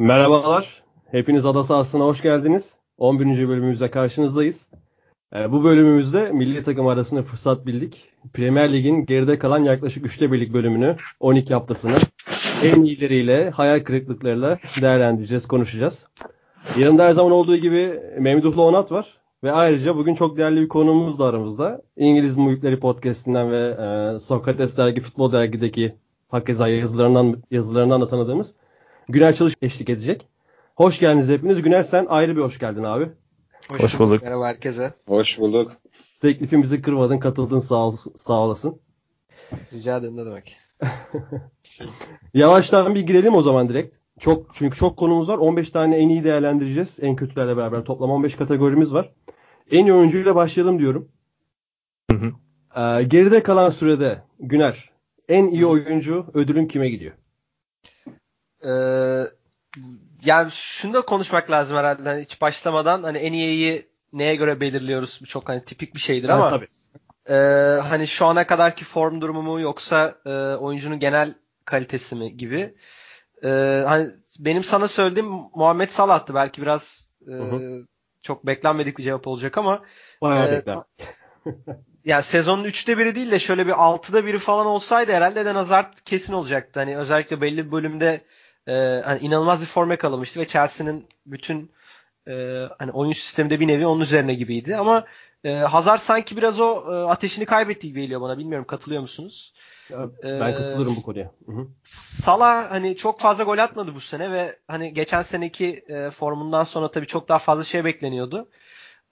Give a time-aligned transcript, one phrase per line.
[0.00, 0.82] Merhabalar.
[1.10, 2.76] Hepiniz Ada Sahası'na hoş geldiniz.
[2.98, 3.48] 11.
[3.48, 4.68] bölümümüzde karşınızdayız.
[5.34, 8.08] Ee, bu bölümümüzde milli takım arasında fırsat bildik.
[8.32, 11.96] Premier Lig'in geride kalan yaklaşık 3'te birlik bölümünü, 12 haftasını
[12.64, 16.06] en iyileriyle, hayal kırıklıklarıyla değerlendireceğiz, konuşacağız.
[16.78, 19.18] Yanımda her zaman olduğu gibi Memduhlu Onat var.
[19.44, 21.82] Ve ayrıca bugün çok değerli bir konuğumuz da aramızda.
[21.96, 25.94] İngiliz Muhitleri Podcast'inden ve e, Sokrates Dergi Futbol Dergi'deki
[26.28, 28.54] hakeza yazılarından, yazılarından da tanıdığımız
[29.12, 30.28] Güner Çalış eşlik edecek.
[30.74, 31.62] Hoş geldiniz hepiniz.
[31.62, 33.08] Güner sen ayrı bir hoş geldin abi.
[33.70, 34.22] Hoş, hoş bulduk.
[34.22, 34.92] Merhaba herkese.
[35.06, 35.72] Hoş bulduk.
[36.22, 37.96] Teklifimizi kırmadın, katıldın sağ, ol,
[38.26, 38.80] sağ olasın.
[39.72, 40.58] Rica ederim ne demek.
[42.34, 43.96] Yavaştan bir girelim o zaman direkt.
[44.18, 45.38] Çok çünkü çok konumuz var.
[45.38, 46.98] 15 tane en iyi değerlendireceğiz.
[47.02, 49.12] En kötülerle beraber toplam 15 kategorimiz var.
[49.70, 51.08] En iyi oyuncuyla başlayalım diyorum.
[52.10, 52.32] Hı hı.
[52.76, 54.90] Ee, geride kalan sürede Güner
[55.28, 57.12] en iyi oyuncu ödülün kime gidiyor?
[58.66, 59.24] Ee,
[60.24, 65.18] yani şunu da konuşmak lazım herhalde hani hiç başlamadan hani en iyiyi neye göre belirliyoruz
[65.22, 66.68] bu çok hani tipik bir şeydir ama tabii.
[67.28, 67.34] E,
[67.80, 72.74] hani şu ana kadarki form durumu mu yoksa e, oyuncunun genel kalitesi mi gibi.
[73.44, 73.48] E,
[73.86, 77.32] hani benim sana söylediğim Muhammed Salah'tı belki biraz e,
[78.22, 79.82] çok beklenmedik bir cevap olacak ama
[80.22, 80.88] Bayağı e, beklenmedik.
[82.04, 85.92] yani sezonun 3'te biri değil de şöyle bir 6'da biri falan olsaydı herhalde Eden Hazard
[86.04, 86.80] kesin olacaktı.
[86.80, 88.20] Hani özellikle belli bir bölümde
[88.66, 88.72] e,
[89.04, 91.70] hani inanılmaz bir form yakalamıştı ve Chelsea'nin bütün
[92.28, 92.32] e,
[92.78, 95.06] hani oyun sistemi de bir nevi onun üzerine gibiydi ama
[95.44, 98.38] e, Hazard sanki biraz o e, ateşini kaybettiği gibi geliyor bana.
[98.38, 99.54] Bilmiyorum katılıyor musunuz?
[99.90, 101.30] Ya, ben katılırım bu konuya.
[101.46, 101.68] Hı-hı.
[101.84, 106.90] Salah hani çok fazla gol atmadı bu sene ve hani geçen seneki e, formundan sonra
[106.90, 108.48] tabii çok daha fazla şey bekleniyordu.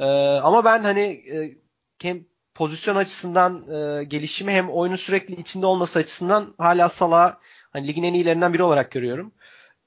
[0.00, 0.04] E,
[0.36, 1.58] ama ben hani e,
[2.02, 7.36] hem pozisyon açısından e, gelişimi hem oyunun sürekli içinde olması açısından hala Salah
[7.72, 9.32] hani ligin en iyilerinden biri olarak görüyorum.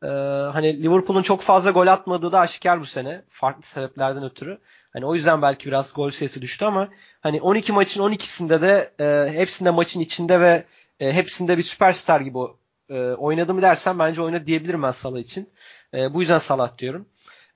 [0.04, 0.08] Ee,
[0.54, 3.22] hani Liverpool'un çok fazla gol atmadığı da aşikar bu sene.
[3.30, 4.58] Farklı sebeplerden ötürü.
[4.94, 6.90] Hani o yüzden belki biraz gol sayısı düştü ama
[7.22, 10.64] hani 12 maçın 12'sinde de e, hepsinde maçın içinde ve
[11.00, 12.38] e, hepsinde bir süperstar gibi
[12.90, 15.50] e, oynadı mı dersen bence oynadı diyebilirim ben Salah için.
[15.94, 17.06] E, bu yüzden Salah diyorum.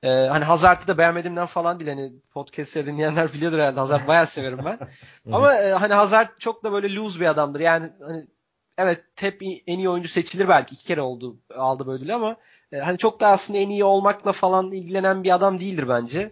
[0.03, 1.91] E, hani Hazard'ı da beğenmediğimden falan değil.
[1.91, 3.79] Hani podcast'ı dinleyenler biliyordur herhalde.
[3.79, 4.79] Hazard bayağı severim ben.
[5.31, 7.59] Ama e, hani Hazard çok da böyle loose bir adamdır.
[7.59, 8.27] Yani hani
[8.77, 12.37] evet hep en iyi oyuncu seçilir belki iki kere oldu aldı böyle ama
[12.71, 16.31] e, hani çok da aslında en iyi olmakla falan ilgilenen bir adam değildir bence.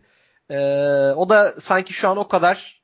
[0.50, 0.58] E,
[1.12, 2.84] o da sanki şu an o kadar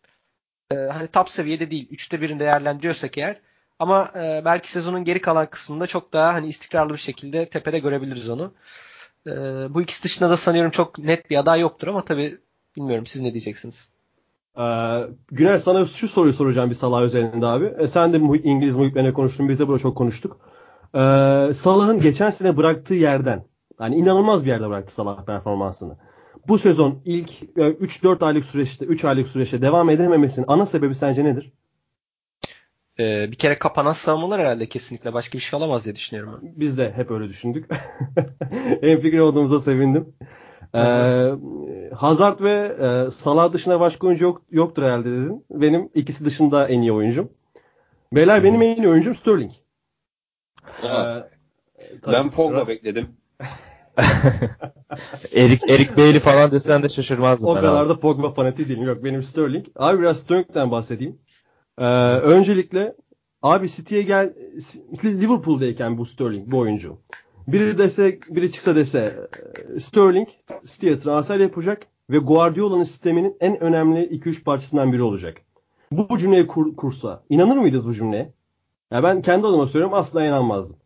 [0.71, 1.87] e, hani top seviyede değil.
[1.91, 3.41] Üçte birini değerlendiriyorsak eğer.
[3.79, 8.29] Ama e, belki sezonun geri kalan kısmında çok daha hani istikrarlı bir şekilde tepede görebiliriz
[8.29, 8.53] onu.
[9.27, 9.31] E,
[9.73, 12.37] bu ikisi dışında da sanıyorum çok net bir aday yoktur ama tabii
[12.77, 13.93] bilmiyorum siz ne diyeceksiniz?
[14.59, 17.73] Ee, Güner sana şu soruyu soracağım bir Salah üzerinde abi.
[17.79, 19.49] E, sen de İngiliz muhitlerine konuştun.
[19.49, 20.37] Biz de burada çok konuştuk.
[20.95, 20.99] Ee,
[21.53, 23.45] Salah'ın geçen sene bıraktığı yerden
[23.79, 25.97] yani inanılmaz bir yerde bıraktı Salah performansını.
[26.47, 31.23] Bu sezon ilk 3-4 e, aylık süreçte 3 aylık süreçte devam edememesinin ana sebebi sence
[31.23, 31.53] nedir?
[32.99, 36.53] Ee, bir kere kapanan savunmalar herhalde kesinlikle başka bir şey olamaz diye düşünüyorum ben.
[36.59, 37.69] Biz de hep öyle düşündük.
[38.81, 40.13] en fikir olduğumuza sevindim.
[40.75, 41.31] Ee,
[41.95, 45.45] Hazard ve e, Salah dışında başka oyuncu yok, yoktur herhalde dedin.
[45.51, 47.29] Benim ikisi dışında en iyi oyuncum.
[48.13, 49.51] Beyler benim en iyi oyuncum Sterling.
[50.83, 51.23] Ee,
[52.07, 53.07] ben Pogba bekledim.
[55.35, 57.49] Erik Erik Bailey falan desen de şaşırmazdım.
[57.49, 57.89] O kadar abi.
[57.89, 58.83] da Pogba fanatiği değilim.
[58.83, 59.65] Yok benim Sterling.
[59.75, 61.19] Abi biraz Sterling'den bahsedeyim.
[61.77, 62.95] Ee, öncelikle
[63.41, 64.33] abi City'ye gel
[65.03, 66.97] Liverpool'dayken bu Sterling bu oyuncu.
[67.51, 69.29] Biri dese, biri çıksa dese
[69.75, 70.27] e, Sterling
[70.65, 75.37] City'ye transfer yapacak ve Guardiola'nın sisteminin en önemli 2-3 parçasından biri olacak.
[75.91, 78.33] Bu, cümleyi kur, kursa inanır mıydınız bu cümleye?
[78.91, 80.77] Ya ben kendi adıma söylüyorum asla inanmazdım.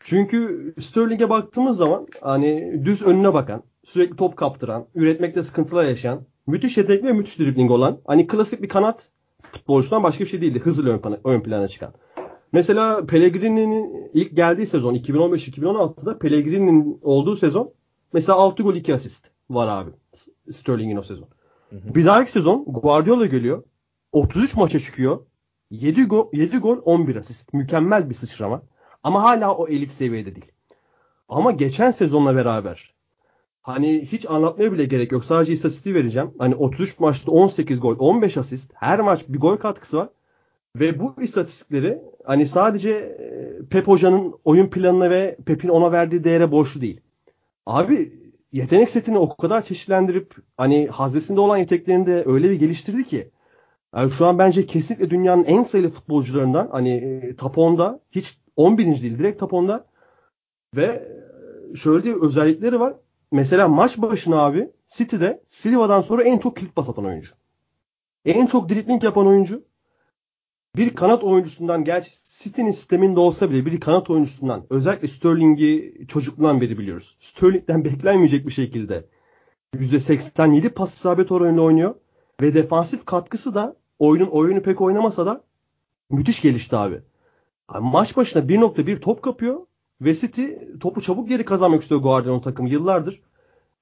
[0.00, 6.76] Çünkü Sterling'e baktığımız zaman hani düz önüne bakan, sürekli top kaptıran, üretmekte sıkıntılar yaşayan, müthiş
[6.76, 9.08] yetenekli ve müthiş dribbling olan, hani klasik bir kanat
[9.42, 10.60] futbolcudan başka bir şey değildi.
[10.60, 11.92] Hızlı ön ön plana çıkan.
[12.52, 17.72] Mesela Pellegrini'nin ilk geldiği sezon 2015-2016'da Pellegrini'nin olduğu sezon
[18.12, 19.90] mesela 6 gol 2 asist var abi.
[20.52, 21.28] Sterling'in o sezon.
[21.70, 21.94] Hı hı.
[21.94, 23.62] Bir dahaki sezon Guardiola geliyor.
[24.12, 25.20] 33 maça çıkıyor.
[25.70, 27.52] 7 gol, 7 gol 11 asist.
[27.52, 28.62] Mükemmel bir sıçrama.
[29.02, 30.52] Ama hala o elit seviyede değil.
[31.28, 32.94] Ama geçen sezonla beraber
[33.62, 35.24] hani hiç anlatmaya bile gerek yok.
[35.24, 36.30] Sadece istatistiği vereceğim.
[36.38, 38.70] Hani 33 maçta 18 gol, 15 asist.
[38.74, 40.08] Her maç bir gol katkısı var.
[40.76, 46.52] Ve bu istatistikleri hani sadece e, Pep Hoca'nın oyun planına ve Pep'in ona verdiği değere
[46.52, 47.00] borçlu değil.
[47.66, 48.12] Abi
[48.52, 53.30] yetenek setini o kadar çeşitlendirip hani haznesinde olan yeteneklerini de öyle bir geliştirdi ki
[53.96, 59.02] yani şu an bence kesinlikle dünyanın en sayılı futbolcularından hani e, top 10'da hiç 11.
[59.02, 59.86] değil direkt top 10'da
[60.76, 61.08] ve
[61.74, 62.94] şöyle bir özellikleri var.
[63.32, 67.32] Mesela maç başına abi City'de Silva'dan sonra en çok kilit pas atan oyuncu.
[68.24, 69.64] En çok dribling yapan oyuncu.
[70.76, 76.78] Bir kanat oyuncusundan gerçi City'nin sisteminde olsa bile bir kanat oyuncusundan özellikle Sterling'i çocukluğundan beri
[76.78, 77.16] biliyoruz.
[77.20, 79.06] Sterling'den beklenmeyecek bir şekilde
[79.74, 81.94] %87 pas isabet oranıyla oynuyor.
[82.40, 85.44] Ve defansif katkısı da oyunun oyunu pek oynamasa da
[86.10, 87.02] müthiş gelişti abi.
[87.68, 89.60] abi maç başına 1.1 top kapıyor
[90.00, 90.46] ve City
[90.80, 93.20] topu çabuk geri kazanmak istiyor Guardiola takımı yıllardır.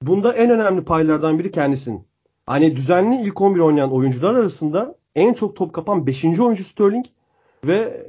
[0.01, 2.07] Bunda en önemli paylardan biri kendisinin.
[2.45, 6.25] Hani düzenli ilk 11 oynayan oyuncular arasında en çok top kapan 5.
[6.39, 7.05] oyuncu Sterling
[7.65, 8.07] ve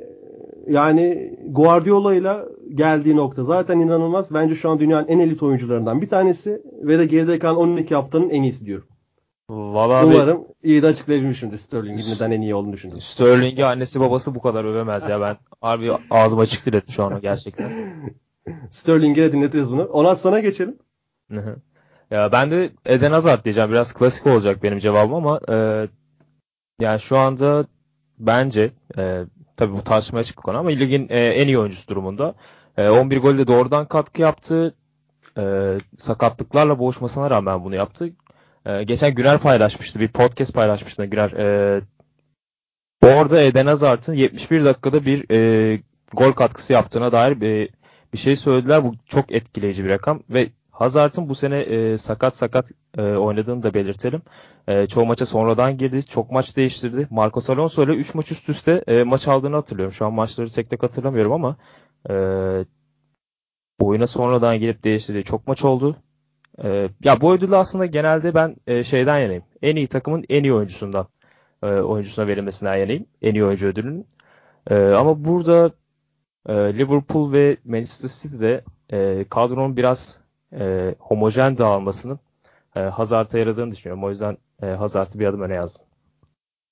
[0.68, 2.36] yani Guardiola ile
[2.74, 4.34] geldiği nokta zaten inanılmaz.
[4.34, 8.30] Bence şu an dünyanın en elit oyuncularından bir tanesi ve de geride kalan 12 haftanın
[8.30, 8.86] en iyisi diyorum.
[9.50, 13.00] Vallahi Umarım abi, iyi de açıklayabilmişimdir Sterling'in neden en iyi olduğunu düşünüyorum.
[13.00, 15.36] Sterling'i annesi babası bu kadar övemez ya ben.
[15.60, 17.70] Harbi ağzım açık dedim şu an gerçekten.
[18.70, 19.84] Sterling'e dinletiriz bunu.
[19.84, 20.78] Onat sana geçelim.
[22.10, 23.70] ya ben de Eden Hazard diyeceğim.
[23.70, 25.88] Biraz klasik olacak benim cevabım ama e,
[26.82, 27.66] yani şu anda
[28.18, 29.24] bence e,
[29.56, 32.34] tabii bu tartışmaya açık bir konu ama ligin e, en iyi oyuncusu durumunda.
[32.76, 34.74] E, 11 golde doğrudan katkı yaptı.
[35.38, 38.12] E, sakatlıklarla boğuşmasına rağmen bunu yaptı.
[38.66, 40.00] E, geçen Güner paylaşmıştı.
[40.00, 41.30] Bir podcast paylaşmıştı Güner.
[41.30, 41.80] E,
[43.02, 45.80] orada Eden Hazard'ın 71 dakikada bir e,
[46.12, 47.70] gol katkısı yaptığına dair bir,
[48.12, 48.84] bir şey söylediler.
[48.84, 53.74] Bu çok etkileyici bir rakam ve Hazard'ın bu sene e, sakat sakat e, oynadığını da
[53.74, 54.22] belirtelim.
[54.68, 56.02] E, çoğu maça sonradan girdi.
[56.02, 57.08] Çok maç değiştirdi.
[57.10, 59.92] Marcos Alonso ile 3 maç üst üste e, maç aldığını hatırlıyorum.
[59.92, 61.56] Şu an maçları tek tek hatırlamıyorum ama
[62.10, 62.14] e,
[63.80, 65.96] oyuna sonradan girip değiştirdiği çok maç oldu.
[66.64, 69.44] E, ya bu ödülü aslında genelde ben e, şeyden yanayım.
[69.62, 71.06] En iyi takımın en iyi oyuncusundan
[71.62, 73.06] e, oyuncusuna verilmesinden yanayım.
[73.22, 74.06] En iyi oyuncu ödülünün.
[74.70, 75.72] E, ama burada
[76.48, 80.21] e, Liverpool ve Manchester City'de e, kadronun biraz
[80.58, 82.18] e, homojen dağılmasının
[82.76, 84.04] e, Hazard'a yaradığını düşünüyorum.
[84.04, 85.84] O yüzden e, Hazard'ı bir adım öne yazdım.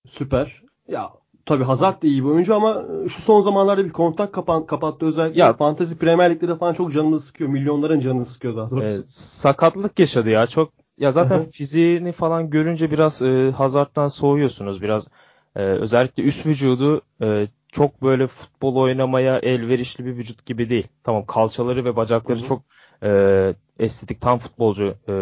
[0.06, 0.62] Süper.
[0.88, 1.10] Ya
[1.46, 5.06] tabii Hazard da iyi bir oyuncu ama şu son zamanlarda bir kontak kapan, kapattı.
[5.06, 7.50] Özellikle ya, Fantasy Premier Lig'de de falan çok canını sıkıyor.
[7.50, 9.02] Milyonların canını sıkıyor daha doğrusu.
[9.02, 10.46] E, sakatlık yaşadı ya.
[10.46, 14.82] Çok ya zaten fiziğini falan görünce biraz e, Hazard'dan soğuyorsunuz.
[14.82, 15.08] Biraz
[15.56, 20.88] e, özellikle üst vücudu e, çok böyle futbol oynamaya elverişli bir vücut gibi değil.
[21.04, 22.48] Tamam kalçaları ve bacakları Hı-hı.
[22.48, 22.62] çok
[23.02, 25.12] e, estetik tam futbolcu e,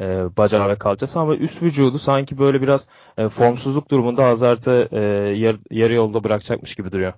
[0.00, 2.88] e, bacağı ve kalçası ama üst vücudu sanki böyle biraz
[3.18, 5.00] e, formsuzluk durumunda Hazard'ı e,
[5.38, 7.12] yar, yarı yolda bırakacakmış gibi duruyor.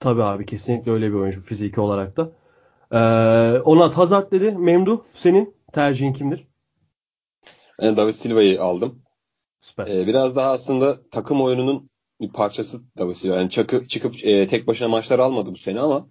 [0.00, 2.32] Tabii abi kesinlikle öyle bir oyuncu fiziki olarak da.
[2.92, 4.50] Ee, Onat Hazard dedi.
[4.50, 6.46] Memduh senin tercihin kimdir?
[7.82, 9.02] Ben David Silva'yı aldım.
[9.60, 9.86] Süper.
[9.86, 11.90] Ee, biraz daha aslında takım oyununun
[12.20, 13.36] bir parçası David Silva.
[13.36, 16.08] Yani çakı, çıkıp e, tek başına maçlar almadı bu sene ama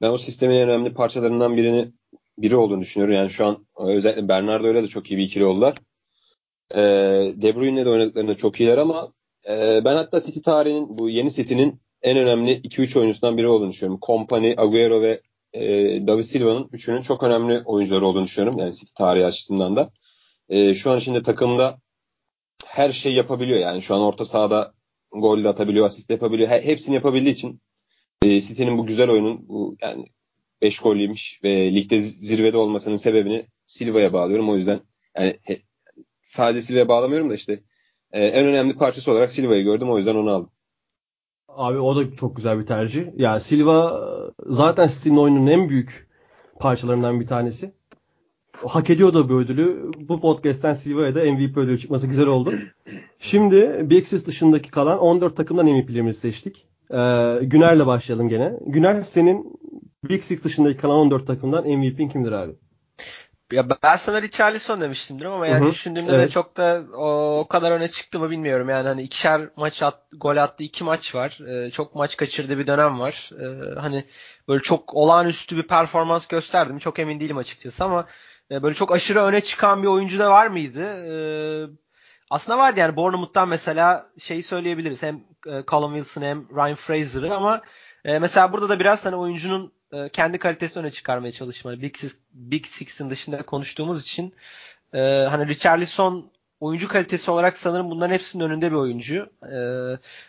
[0.00, 1.92] ben o sistemin en önemli parçalarından birini
[2.42, 3.14] biri olduğunu düşünüyorum.
[3.14, 5.74] Yani şu an özellikle Bernardo öyle de çok iyi bir ikili oldular.
[6.74, 6.80] E,
[7.36, 9.12] De Bruyne'le de oynadıklarında çok iyiler ama
[9.48, 14.00] e, ben hatta City tarihinin bu yeni City'nin en önemli 2-3 oyuncusundan biri olduğunu düşünüyorum.
[14.00, 15.20] Kompany, Agüero ve
[15.52, 15.62] e,
[16.06, 18.58] David Silva'nın üçünün çok önemli oyuncuları olduğunu düşünüyorum.
[18.58, 19.90] Yani City tarihi açısından da.
[20.48, 21.80] E, şu an içinde takımda
[22.66, 23.60] her şey yapabiliyor.
[23.60, 24.74] Yani şu an orta sahada
[25.12, 26.48] gol de atabiliyor, asist yapabiliyor.
[26.48, 27.60] Hepsini yapabildiği için
[28.22, 30.06] e, City'nin bu güzel oyunun bu yani
[30.62, 34.50] 5 gol yemiş ve ligde zirvede olmasının sebebini Silva'ya bağlıyorum.
[34.50, 34.80] O yüzden
[35.16, 35.62] yani he,
[36.22, 37.62] sadece Silva'ya bağlamıyorum da işte
[38.12, 39.90] e, en önemli parçası olarak Silva'yı gördüm.
[39.90, 40.50] O yüzden onu aldım.
[41.48, 43.06] Abi o da çok güzel bir tercih.
[43.16, 44.00] Ya Silva
[44.46, 46.08] zaten City'nin oyunun en büyük
[46.58, 47.72] parçalarından bir tanesi.
[48.52, 49.90] Hak ediyor da bu ödülü.
[49.98, 52.54] Bu podcast'ten Silva'ya da MVP ödülü çıkması güzel oldu.
[53.18, 56.66] Şimdi Big Six dışındaki kalan 14 takımdan MVP'lerimizi seçtik.
[56.90, 58.52] Ee, Güner'le başlayalım gene.
[58.66, 59.60] Güner senin
[60.04, 62.52] Big Six dışındaki kalan 14 takımdan MVP'in kimdir abi?
[63.52, 65.70] Ya ben sana Richarlison demiştimdir ama yani Hı-hı.
[65.70, 66.28] düşündüğümde evet.
[66.28, 68.68] de çok da o, o kadar öne çıktı mı bilmiyorum.
[68.68, 71.38] Yani hani ikişer maç at, gol attı iki maç var.
[71.48, 73.30] Ee, çok maç kaçırdığı bir dönem var.
[73.40, 74.04] Ee, hani
[74.48, 76.78] böyle çok olağanüstü bir performans gösterdim.
[76.78, 78.06] Çok emin değilim açıkçası ama
[78.50, 80.82] e, böyle çok aşırı öne çıkan bir oyuncu da var mıydı?
[80.82, 81.66] Ee,
[82.30, 85.02] aslında vardı yani Bournemouth'tan mesela şeyi söyleyebiliriz.
[85.02, 85.16] Hem
[85.46, 87.62] e, Callum Wilson hem Ryan Fraser'ı ama
[88.04, 91.82] e, mesela burada da biraz hani oyuncunun e, kendi kalitesini öne çıkarmaya çalışmalı.
[91.82, 94.34] Big, Six, Big Six'in dışında konuştuğumuz için
[94.94, 96.30] e, hani Richarlison
[96.60, 99.30] oyuncu kalitesi olarak sanırım bunların hepsinin önünde bir oyuncu.
[99.52, 99.56] E,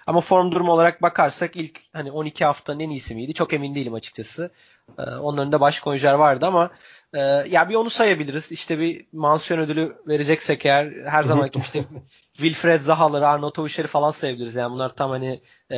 [0.07, 3.33] ama form durumu olarak bakarsak ilk hani 12 haftanın en iyisi miydi?
[3.33, 4.51] Çok emin değilim açıkçası.
[4.99, 6.71] E, onun önünde başka oyuncular vardı ama
[7.13, 8.51] e, ya bir onu sayabiliriz.
[8.51, 11.83] İşte bir mansiyon ödülü vereceksek eğer her zaman işte
[12.33, 14.55] Wilfred Zaha'ları, Arnautovic'leri falan sayabiliriz.
[14.55, 15.77] Yani bunlar tam hani e,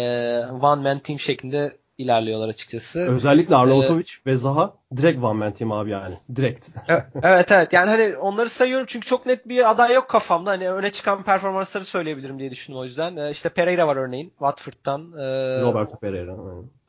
[0.62, 3.00] one man team şeklinde ilerliyorlar açıkçası.
[3.00, 6.16] Özellikle Arnautovic ee, ve Zaha direkt one man team abi yani.
[6.36, 6.70] Direkt.
[7.24, 10.50] evet evet yani hani onları sayıyorum çünkü çok net bir aday yok kafamda.
[10.50, 13.18] Hani öne çıkan performansları söyleyebilirim diye düşündüm o yüzden.
[13.18, 15.12] Ee, işte Pereira var örneğin Watford'dan.
[15.18, 16.36] Ee, Roberto Pereira.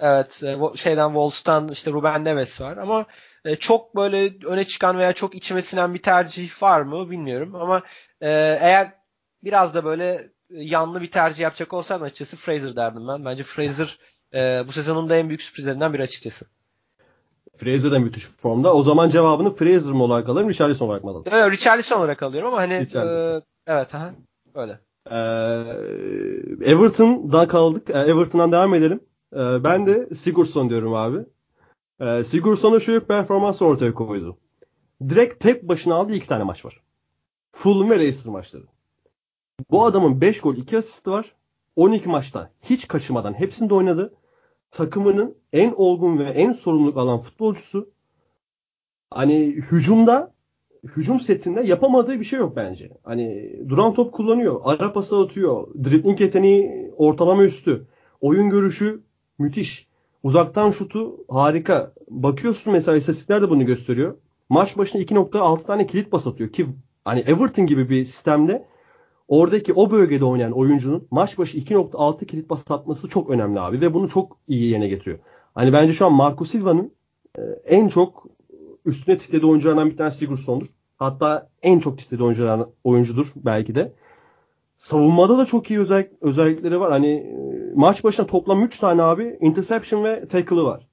[0.00, 3.06] Evet e, şeyden Wolves'tan işte Ruben Neves var ama
[3.44, 7.82] e, çok böyle öne çıkan veya çok içime sinen bir tercih var mı bilmiyorum ama
[8.20, 8.92] e, eğer
[9.44, 13.24] biraz da böyle yanlı bir tercih yapacak olsam açıkçası Fraser derdim ben.
[13.24, 13.98] Bence Fraser
[14.34, 16.46] e, bu sezonun da en büyük sürprizlerinden biri açıkçası.
[17.56, 18.74] Fraser de müthiş formda.
[18.74, 21.24] O zaman cevabını Fraser mı olarak alırım, Richarlison olarak mı alırım?
[21.26, 24.14] Evet, Richarlison olarak alıyorum ama hani e, evet aha,
[24.54, 24.80] öyle.
[25.10, 25.14] Ee,
[26.70, 27.90] Everton'dan kaldık.
[27.90, 29.00] Ee, Everton'dan devam edelim.
[29.32, 31.18] Ee, ben de Sigurdsson diyorum abi.
[32.00, 34.38] Ee, Sigurdsson'a bir performans ortaya koydu.
[35.08, 36.80] Direkt tek başına aldığı iki tane maç var.
[37.52, 38.62] Fulham ve Leicester maçları.
[39.70, 41.34] Bu adamın 5 gol 2 asisti var.
[41.76, 44.14] 12 maçta hiç kaçırmadan hepsinde oynadı.
[44.74, 47.90] Takımının en olgun ve en sorumluluk alan futbolcusu.
[49.10, 50.34] Hani hücumda
[50.82, 52.90] hücum setinde yapamadığı bir şey yok bence.
[53.02, 54.60] Hani duran top kullanıyor.
[54.64, 55.66] Ara pası atıyor.
[55.84, 57.86] Dribbling yeteneği ortalama üstü.
[58.20, 59.02] Oyun görüşü
[59.38, 59.88] müthiş.
[60.22, 61.92] Uzaktan şutu harika.
[62.08, 64.16] Bakıyorsun mesela istatistikler de bunu gösteriyor.
[64.48, 66.66] Maç başına 2.6 tane kilit pas atıyor ki
[67.04, 68.66] hani Everton gibi bir sistemde
[69.28, 73.94] oradaki o bölgede oynayan oyuncunun maç başı 2.6 kilit pas atması çok önemli abi ve
[73.94, 75.18] bunu çok iyi yerine getiriyor.
[75.54, 76.92] Hani bence şu an Marco Silva'nın
[77.38, 78.26] e, en çok
[78.84, 80.66] üstüne titrediği oyunculardan bir tanesi Sigurdsson'dur.
[80.96, 83.92] Hatta en çok titrediği oyunculardan oyuncudur belki de.
[84.78, 86.90] Savunmada da çok iyi özellik, özellikleri var.
[86.90, 90.86] Hani e, maç başına toplam 3 tane abi interception ve tackle'ı var.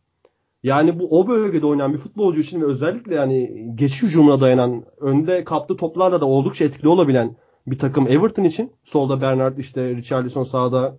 [0.63, 5.43] Yani bu o bölgede oynayan bir futbolcu için ve özellikle yani geçiş hücumuna dayanan önde
[5.43, 7.35] kaptığı toplarla da oldukça etkili olabilen
[7.67, 8.73] bir takım Everton için.
[8.83, 10.97] Solda Bernard işte Richarlison sağda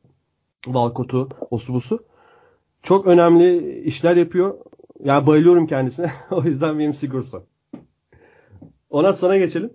[0.64, 2.04] Walcott'u, Osubusu.
[2.82, 4.54] Çok önemli işler yapıyor.
[5.04, 6.12] Yani bayılıyorum kendisine.
[6.30, 7.44] o yüzden benim Sigurdsson.
[8.90, 9.72] Onat sana geçelim.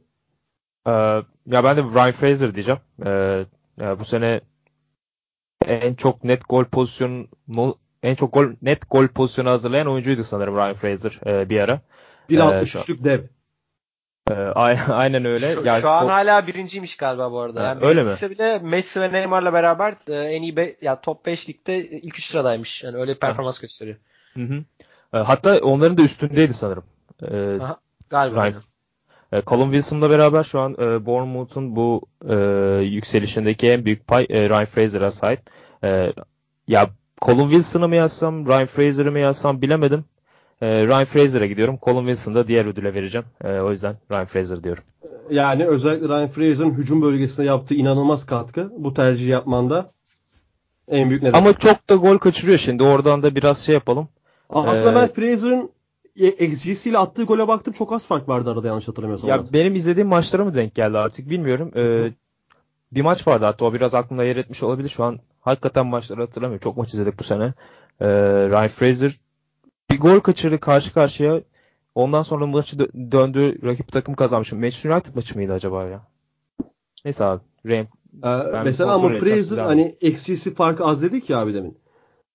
[0.88, 0.92] Ee,
[1.46, 2.82] ya ben de Ryan Fraser diyeceğim.
[3.06, 3.46] Ee,
[3.78, 4.42] ya bu sene
[5.66, 7.28] en çok net gol pozisyonu
[8.04, 11.82] en çok gol net gol pozisyonu hazırlayan oyuncuydu sanırım Ryan Fraser e, bir ara.
[12.30, 13.22] 1.63'lük ee, dev.
[14.30, 14.34] E,
[14.92, 15.54] aynen öyle.
[15.54, 16.10] Şu, yani, şu an o...
[16.10, 17.64] hala birinciymiş galiba bu arada.
[17.64, 18.12] Yani öyle mi?
[18.12, 22.26] bile Messi ve Neymar'la beraber e, en iyi be, ya top 5 ligde ilk 3
[22.26, 22.84] sıradaymış.
[22.84, 23.98] Yani öyle bir performans gösteriyor.
[24.34, 24.64] Hı hı.
[25.14, 26.84] E, hatta onların da üstündeydi sanırım.
[27.32, 27.78] E, Aha,
[28.10, 28.46] galiba.
[28.46, 28.62] Ryan,
[29.32, 32.36] e, Colin Wilson'la beraber şu an e, Bournemouth'un bu e,
[32.84, 35.40] yükselişindeki en büyük pay e, Ryan Fraser'a sahip.
[35.84, 36.14] E,
[36.68, 36.90] ya
[37.22, 40.06] Colin Wilson'ı mı yazsam, Ryan Fraser'ı mı yazsam bilemedim.
[40.62, 41.80] E, Ryan Fraser'a gidiyorum.
[41.84, 43.28] Colin Wilson'ı da diğer ödüle vereceğim.
[43.44, 44.84] E, o yüzden Ryan Fraser diyorum.
[45.32, 48.72] Yani özellikle Ryan Fraser'ın hücum bölgesinde yaptığı inanılmaz katkı.
[48.78, 49.88] Bu tercih yapmanda
[50.88, 51.38] en büyük neden.
[51.38, 52.84] Ama çok da gol kaçırıyor şimdi.
[52.84, 54.08] Oradan da biraz şey yapalım.
[54.50, 55.70] Aslında ee, ben Fraser'ın
[56.16, 57.74] XG'siyle attığı gole baktım.
[57.74, 59.30] Çok az fark vardı arada yanlış hatırlamıyorsam.
[59.30, 61.72] Ya benim izlediğim maçlara mı denk geldi artık bilmiyorum.
[61.76, 62.12] Ee,
[62.92, 64.90] bir maç vardı hatta o biraz aklımda yer etmiş olabilir.
[64.90, 66.64] Şu an hakikaten maçları hatırlamıyorum.
[66.64, 67.54] Çok maç izledik bu sene.
[68.02, 68.08] Ee,
[68.50, 69.20] Ryan Fraser
[69.92, 71.42] bir gol kaçırdı karşı karşıya.
[71.96, 73.60] Ondan sonra maçı dö- döndü.
[73.64, 74.52] Rakip takım kazanmış.
[74.52, 76.08] Manchester United maçı mıydı acaba ya?
[77.06, 77.42] Neyse abi.
[77.66, 77.88] Rem,
[78.24, 81.78] ee, mesela ama Fraser hani XG'si farkı az dedik ya abi demin.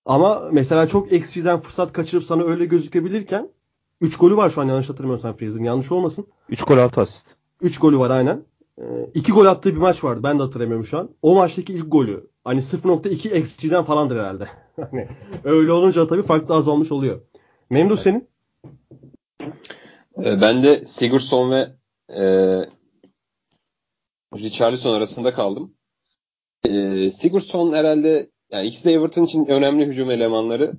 [0.05, 3.49] Ama mesela çok XG'den fırsat kaçırıp sana öyle gözükebilirken
[4.01, 6.27] 3 golü var şu an yanlış hatırlamıyorsam Fraser'ın yanlış olmasın.
[6.49, 7.35] 3 gol 6 asist.
[7.61, 8.43] 3 golü var aynen.
[9.13, 10.23] 2 ee, gol attığı bir maç vardı.
[10.23, 11.09] Ben de hatırlamıyorum şu an.
[11.21, 12.27] O maçtaki ilk golü.
[12.43, 14.47] Hani 0.2 XG'den falandır herhalde.
[14.91, 15.07] hani
[15.43, 17.21] öyle olunca tabii farklı az olmuş oluyor.
[17.69, 18.29] Memduh senin?
[20.25, 21.69] Ee, ben de Sigurdsson ve
[22.09, 22.23] e,
[24.35, 25.75] Richarlison arasında kaldım.
[26.63, 30.73] E, Sigurdsson herhalde yani ikisi de Everton için önemli hücum elemanları.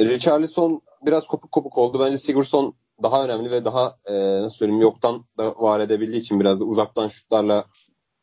[0.00, 2.00] Richarlison biraz kopuk kopuk oldu.
[2.00, 6.60] Bence Sigurdsson daha önemli ve daha e, nasıl söyleyeyim yoktan da var edebildiği için biraz
[6.60, 7.66] da uzaktan şutlarla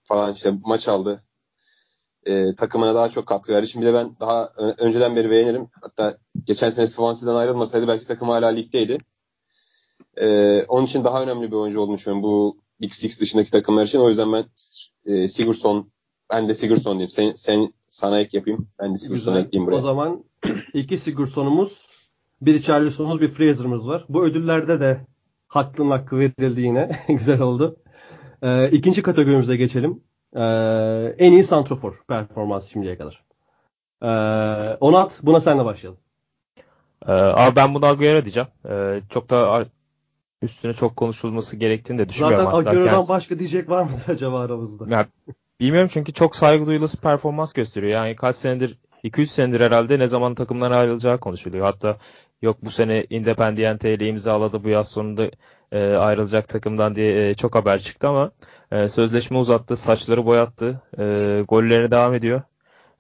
[0.03, 1.23] falan işte maç aldı.
[2.25, 3.67] E, takımına daha çok katkı verdi.
[3.67, 5.67] Şimdi de ben daha önceden beri beğenirim.
[5.81, 8.97] Hatta geçen sene Swansea'den ayrılmasaydı belki takım hala ligdeydi.
[10.17, 13.99] E, onun için daha önemli bir oyuncu olduğunu düşünüyorum bu Big Six dışındaki takımlar için.
[13.99, 14.45] O yüzden ben
[15.05, 15.91] e, Sigurdsson
[16.29, 17.09] ben de Sigurdsson diyeyim.
[17.09, 18.67] Sen, sen sana ek yapayım.
[18.79, 19.77] Ben de Sigurdsson'u ekleyeyim buraya.
[19.77, 20.23] O zaman
[20.73, 21.87] iki Sigurdsson'umuz
[22.41, 24.05] bir Charleson'umuz bir Fraser'ımız var.
[24.09, 25.05] Bu ödüllerde de
[25.47, 26.99] hakkın hakkı verildi yine.
[27.07, 27.77] Güzel oldu.
[28.41, 30.03] Ee, ikinci kategorimize geçelim.
[30.35, 33.23] Ee, en iyi santrofor performans şimdiye kadar.
[34.01, 35.99] Ee, Onat buna senle başlayalım.
[37.07, 38.49] Ee, abi ben bunu Agüero diyeceğim.
[38.69, 39.65] Ee, çok da
[40.41, 42.45] üstüne çok konuşulması gerektiğini de düşünmüyorum.
[42.45, 43.09] Zaten Agüero'dan kendisi...
[43.09, 44.95] başka diyecek var mı acaba aramızda?
[44.95, 45.05] Ya,
[45.59, 47.91] bilmiyorum çünkü çok saygı duyulası performans gösteriyor.
[47.91, 51.65] Yani kaç senedir 2-3 senedir herhalde ne zaman takımdan ayrılacağı konuşuluyor.
[51.65, 51.97] Hatta
[52.41, 55.29] yok bu sene Independiente ile imzaladı bu yaz sonunda
[55.71, 58.31] e, ayrılacak takımdan diye e, çok haber çıktı ama
[58.71, 61.03] e, sözleşme uzattı, saçları boyattı, e,
[61.47, 62.41] gollerine devam ediyor.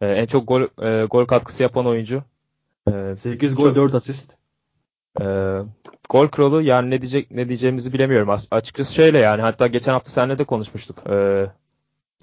[0.01, 2.23] E, en çok gol e, gol katkısı yapan oyuncu.
[2.91, 4.37] E, 8 gol çok, 4 asist.
[5.21, 5.25] E,
[6.09, 8.29] gol kralı yani ne diyecek ne diyeceğimizi bilemiyorum.
[8.29, 11.03] As- açıkçası şöyle yani hatta geçen hafta seninle de konuşmuştuk.
[11.09, 11.45] E,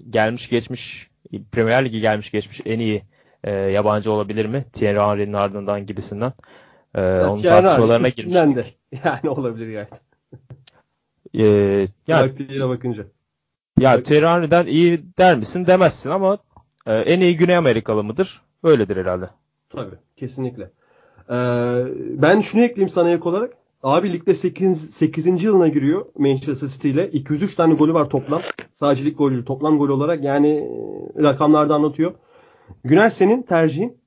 [0.09, 1.11] gelmiş geçmiş
[1.51, 3.03] Premier Ligi gelmiş geçmiş en iyi
[3.43, 4.65] e, yabancı olabilir mi?
[4.73, 6.33] Thierry Henry'nin ardından gibisinden.
[6.95, 8.55] E, evet, onun yani tartışmalarına girmiştik.
[8.55, 8.65] De.
[9.05, 10.01] Yani olabilir gayet.
[12.07, 13.03] Yani, Taktiğine bakınca.
[13.79, 16.37] Ya Henry'den iyi der misin demezsin ama
[16.85, 18.41] e, en iyi Güney Amerikalı mıdır?
[18.63, 19.29] Öyledir herhalde.
[19.69, 20.71] Tabii kesinlikle.
[21.29, 21.83] Ee,
[22.21, 23.53] ben şunu ekleyeyim sana ek olarak.
[23.83, 24.89] Abi ligde 8.
[24.95, 25.43] 8.
[25.43, 27.09] yılına giriyor Manchester City ile.
[27.09, 28.41] 203 tane golü var toplam.
[28.73, 32.13] Sadece lig golü toplam gol olarak yani e, rakamlarda anlatıyor.
[32.83, 34.01] Güner senin tercihin?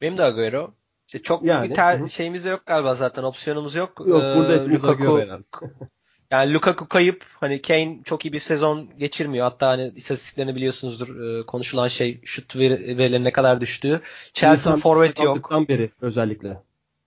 [0.00, 0.74] Benim de Agüero.
[1.06, 4.00] İşte çok yani, bir ter- şeyimiz yok galiba zaten opsiyonumuz yok.
[4.06, 5.20] Yok burada ee, hepimiz Lukaku,
[6.30, 9.44] yani Lukaku kayıp hani Kane çok iyi bir sezon geçirmiyor.
[9.44, 14.00] Hatta hani istatistiklerini biliyorsunuzdur e, konuşulan şey şut verileri ne kadar düştüğü.
[14.32, 15.68] Chelsea forvet yok.
[15.68, 16.56] beri özellikle.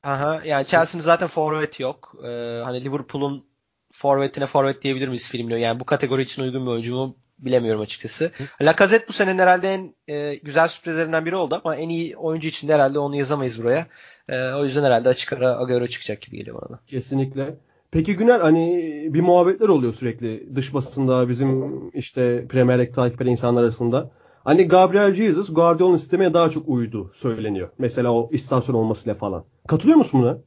[0.03, 2.15] Aha, yani Chelsea'nin zaten forvet yok.
[2.23, 3.45] Ee, hani Liverpool'un
[3.91, 5.59] forvetine forvet diyebilir miyiz filmle?
[5.59, 8.31] Yani bu kategori için uygun bir oyuncu mu bilemiyorum açıkçası.
[8.37, 8.65] Hı.
[8.65, 12.67] Lacazette bu senenin herhalde en e, güzel sürprizlerinden biri oldu ama en iyi oyuncu için
[12.67, 13.87] de herhalde onu yazamayız buraya.
[14.29, 16.79] E, o yüzden herhalde açık ara Agüero çıkacak gibi geliyor bana da.
[16.87, 17.55] Kesinlikle.
[17.91, 23.31] Peki Güner hani bir muhabbetler oluyor sürekli dış basında bizim işte Premier League takip eden
[23.31, 24.11] insanlar arasında.
[24.43, 27.69] Hani Gabriel Jesus Guardiola'nın sistemine daha çok uydu söyleniyor.
[27.77, 29.45] Mesela o istasyon olmasıyla falan.
[29.67, 30.37] Katılıyor musun buna?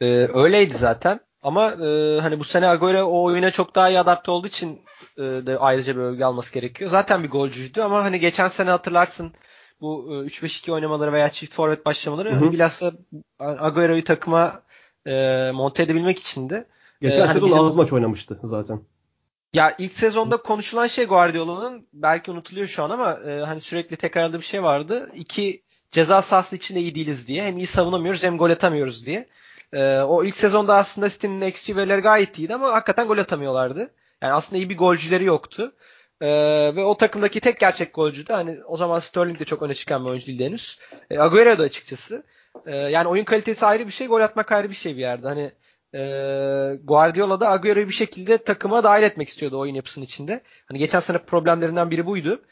[0.00, 1.20] Ee, öyleydi zaten.
[1.42, 4.78] Ama e, hani bu sene Agüero o oyuna çok daha iyi adapte olduğu için
[5.18, 6.90] e, de ayrıca bir övgü alması gerekiyor.
[6.90, 9.32] Zaten bir golcüydü ama hani geçen sene hatırlarsın
[9.80, 12.52] bu e, 3-5-2 oynamaları veya çift forvet başlamaları hı hı.
[12.52, 12.92] Bilhassa
[13.38, 14.62] Agüero'yu takıma
[15.06, 16.66] e, monte edebilmek için de.
[17.00, 17.64] Geçen e, hani sezon bizim...
[17.64, 18.80] az maç oynamıştı zaten.
[19.54, 24.38] Ya ilk sezonda konuşulan şey Guardiola'nın belki unutuluyor şu an ama e, hani sürekli tekrarladığı
[24.38, 25.10] bir şey vardı.
[25.14, 27.44] İki ceza sahası içinde iyi değiliz diye.
[27.44, 29.28] Hem iyi savunamıyoruz hem gol atamıyoruz diye.
[29.72, 33.90] E, o ilk sezonda aslında City'nin eksi verileri gayet iyiydi ama hakikaten gol atamıyorlardı.
[34.22, 35.72] Yani aslında iyi bir golcüleri yoktu.
[36.20, 36.28] E,
[36.76, 40.04] ve o takımdaki tek gerçek golcü de hani o zaman Sterling de çok öne çıkan
[40.04, 40.78] bir oyuncu değildi henüz.
[41.10, 42.24] E, Agüero da açıkçası.
[42.66, 45.28] E, yani oyun kalitesi ayrı bir şey, gol atmak ayrı bir şey bir yerde.
[45.28, 45.52] Hani
[45.94, 46.00] e,
[46.84, 50.40] Guardiola da Agüero'yu bir şekilde takıma dahil etmek istiyordu oyun yapısının içinde.
[50.66, 52.42] Hani geçen sene problemlerinden biri buydu.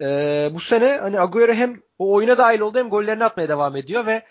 [0.00, 4.06] E, bu sene hani Agüero hem o oyuna dahil oldu hem gollerini atmaya devam ediyor
[4.06, 4.22] ve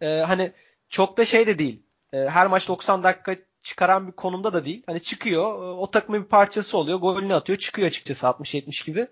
[0.00, 0.52] e, hani
[0.88, 1.82] çok da şey de değil.
[2.12, 4.82] E, her maç 90 dakika çıkaran bir konumda da değil.
[4.86, 9.06] Hani çıkıyor, o takımın bir parçası oluyor, golünü atıyor, çıkıyor açıkçası 60-70 gibi.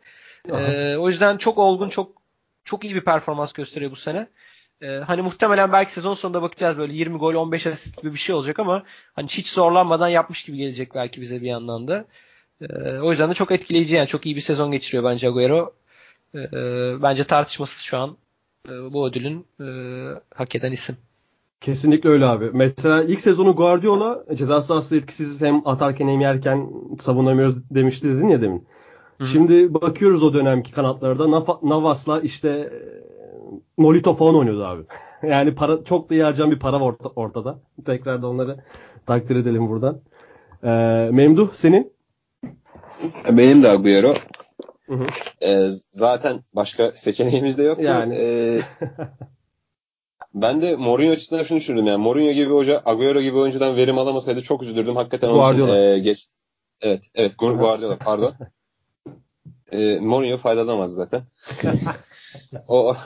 [0.49, 2.23] E, o yüzden çok olgun, çok
[2.65, 4.27] çok iyi bir performans gösteriyor bu sene.
[4.83, 8.35] Ee, hani muhtemelen belki sezon sonunda bakacağız böyle 20 gol 15 asist gibi bir şey
[8.35, 8.83] olacak ama
[9.15, 12.05] hani hiç zorlanmadan yapmış gibi gelecek belki bize bir yandan da.
[12.61, 15.75] Ee, o yüzden de çok etkileyici yani çok iyi bir sezon geçiriyor bence Agüero.
[16.35, 16.43] Ee,
[17.03, 18.17] bence tartışmasız şu an
[18.69, 19.67] e, bu ödülün e,
[20.35, 20.97] hak eden isim.
[21.61, 22.51] Kesinlikle öyle abi.
[22.53, 28.43] Mesela ilk sezonu Guardiola ceza sahası etkisiz hem atarken hem yerken savunamıyoruz demişti dedin ya
[28.43, 28.67] demin.
[29.19, 29.29] Hı-hı.
[29.29, 31.31] Şimdi bakıyoruz o dönemki kanatlarda
[31.63, 32.73] Navas'la işte
[33.79, 34.83] Nolito falan oynuyordu abi.
[35.23, 37.59] yani para çok da iyi harcayan bir para orta, ortada.
[37.87, 38.57] Tekrar da onları
[39.07, 40.01] takdir edelim buradan.
[40.65, 40.69] Ee,
[41.13, 41.93] Memduh senin?
[43.31, 44.15] Benim de Agüero.
[44.87, 45.07] Hı hı.
[45.43, 47.81] Ee, zaten başka seçeneğimiz de yok.
[47.81, 48.15] Yani.
[48.19, 48.61] Ee,
[50.35, 51.87] ben de Mourinho açısından şunu düşündüm.
[51.87, 54.97] Yani Mourinho gibi hoca Agüero gibi oyuncudan verim alamasaydı çok üzülürdüm.
[54.97, 56.29] Hakikaten onun için e, geç.
[56.81, 58.35] Evet, evet Guardiola pardon.
[59.73, 61.23] e, Mourinho faydalanamaz zaten.
[62.69, 62.97] o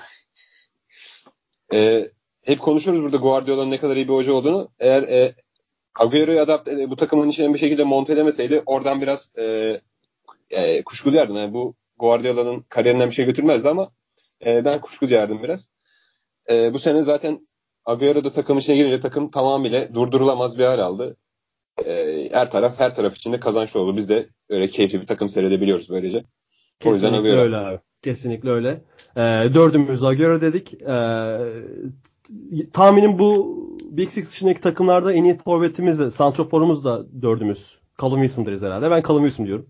[1.73, 2.11] e,
[2.45, 4.69] hep konuşuyoruz burada Guardiola'nın ne kadar iyi bir hoca olduğunu.
[4.79, 5.35] Eğer e,
[5.99, 9.81] Agüero'yu adapte bu takımın içine bir şekilde monte edemeseydi oradan biraz e,
[10.51, 11.37] e, kuşku duyardım.
[11.37, 13.93] Yani bu Guardiola'nın kariyerinden bir şey götürmezdi ama
[14.47, 15.71] e, ben kuşku duyardım biraz.
[16.51, 17.49] E, bu sene zaten
[17.85, 21.17] Agüero da takım içine girince takım tamamıyla durdurulamaz bir hal aldı.
[21.87, 23.97] E, her taraf her taraf içinde kazançlı oldu.
[23.97, 26.25] Biz de öyle keyifli bir takım seyredebiliyoruz böylece.
[26.81, 27.79] Kesinlikle öyle abi.
[28.03, 28.81] Kesinlikle öyle.
[29.17, 29.21] E,
[29.55, 30.75] dördümüz Agüero dedik.
[30.75, 31.39] E,
[32.73, 33.59] tahminim bu
[33.91, 37.79] Big Six dışındaki takımlarda en iyi forvetimiz de, santroforumuz da dördümüz.
[38.03, 38.91] Callum Wilson deriz herhalde.
[38.91, 39.69] Ben Callum Wilson diyorum.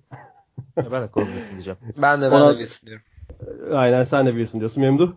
[0.77, 1.79] ben de Callum Wilson diyeceğim.
[2.03, 3.05] Ben de ben Ona, de Wilson diyorum.
[3.73, 5.13] Aynen sen de Wilson diyorsun Memduh.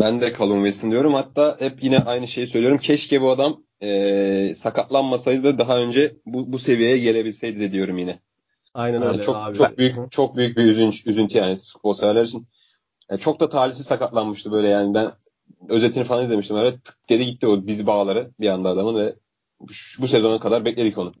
[0.00, 1.14] Ben de Callum Wilson diyorum.
[1.14, 2.78] Hatta hep yine aynı şeyi söylüyorum.
[2.78, 8.18] Keşke bu adam e, sakatlanmasaydı da daha önce bu, bu seviyeye gelebilseydi de diyorum yine.
[8.74, 9.54] Aynen yani öyle çok, abi.
[9.54, 12.46] Çok büyük çok büyük bir üzüntü, üzüntü yani futbol severler için.
[13.10, 15.10] Yani çok da talihsiz sakatlanmıştı böyle yani ben
[15.68, 16.56] özetini falan izlemiştim.
[16.56, 19.14] Öyle tık dedi gitti o diz bağları bir anda adamın ve
[19.98, 21.12] bu sezona kadar bekledik onu.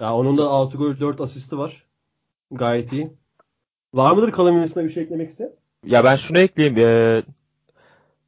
[0.00, 1.86] Ya onun da 6 gol 4 asisti var.
[2.50, 3.12] Gayet iyi.
[3.94, 5.52] Var mıdır kalan bir şey eklemek iste?
[5.86, 6.78] Ya ben şunu ekleyeyim.
[6.78, 7.22] Ee,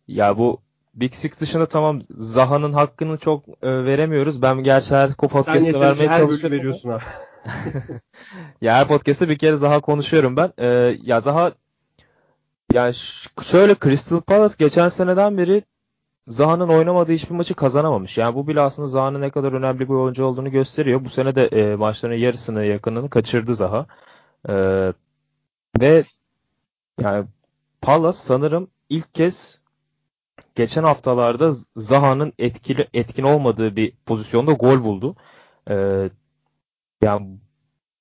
[0.09, 0.61] ya bu
[0.95, 4.43] Big Six dışında tamam Zaha'nın hakkını çok e, veremiyoruz.
[4.43, 6.59] Ben gerçi her podcast'te vermeye her çalışıyorum.
[6.59, 7.03] veriyorsun abi.
[8.61, 10.53] Ya her podcast'te bir kere Zaha konuşuyorum ben.
[10.59, 11.53] Ee, ya Zaha
[12.73, 12.95] yani
[13.43, 15.65] şöyle Crystal Palace geçen seneden beri
[16.29, 18.19] Zaha'nın oynamadığı hiçbir maçı kazanamamış.
[18.19, 21.05] Yani bu bile aslında Zaha'nın ne kadar önemli bir oyuncu olduğunu gösteriyor.
[21.05, 23.87] Bu sene de e, maçların yarısını yakınını kaçırdı Zaha.
[24.49, 24.55] E,
[25.81, 26.05] ve
[27.01, 27.27] yani
[27.81, 29.61] Palace sanırım ilk kez
[30.55, 35.17] geçen haftalarda Zaha'nın etkili etkin olmadığı bir pozisyonda gol buldu.
[35.71, 36.09] E,
[37.05, 37.39] yani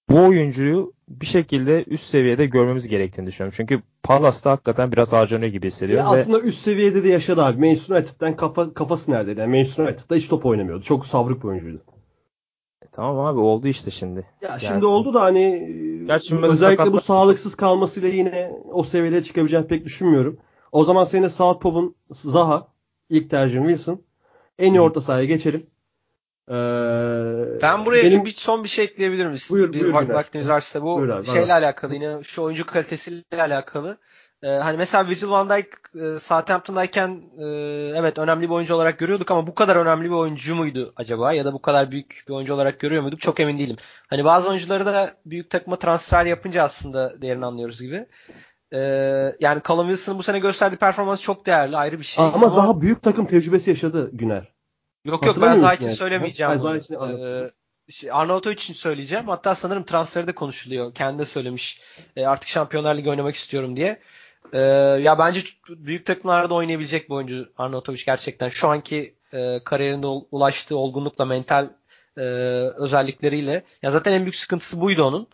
[0.09, 3.55] bu oyuncuyu bir şekilde üst seviyede görmemiz gerektiğini düşünüyorum.
[3.57, 6.05] Çünkü Palace'da hakikaten biraz harcanıyor gibi hissediyorum.
[6.05, 6.19] Ya ve...
[6.19, 7.59] Aslında üst seviyede de yaşadı abi.
[7.59, 9.39] Manchester United'den kafa, kafası neredeydi?
[9.39, 10.83] Yani Manchester United'da hiç top oynamıyordu.
[10.83, 11.83] Çok savruk bir oyuncuydu.
[12.81, 14.19] E, tamam abi oldu işte şimdi.
[14.41, 14.67] Ya Gelsin.
[14.67, 15.67] şimdi oldu da hani
[16.07, 16.93] Gerçi özellikle sakatla...
[16.93, 20.37] bu sağlıksız kalmasıyla yine o seviyelere çıkabileceğini pek düşünmüyorum.
[20.71, 22.67] O zaman senin Southpaw'un Zaha
[23.09, 24.01] ilk tercihim Wilson.
[24.59, 25.67] En iyi orta sahaya geçelim.
[26.49, 26.53] Ee,
[27.61, 28.25] ben buraya benim...
[28.25, 29.47] bir son bir şey ekleyebilir miyiz?
[29.51, 31.65] Buyur, bir buyur, vak- vaktimiz varsa bu buyur abi, şeyle abi.
[31.65, 33.97] alakalı yine şu oyuncu kalitesiyle alakalı.
[34.43, 37.45] Ee, hani mesela Virgil van Dijk e, Southampton'dayken e,
[37.95, 41.45] evet önemli bir oyuncu olarak görüyorduk ama bu kadar önemli bir oyuncu muydu acaba ya
[41.45, 43.77] da bu kadar büyük bir oyuncu olarak görüyor muyduk çok emin değilim.
[44.07, 48.05] Hani bazı oyuncuları da büyük takıma transfer yapınca aslında değerini anlıyoruz gibi.
[48.73, 48.79] Ee,
[49.39, 52.25] yani Callum Wilson'ın bu sene gösterdiği performans çok değerli ayrı bir şey.
[52.25, 54.52] Ama, ama daha büyük takım tecrübesi yaşadı Güner.
[55.05, 55.95] Yok yok ben Zaha için yani.
[55.95, 56.59] söylemeyeceğim.
[56.59, 57.51] Zaha için ee,
[57.89, 59.27] şey, Arnautovic için söyleyeceğim.
[59.27, 60.93] Hatta sanırım transferi de konuşuluyor.
[60.93, 61.81] Kendi de söylemiş.
[62.15, 63.99] E, artık Şampiyonlar Ligi oynamak istiyorum diye.
[64.53, 64.59] E,
[65.01, 68.49] ya bence büyük takımlarda oynayabilecek bir oyuncu Arnautovic gerçekten.
[68.49, 71.67] Şu anki e, kariyerinde ulaştığı olgunlukla, mental
[72.17, 72.21] e,
[72.77, 73.63] özellikleriyle.
[73.81, 75.27] Ya zaten en büyük sıkıntısı buydu onun.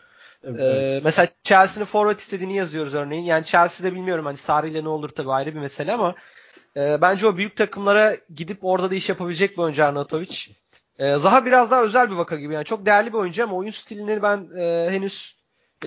[0.44, 3.24] Evet, ee, Mesela Chelsea'nin forvet istediğini yazıyoruz örneğin.
[3.24, 6.16] Yani Chelsea'de bilmiyorum hani Sarri ile ne olur tabii ayrı bir mesele ama
[6.78, 10.48] e, bence o büyük takımlara gidip orada da iş yapabilecek bir oyuncu Arnautovic.
[11.00, 12.54] E, Zaha biraz daha özel bir vaka gibi.
[12.54, 15.38] Yani çok değerli bir oyuncu ama oyun stilini ben e, henüz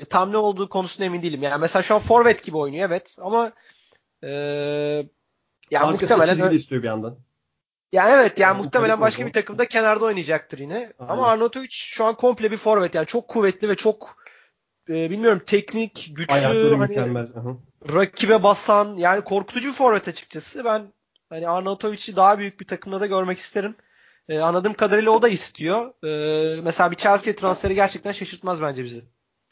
[0.00, 1.42] e, tam ne olduğu konusunda emin değilim.
[1.42, 3.52] Yani mesela şu an forvet gibi oynuyor evet ama
[4.22, 4.30] e,
[5.70, 7.18] yani Arkası muhtemelen istiyor bir yandan.
[7.92, 10.92] Ya evet yani yani muhtemelen başka bir takımda kenarda oynayacaktır yine.
[10.98, 11.12] Aynen.
[11.12, 14.16] Ama Arnautovic şu an komple bir forvet yani çok kuvvetli ve çok
[14.88, 17.26] e, bilmiyorum teknik, güçlü Ayakları hani mükemmel.
[17.26, 17.56] Hı
[17.92, 20.64] rakibe basan yani korkutucu bir forvet açıkçası.
[20.64, 20.82] Ben
[21.28, 23.74] hani Arnautovic'i daha büyük bir takımda da görmek isterim.
[24.28, 26.04] Ee, anladığım kadarıyla o da istiyor.
[26.04, 29.02] Ee, mesela bir Chelsea transferi gerçekten şaşırtmaz bence bizi.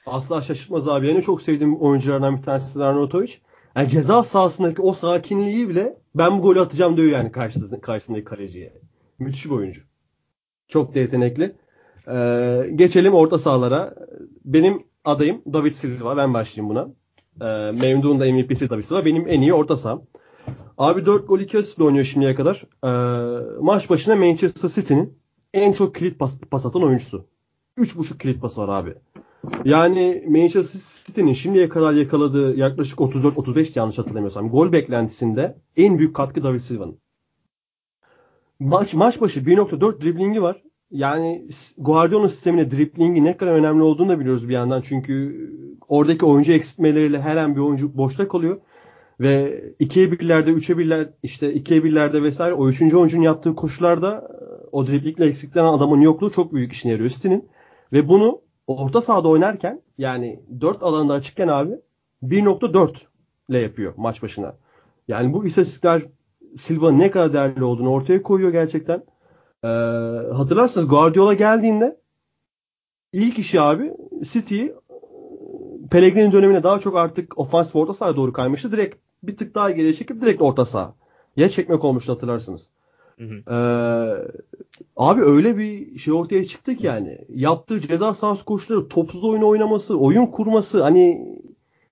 [0.07, 1.09] Asla şaşırtmaz abi.
[1.09, 3.35] Yani çok sevdiğim oyunculardan bir tanesi Arnautovic.
[3.77, 8.81] Yani ceza sahasındaki o sakinliği bile ben bu golü atacağım diyor yani karşısındaki, karşısındaki kaleciye.
[9.19, 9.83] Müthiş bir oyuncu.
[10.69, 11.57] Çok da yetenekli.
[12.09, 13.95] Ee, geçelim orta sahalara.
[14.45, 16.17] Benim adayım David Silva.
[16.17, 16.89] Ben başlayayım buna.
[17.41, 19.05] E, Memduh'un da MVP'si tabii sıra.
[19.05, 20.03] Benim en iyi orta saham.
[20.79, 22.65] Abi 4 gol 2 asist oynuyor şimdiye kadar.
[22.85, 22.91] E,
[23.61, 25.19] maç başına Manchester City'nin
[25.55, 27.27] en çok kilit pas, pas atan oyuncusu.
[27.79, 28.95] 3.5 kilit pas var abi.
[29.65, 36.43] Yani Manchester City'nin şimdiye kadar yakaladığı yaklaşık 34-35 yanlış hatırlamıyorsam gol beklentisinde en büyük katkı
[36.43, 36.99] David Silva'nın.
[38.61, 40.63] Maç, maç başı 1.4 driblingi var.
[40.91, 41.47] Yani
[41.79, 44.81] Guardiola'nın sistemine driplingi ne kadar önemli olduğunu da biliyoruz bir yandan.
[44.81, 45.37] Çünkü
[45.89, 48.61] oradaki oyuncu eksiltmeleriyle her an bir oyuncu boşta kalıyor.
[49.21, 54.29] Ve 2'ye birlerde, 3'e birler, işte 2'ye birlerde vesaire o üçüncü oyuncunun yaptığı koşularda
[54.73, 57.49] o driplikle eksikten adamın yokluğu çok büyük işine yarıyor City'nin.
[57.93, 61.73] Ve bunu orta sahada oynarken yani 4 alanda açıkken abi
[62.23, 62.97] 1.4
[63.49, 64.55] ile yapıyor maç başına.
[65.09, 66.03] Yani bu istatistikler
[66.57, 69.03] Silva ne kadar değerli olduğunu ortaya koyuyor gerçekten.
[69.65, 69.69] Ee,
[70.33, 72.01] hatırlarsınız Guardiola geldiğinde
[73.13, 73.93] ilk işi abi
[74.23, 74.67] City
[75.91, 78.73] Pellegrini dönemine daha çok artık ofansif orta sahaya doğru kaymıştı.
[78.73, 80.95] Direkt bir tık daha geriye çekip direkt orta saha.
[81.37, 82.71] Ya çekmek olmuştu hatırlarsınız.
[83.19, 83.55] Hı hı.
[83.55, 84.31] Ee,
[84.97, 87.19] abi öyle bir şey ortaya çıktı ki yani.
[87.29, 91.37] Yaptığı ceza sahası koşuları, topsuz oyun oynaması, oyun kurması hani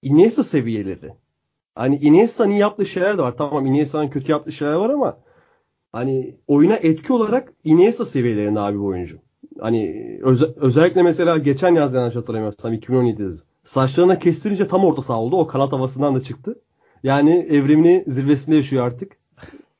[0.02, 1.14] Iniesta seviyeleri.
[1.74, 3.36] Hani Iniesta'nın yaptığı şeyler de var.
[3.36, 5.18] Tamam Iniesta'nın kötü yaptığı şeyler var ama
[5.92, 9.18] hani oyuna etki olarak Iniesta seviyelerinde abi bu oyuncu.
[9.60, 13.44] Hani öz- özellikle mesela geçen yaz yanlış hatırlamıyorsam 2017 yaz.
[13.64, 15.36] Saçlarına kestirince tam orta saha oldu.
[15.36, 16.60] O kanat havasından da çıktı.
[17.02, 19.18] Yani evrimini zirvesinde yaşıyor artık.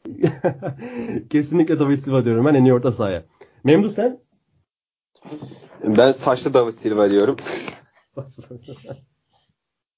[1.31, 3.25] Kesinlikle David Silva diyorum ben en iyi orta sahaya.
[3.65, 4.21] Memduh sen?
[5.85, 7.37] Ben saçlı David Silva diyorum.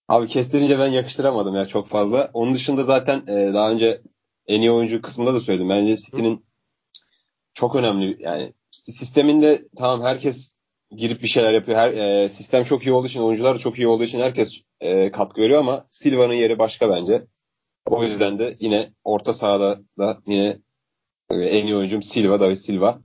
[0.09, 2.31] Abi kestirince ben yakıştıramadım ya çok fazla.
[2.33, 4.01] Onun dışında zaten e, daha önce
[4.47, 5.69] en iyi oyuncu kısmında da söyledim.
[5.69, 6.45] Bence City'nin
[7.55, 10.55] çok önemli yani sisteminde tamam herkes
[10.91, 11.79] girip bir şeyler yapıyor.
[11.79, 15.41] Her, e, sistem çok iyi olduğu için, oyuncular çok iyi olduğu için herkes e, katkı
[15.41, 17.27] veriyor ama Silva'nın yeri başka bence.
[17.87, 20.59] O yüzden de yine orta sahada da yine
[21.31, 23.01] e, en iyi oyuncum Silva, David Silva.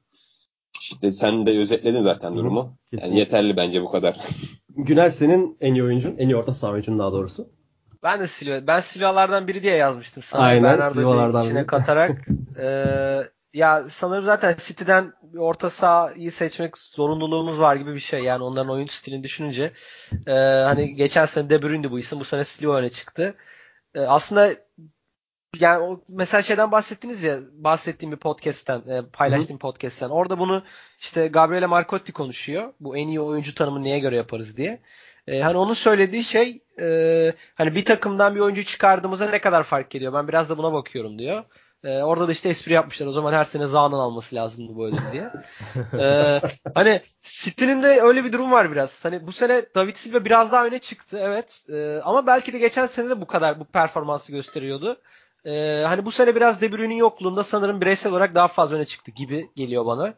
[0.82, 2.78] İşte sen de özetledin zaten durumu.
[2.92, 3.08] Kesinlikle.
[3.08, 4.18] Yani yeterli bence bu kadar.
[4.70, 7.50] Güner senin en iyi oyuncun, en iyi orta saha oyuncun daha doğrusu.
[8.06, 8.68] Ben de Silva.
[8.68, 10.42] Ben Silva'lardan biri diye yazmıştım sana.
[10.44, 11.68] Aynen Bernardo Silva'lardan içine biri.
[11.68, 12.28] katarak.
[12.60, 12.68] e,
[13.54, 18.24] ya sanırım zaten City'den bir orta sahayı seçmek zorunluluğumuz var gibi bir şey.
[18.24, 19.72] Yani onların oyun stilini düşününce.
[20.28, 20.32] E,
[20.64, 22.20] hani geçen sene De Bruyne'di bu isim.
[22.20, 23.36] Bu sene Silva öne çıktı.
[23.96, 24.52] E, aslında
[25.60, 29.60] yani o mesela şeyden bahsettiniz ya bahsettiğim bir podcast'ten e, paylaştığım Hı.
[29.60, 30.10] podcast'ten.
[30.10, 30.64] Orada bunu
[31.00, 32.74] işte Gabriele Marcotti konuşuyor.
[32.80, 34.82] Bu en iyi oyuncu tanımı neye göre yaparız diye.
[35.28, 39.96] E, hani onun söylediği şey e, hani bir takımdan bir oyuncu çıkardığımızda ne kadar fark
[39.96, 40.14] ediyor.
[40.14, 41.44] Ben biraz da buna bakıyorum diyor.
[41.84, 43.08] E, orada da işte espri yapmışlar.
[43.08, 45.30] O zaman her sene Zaha'nın alması lazımdı bu ödül diye.
[46.04, 46.42] e,
[46.76, 49.06] hani City'nin de öyle bir durum var biraz.
[49.06, 51.66] Hani bu sene David Silva biraz daha öne çıktı evet.
[51.74, 54.98] E, ama belki de geçen sene de bu kadar bu performansı gösteriyordu.
[55.46, 59.12] E, hani bu sene biraz De Bruyne'in yokluğunda sanırım bireysel olarak daha fazla öne çıktı
[59.12, 60.14] gibi geliyor bana.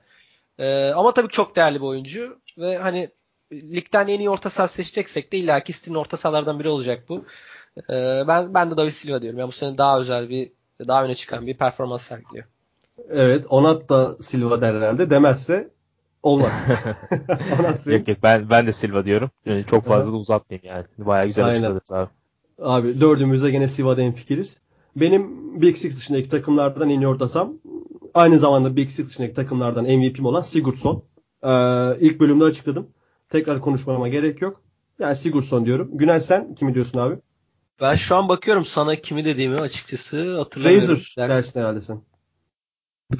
[0.60, 3.10] E, ama tabii çok değerli bir oyuncu ve hani
[3.52, 7.26] ligden en iyi orta saha seçeceksek de illa ki City'nin orta sahalardan biri olacak bu.
[7.90, 9.40] E, ben ben de David Silva diyorum.
[9.40, 10.52] Yani bu sene daha özel bir
[10.88, 12.46] daha öne çıkan bir performans sergiliyor.
[13.10, 15.10] Evet, Onat da Silva der herhalde.
[15.10, 15.70] Demezse
[16.24, 16.66] olmaz.
[17.86, 19.32] yok yok ben ben de Silva diyorum.
[19.46, 20.86] Yani çok fazla da uzatmayayım yani.
[20.98, 22.10] Bayağı güzel açıkladınız abi.
[22.62, 24.62] Abi dördümüzde gene Silva'da en fikiriz.
[24.96, 27.54] Benim Big Six dışındaki takımlardan en iyi ortasam
[28.14, 31.04] aynı zamanda Big Six dışındaki takımlardan MVP'm olan Sigurdsson.
[31.44, 31.50] Ee,
[32.00, 32.88] ilk bölümde açıkladım.
[33.30, 34.62] Tekrar konuşmama gerek yok.
[35.00, 35.90] Yani Sigurdsson diyorum.
[35.94, 37.16] Günel sen kimi diyorsun abi?
[37.82, 40.96] Ben şu an bakıyorum sana kimi dediğimi açıkçası hatırlamıyorum.
[40.96, 42.02] Fraser dersin herhalde sen.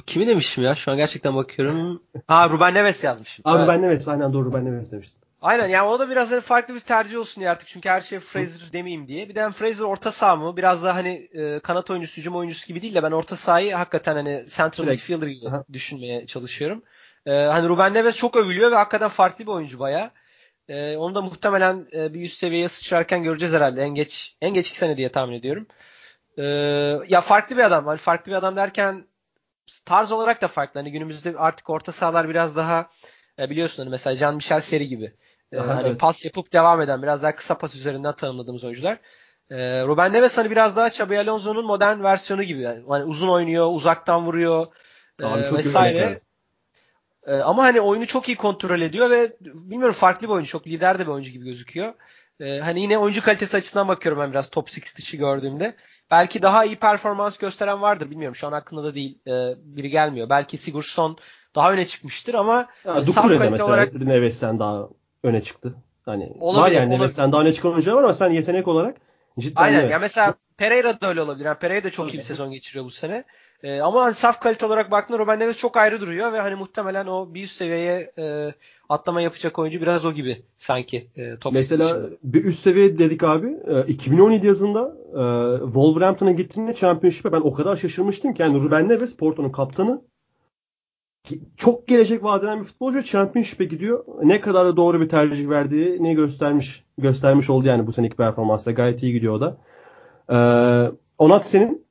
[0.06, 0.74] Kimi demişim ya?
[0.74, 2.02] Şu an gerçekten bakıyorum.
[2.26, 3.42] Ha Ruben Neves yazmışım.
[3.44, 3.62] Abi.
[3.62, 5.18] Ruben Neves aynen doğru Ruben Neves demiştin.
[5.40, 8.18] Aynen yani o da biraz hani farklı bir tercih olsun diye artık çünkü her şey
[8.18, 9.28] Fraser demeyeyim diye.
[9.28, 10.56] Bir de Fraser orta saha mı?
[10.56, 14.14] Biraz daha hani e, kanat oyuncusu, hücum oyuncusu gibi değil de ben orta sahayı hakikaten
[14.14, 15.64] hani central midfielder gibi Aha.
[15.72, 16.82] düşünmeye çalışıyorum.
[17.26, 20.10] E, hani Ruben Neves çok övülüyor ve hakikaten farklı bir oyuncu baya.
[20.68, 23.82] E, onu da muhtemelen e, bir üst seviyeye sıçrarken göreceğiz herhalde.
[23.82, 25.66] En geç en geç iki sene diye tahmin ediyorum.
[26.38, 26.44] E,
[27.08, 27.86] ya farklı bir adam.
[27.86, 29.04] Hani farklı bir adam derken
[29.86, 30.80] tarz olarak da farklı.
[30.80, 32.88] Hani günümüzde artık orta sahalar biraz daha
[33.38, 35.12] e, biliyorsun hani mesela Can Michel seri gibi.
[35.52, 36.00] E, Aha, hani evet.
[36.00, 38.98] pas yapıp devam eden biraz daha kısa pas üzerinden tanımladığımız oyuncular.
[39.50, 42.62] E, Ruben Neves hani biraz daha Xabi Alonso'nun modern versiyonu gibi.
[42.62, 44.66] Yani, hani uzun oynuyor, uzaktan vuruyor
[45.22, 46.16] e, vesaire.
[47.28, 50.50] E, ama hani oyunu çok iyi kontrol ediyor ve bilmiyorum farklı bir oyuncu.
[50.50, 51.94] Çok lider de bir oyuncu gibi gözüküyor.
[52.40, 55.74] E, hani yine oyuncu kalitesi açısından bakıyorum ben biraz top 6 dışı gördüğümde.
[56.10, 58.34] Belki daha iyi performans gösteren vardır bilmiyorum.
[58.34, 59.18] Şu an aklımda da değil.
[59.26, 60.28] E, biri gelmiyor.
[60.28, 61.18] Belki Sigurdsson
[61.54, 64.88] daha öne çıkmıştır ama ya, e, saf kalite mesela olarak Neves'ten daha
[65.22, 65.74] öne çıktı.
[66.04, 68.96] Hani olabilir, var yani Neves'ten daha öne çıkan oyuncular var ama sen yetenek olarak
[69.38, 69.80] cidden Aynen.
[69.80, 69.90] Evet.
[69.90, 71.44] Ya mesela Pereira da öyle olabilir.
[71.44, 73.24] Yani Pereira da çok iyi bir sezon geçiriyor bu sene.
[73.62, 77.06] E, ama hani saf kalite olarak baktığında Ruben Neves çok ayrı duruyor ve hani muhtemelen
[77.06, 78.54] o bir üst seviyeye e,
[78.88, 81.06] atlama yapacak oyuncu biraz o gibi sanki.
[81.16, 82.16] E, top Mesela dışında.
[82.22, 83.46] bir üst seviye dedik abi.
[83.66, 85.22] E, 2017 yazında e,
[85.64, 90.02] Wolverhampton'a gittiğinde Championship'e ben o kadar şaşırmıştım ki yani Ruben Neves Porto'nun kaptanı
[91.56, 94.04] çok gelecek vadeden bir futbolcu Championship'e gidiyor.
[94.22, 98.72] Ne kadar da doğru bir tercih verdiği ne göstermiş göstermiş oldu yani bu seneki performansla.
[98.72, 99.56] Gayet iyi gidiyor o da.
[100.32, 100.36] Ee,
[101.18, 101.87] Onat senin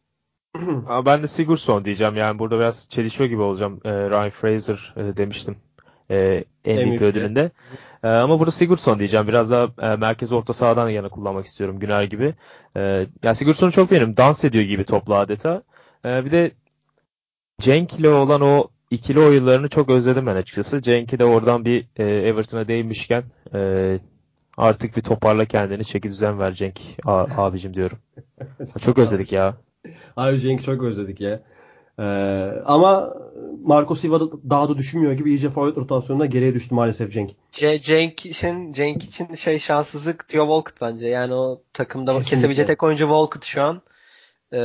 [0.88, 2.15] Ama ben de Sigurdsson diyeceğim.
[2.15, 3.80] Yani burada biraz çelişiyor gibi olacağım.
[3.86, 5.56] E, Ryan Fraser e, demiştim.
[6.12, 7.52] E, MVP ödülünde.
[8.04, 9.28] E, ama burada Sigurdsson diyeceğim.
[9.28, 12.34] Biraz daha e, merkez orta sahadan yana kullanmak istiyorum Güner gibi.
[12.76, 14.17] E, yani Sigurdsson'u çok beğenirim.
[14.17, 15.63] Dans ediyor gibi topla adeta.
[16.06, 16.52] E, bir de
[17.60, 20.82] Cenk ile olan o ikili oyunlarını çok özledim ben açıkçası.
[20.82, 24.00] Cenk'i de oradan bir e, Everton'a değinmişken e,
[24.58, 27.98] artık bir toparla kendini çeki düzen ver Cenk abicim diyorum.
[28.82, 29.58] çok özledik ya.
[30.18, 31.42] Abi Cenk'i çok özledik ya.
[32.00, 32.04] Ee,
[32.66, 33.13] ama
[33.63, 37.32] Marco Silva daha da düşünmüyor gibi iyice forvet rotasyonuna geriye düştü maalesef Cenk.
[37.52, 41.08] C- Cenk için Cenk için şey şanssızlık Theo Walcott bence.
[41.08, 42.36] Yani o takımda Kesinlikle.
[42.36, 43.82] kesebilecek tek oyuncu Walcott şu an.
[44.54, 44.58] Ee,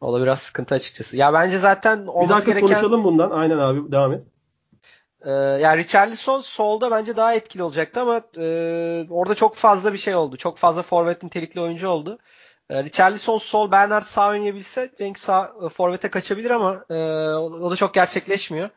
[0.00, 1.16] o da biraz sıkıntı açıkçası.
[1.16, 2.68] Ya bence zaten olması Bir dakika gereken...
[2.68, 3.30] konuşalım bundan.
[3.30, 4.22] Aynen abi devam et.
[5.24, 10.14] Ee, yani Richarlison solda bence daha etkili olacaktı ama e, orada çok fazla bir şey
[10.14, 10.36] oldu.
[10.36, 12.18] Çok fazla forvet nitelikli oyuncu oldu.
[12.70, 16.94] E, Richarlison sol, Bernard sağ oynayabilse Cenk sağ e, forvete kaçabilir ama e,
[17.34, 18.68] o da çok gerçekleşmiyor.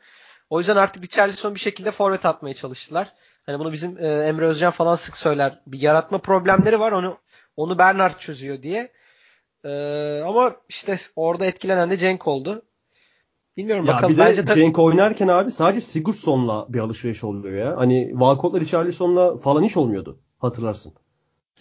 [0.50, 3.14] O yüzden artık Richarlison bir şekilde forvet atmaya çalıştılar.
[3.46, 5.60] Hani bunu bizim e, Emre Özcan falan sık söyler.
[5.68, 6.92] Bir yaratma problemleri var.
[6.92, 7.18] Onu
[7.58, 8.92] Onu Bernard çözüyor diye.
[9.66, 12.62] Ee, ama işte orada etkilenen de Cenk oldu.
[13.58, 14.14] Bilmiyorum ya bakalım.
[14.14, 14.60] Bir de Bence tabii...
[14.60, 17.78] Cenk oynarken abi sadece Sigurdsson'la bir alışveriş oluyor ya.
[17.78, 20.20] Hani Walcott'la Richarlison'la falan hiç olmuyordu.
[20.38, 20.94] Hatırlarsın.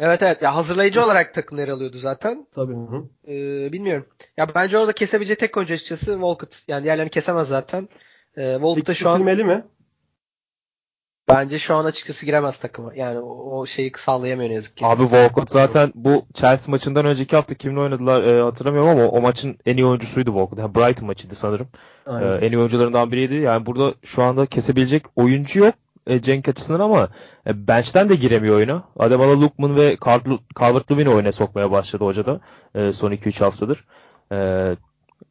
[0.00, 0.42] Evet evet.
[0.42, 2.46] Ya hazırlayıcı olarak takımları alıyordu zaten.
[2.54, 2.74] Tabii.
[2.74, 3.04] Hı.
[3.32, 4.06] Ee, bilmiyorum.
[4.36, 6.64] Ya bence orada kesebileceği tek oyuncu açıkçası Walcott.
[6.68, 7.88] Yani diğerlerini kesemez zaten.
[8.36, 9.64] Ee, Walcott da şu an mi?
[11.28, 12.94] Bence şu an açıkçası giremez takıma.
[12.94, 14.86] Yani o, o şeyi sağlayamıyor ne yazık ki.
[14.86, 19.58] Abi Walcott zaten bu Chelsea maçından önceki hafta kimle oynadılar e, hatırlamıyorum ama o maçın
[19.66, 20.58] en iyi oyuncusuydu Walcott.
[20.58, 21.68] Yani Brighton maçıydı sanırım.
[22.06, 23.34] E, en iyi oyuncularından biriydi.
[23.34, 25.74] Yani burada şu anda kesebilecek oyuncu yok
[26.06, 27.08] e, Cenk açısından ama
[27.46, 28.84] e, bench'ten de giremiyor oyuna.
[28.98, 29.96] Ademola Lukman ve
[30.60, 32.40] Calvert-Lewin'i oyuna sokmaya başladı hoca da
[32.74, 33.84] e, son 2-3 haftadır.
[34.32, 34.36] E,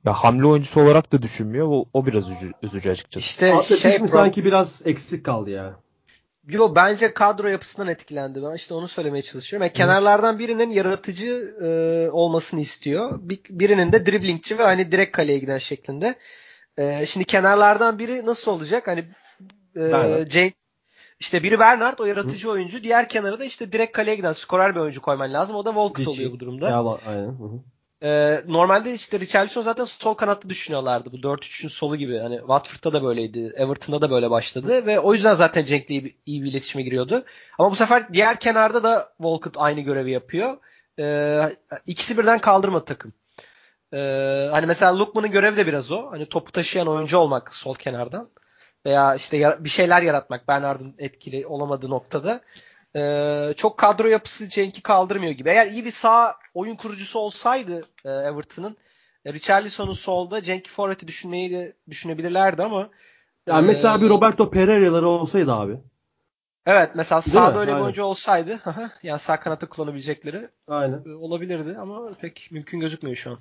[0.06, 1.68] ya hamle oyuncusu olarak da düşünmüyor.
[1.68, 3.26] O, o biraz üzücü, üzücü açıkçası.
[3.26, 5.76] İşte şey, sanki biraz eksik kaldı ya.
[6.48, 8.44] Yo bence kadro yapısından etkilendi.
[8.44, 9.64] Ben işte onu söylemeye çalışıyorum.
[9.64, 13.20] Yani kenarlardan birinin yaratıcı e, olmasını istiyor.
[13.22, 16.16] Bir, birinin de driblingçi ve hani direkt kaleye giden şeklinde.
[16.78, 18.88] E, şimdi kenarlardan biri nasıl olacak?
[18.88, 19.04] Hani
[19.76, 20.54] e, Cenk
[21.20, 22.52] işte biri Bernard o yaratıcı Hı.
[22.52, 22.84] oyuncu.
[22.84, 25.56] Diğer kenarı da işte direkt kaleye giden skorer bir oyuncu koyman lazım.
[25.56, 26.70] O da Walcott oluyor bu durumda.
[26.70, 27.28] Ya, aynen.
[27.28, 27.60] Hı hı.
[28.04, 31.12] Ee, normalde işte Richarlison zaten sol kanatta düşünüyorlardı.
[31.12, 32.20] Bu 4-3'ün solu gibi.
[32.20, 33.54] Hani Watford'da da böyleydi.
[33.56, 34.86] Everton'da da böyle başladı.
[34.86, 37.24] Ve o yüzden zaten Cenk'le iyi, iyi bir iletişime giriyordu.
[37.60, 40.58] Ama bu sefer diğer kenarda da Walcott aynı görevi yapıyor.
[41.00, 43.14] Ee, ikisi birden kaldırmadı takım.
[43.94, 43.98] Ee,
[44.52, 46.12] hani mesela Lukman'ın görevi de biraz o.
[46.12, 48.30] Hani topu taşıyan oyuncu olmak sol kenardan.
[48.86, 52.42] Veya işte bir şeyler yaratmak Bernard'ın etkili olamadığı noktada.
[52.96, 55.50] Ee, çok kadro yapısı Cenk'i kaldırmıyor gibi.
[55.50, 58.78] Eğer iyi bir sağ oyun kurucusu olsaydı e, Everton'ın
[59.26, 62.90] e, Richarlison'un solda Cenk'i forveti düşünmeyi de düşünebilirlerdi ama
[63.48, 65.78] yani e, mesela bir Roberto Pereira'ları olsaydı abi.
[66.66, 67.60] Evet mesela Değil sağda mi?
[67.60, 68.60] öyle bir oyuncu olsaydı
[69.04, 71.04] yani sağ kanata kullanabilecekleri Aynen.
[71.06, 73.40] E, olabilirdi ama pek mümkün gözükmüyor şu an.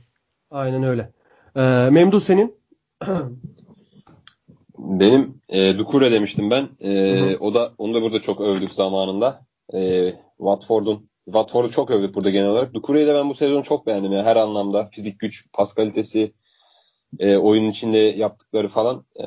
[0.50, 1.12] Aynen öyle.
[1.56, 2.58] Ee, Memduh senin?
[4.78, 6.68] Benim e, Dukure demiştim ben.
[6.80, 9.46] E, o da onu da burada çok övdük zamanında.
[9.74, 12.74] E, Watford'un Watford'u çok övdük burada genel olarak.
[12.74, 14.12] Dukure'yi de ben bu sezon çok beğendim.
[14.12, 16.32] Yani her anlamda fizik güç, pas kalitesi,
[17.18, 19.04] e, oyunun içinde yaptıkları falan.
[19.20, 19.26] E,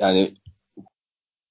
[0.00, 0.34] yani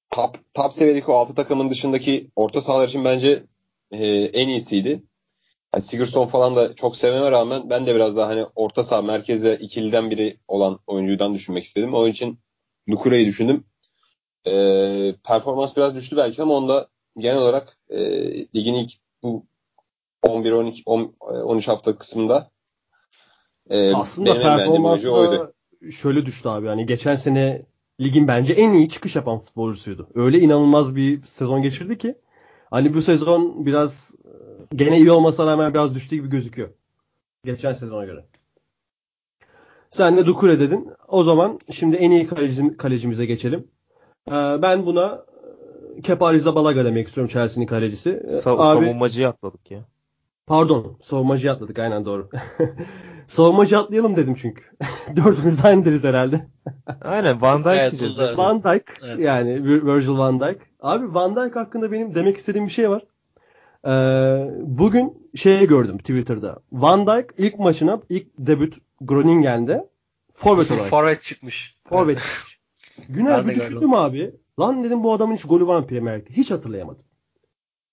[0.09, 3.43] top, top seviyedeki o altı takımın dışındaki orta sahalar için bence
[3.91, 5.03] e, en iyisiydi.
[5.77, 9.57] Yani Sigurdsson falan da çok sevmeme rağmen ben de biraz daha hani orta saha merkezde
[9.57, 11.93] ikiliden biri olan oyuncudan düşünmek istedim.
[11.93, 12.39] Onun için
[12.87, 13.63] Nukure'yi düşündüm.
[14.47, 14.51] E,
[15.23, 16.87] performans biraz düştü belki ama onda
[17.17, 17.99] genel olarak e,
[18.55, 19.45] ligin ilk bu
[20.21, 22.51] 11 12 10, 13 hafta kısmında
[23.69, 25.53] e, aslında performansı da
[25.91, 26.67] şöyle düştü abi.
[26.67, 27.65] Yani geçen sene
[28.01, 30.09] ligin bence en iyi çıkış yapan futbolcusuydu.
[30.15, 32.15] Öyle inanılmaz bir sezon geçirdi ki
[32.71, 34.11] hani bu sezon biraz
[34.75, 36.69] gene iyi olmasa rağmen biraz düştü gibi gözüküyor.
[37.45, 38.25] Geçen sezona göre.
[39.89, 40.89] Sen de Dukure dedin.
[41.07, 43.67] O zaman şimdi en iyi kaleci, kalecimize geçelim.
[44.27, 45.25] Ee, ben buna
[45.97, 48.09] e, Kepa Arrizabalaga demek istiyorum Chelsea'nin kalecisi.
[48.09, 49.79] Sa- Abi, savunmacıyı atladık ya.
[50.47, 50.97] Pardon.
[51.01, 51.79] Savunmacıyı atladık.
[51.79, 52.29] Aynen doğru.
[53.27, 54.63] savunmacı atlayalım dedim çünkü.
[55.15, 56.47] Dördümüz de aynıdırız herhalde.
[57.01, 58.37] Aynen Van Dijk evet, diyeceğiz.
[58.37, 58.83] Van Dijk.
[59.03, 59.19] Evet.
[59.19, 60.57] Yani Virgil Van Dijk.
[60.81, 63.03] Abi Van Dijk hakkında benim demek istediğim bir şey var.
[63.87, 66.59] Ee, bugün şeyi gördüm Twitter'da.
[66.71, 69.89] Van Dijk ilk maçına ilk debüt Groningen'de
[70.33, 70.87] forvet olarak.
[70.87, 71.75] forvet çıkmış.
[71.89, 72.59] Forvet çıkmış.
[73.09, 74.35] Güner bir düşündüm abi.
[74.59, 76.33] Lan dedim bu adamın hiç golü var mı Premier Lig'de?
[76.33, 77.05] Hiç hatırlayamadım.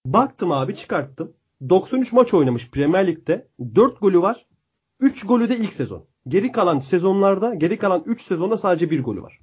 [0.06, 1.32] Baktım abi çıkarttım.
[1.68, 3.48] 93 maç oynamış Premier Lig'de.
[3.74, 4.46] 4 golü var.
[5.00, 6.04] 3 golü de ilk sezon.
[6.28, 9.40] Geri kalan sezonlarda, geri kalan 3 sezonda sadece 1 golü var.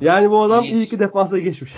[0.00, 1.74] Yani bu adam iyi ki defansa geçmiş.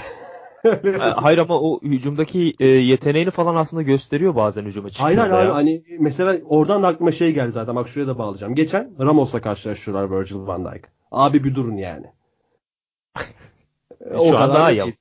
[1.17, 5.19] hayır ama o hücumdaki e, yeteneğini falan aslında gösteriyor bazen hücuma çıkıyor.
[5.19, 8.55] Hayır hayır hani mesela oradan da aklıma şey geldi zaten bak şuraya da bağlayacağım.
[8.55, 10.85] Geçen Ramos'la karşılaştılar Virgil van Dijk.
[11.11, 12.07] Abi bir durun yani.
[14.15, 14.95] o şu an daha iyi.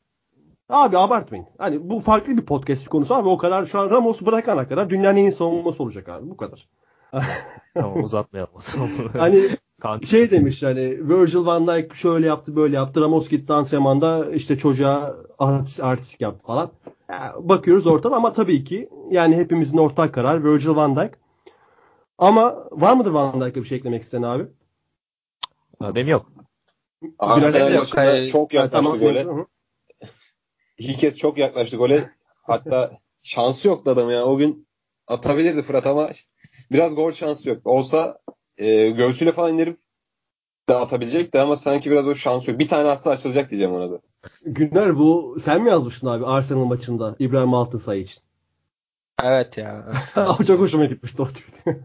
[0.69, 1.45] Abi abartmayın.
[1.57, 5.17] Hani bu farklı bir podcast konusu abi o kadar şu an Ramos'u bırakana kadar dünyanın
[5.17, 6.67] en iyi savunması olacak abi bu kadar.
[7.73, 8.89] tamam uzatmayalım o zaman.
[9.17, 9.49] hani
[10.05, 13.01] şey demiş hani Virgil van Dijk şöyle yaptı böyle yaptı.
[13.01, 16.71] Ramos gitti antrenmanda işte çocuğa artist, artistik yaptı falan.
[17.09, 21.11] Yani bakıyoruz ortada ama tabii ki yani hepimizin ortak karar Virgil van Dijk.
[22.17, 24.45] Ama var mıdır Van Dijk'a bir şey eklemek isteyen abi?
[25.81, 26.31] Benim yok.
[27.19, 29.21] Arsenal maçında çok yaklaştı tamam, gole.
[29.21, 29.54] İlk
[30.77, 32.09] kez çok yaklaştı gole.
[32.43, 32.91] Hatta
[33.23, 34.25] şansı yoktu adam ya.
[34.25, 34.67] O gün
[35.07, 36.09] atabilirdi Fırat ama
[36.71, 37.67] biraz gol şansı yok.
[37.67, 38.19] Olsa
[38.57, 39.79] e, göğsüyle falan indirip
[40.69, 42.59] de atabilecekti ama sanki biraz o şansı yok.
[42.59, 43.99] Bir tane hasta açılacak diyeceğim ona da.
[44.45, 48.23] Güner bu sen mi yazmıştın abi Arsenal maçında İbrahim Altınsay için?
[49.23, 49.93] Evet ya.
[50.47, 51.77] çok hoşuma gitmişti o tweet.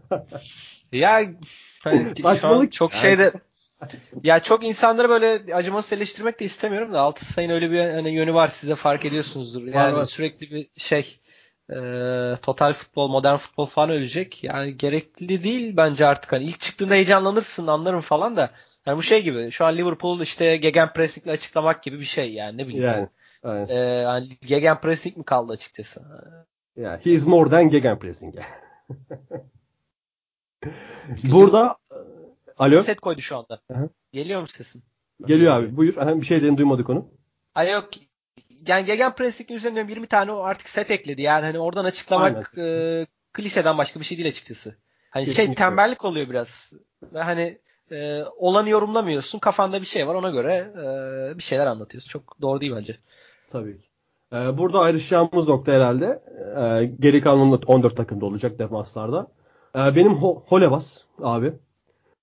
[0.91, 1.21] ya
[1.83, 2.71] hani Saçmalık.
[2.71, 3.31] çok şeyde
[4.23, 8.47] ya çok insanları böyle acımasız eleştirmek de istemiyorum da Altısay'ın öyle bir hani yönü var
[8.47, 9.67] size fark ediyorsunuzdur.
[9.67, 11.19] Yani var, sürekli bir şey
[11.69, 11.75] e,
[12.41, 14.43] total futbol, modern futbol falan ölecek.
[14.43, 16.31] Yani gerekli değil bence artık.
[16.31, 18.49] Hani ilk çıktığında heyecanlanırsın anlarım falan da.
[18.85, 19.51] Yani bu şey gibi.
[19.51, 22.85] Şu an Liverpool işte gegenpressing ile açıklamak gibi bir şey yani ne bileyim.
[22.85, 23.07] Yani.
[23.43, 23.67] Aynen.
[23.67, 26.01] Ee, yani gegenpressing mi kaldı açıkçası?
[26.75, 28.35] Yeah, he's more than gegenpressing.
[31.23, 31.77] Burada
[32.61, 32.81] alo.
[32.81, 33.61] Set koydu şu anda.
[33.71, 33.89] Hı-hı.
[34.13, 34.81] Geliyor mu sesim?
[35.25, 35.77] Geliyor abi.
[35.77, 35.97] Buyur.
[35.97, 37.07] Aha, bir şeyden duymadık onu.
[37.55, 37.89] Ay yok.
[38.67, 41.21] Yani gegenpressing üzerine 20 tane o artık set ekledi.
[41.21, 44.75] Yani hani oradan açıklamak e, klişeden başka bir şey değil açıkçası.
[45.09, 45.61] Hani şey, Kesinlikle.
[45.61, 46.73] şey tembellik oluyor biraz.
[47.13, 47.57] Ve hani
[47.91, 49.39] e, olanı yorumlamıyorsun.
[49.39, 52.09] Kafanda bir şey var ona göre e, bir şeyler anlatıyorsun.
[52.09, 52.97] Çok doğru değil bence.
[53.49, 53.91] Tabii ki.
[54.33, 56.21] Ee, burada ayrışacağımız nokta herhalde
[56.61, 59.27] e, geri kalan 14 takımda olacak defanslarda.
[59.75, 61.53] E, benim Ho- Holebas abi.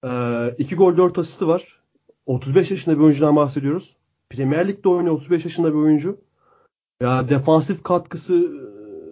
[0.04, 0.10] E,
[0.58, 1.78] 2 gol 4 asisti var.
[2.26, 3.96] 35 yaşında bir oyuncudan bahsediyoruz.
[4.30, 6.20] Premier Lig'de oynuyor 35 yaşında bir oyuncu.
[7.02, 8.48] Ya defansif katkısı,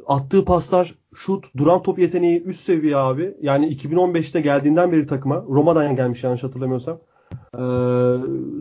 [0.06, 3.36] attığı paslar, şut, duran top yeteneği üst seviye abi.
[3.40, 6.98] Yani 2015'te geldiğinden beri takıma, Roma'dan gelmiş yanlış hatırlamıyorsam.
[7.32, 7.58] Ee,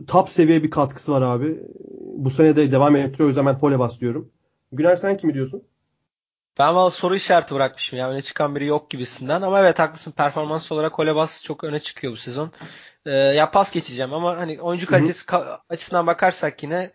[0.06, 1.60] top seviye bir katkısı var abi.
[2.16, 3.26] Bu sene de devam ettiriyor.
[3.26, 4.28] O yüzden ben Folebas diyorum.
[4.72, 5.62] Güner sen kimi diyorsun?
[6.58, 8.10] Ben valla soru işareti bırakmışım ya.
[8.10, 9.42] Öne çıkan biri yok gibisinden.
[9.42, 10.12] Ama evet haklısın.
[10.12, 12.50] Performans olarak Kolebas çok öne çıkıyor bu sezon.
[13.06, 16.90] Ee, ya pas geçeceğim ama hani oyuncu kalitesi ka- açısından bakarsak yine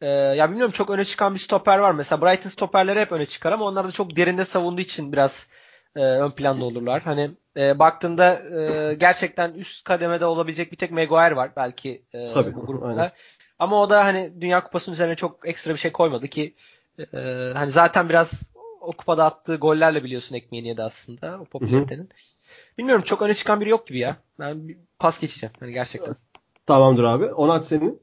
[0.00, 1.92] e, ya bilmiyorum çok öne çıkan bir stoper var.
[1.92, 5.50] Mesela Brighton stoperleri hep öne çıkar ama onlar da çok derinde savunduğu için biraz
[5.96, 7.02] e, ön planda olurlar.
[7.02, 12.54] Hani e, baktığında e, gerçekten üst kademede olabilecek bir tek Maguire var belki e, Tabii,
[12.54, 12.88] bu grupta.
[12.88, 13.10] Aynen.
[13.58, 16.54] Ama o da hani Dünya Kupası'nın üzerine çok ekstra bir şey koymadı ki
[16.98, 17.18] e,
[17.54, 18.52] hani zaten biraz
[18.88, 22.08] o kupada attığı gollerle biliyorsun ekmeğini yedi aslında o popülaritenin.
[22.78, 24.16] Bilmiyorum çok öne çıkan biri yok gibi ya.
[24.38, 26.16] Ben bir pas geçeceğim hani gerçekten.
[26.66, 27.24] Tamamdır abi.
[27.24, 28.00] Onat senin?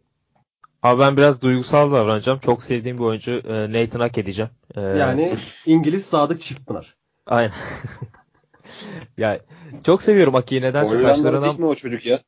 [0.84, 2.40] Abi ben biraz duygusal davranacağım.
[2.40, 4.52] Çok sevdiğim bir oyuncu e, Nathan Hak edeceğim.
[4.76, 6.96] E, yani İngiliz Sadık Çiftpınar.
[7.26, 7.54] Aynen.
[9.18, 9.40] ya
[9.84, 11.44] çok seviyorum Aki'yi nedense saçlarına.
[11.44, 12.20] değil mi o çocuk ya?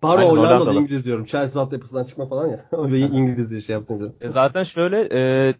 [0.00, 1.24] Pardon Aynen, Hollandalı, Hollandalı İngiliz diyorum.
[1.24, 2.66] Chelsea altyapısından çıkma falan ya.
[2.96, 4.14] İngiliz diye şey yaptım.
[4.20, 5.54] E zaten şöyle e,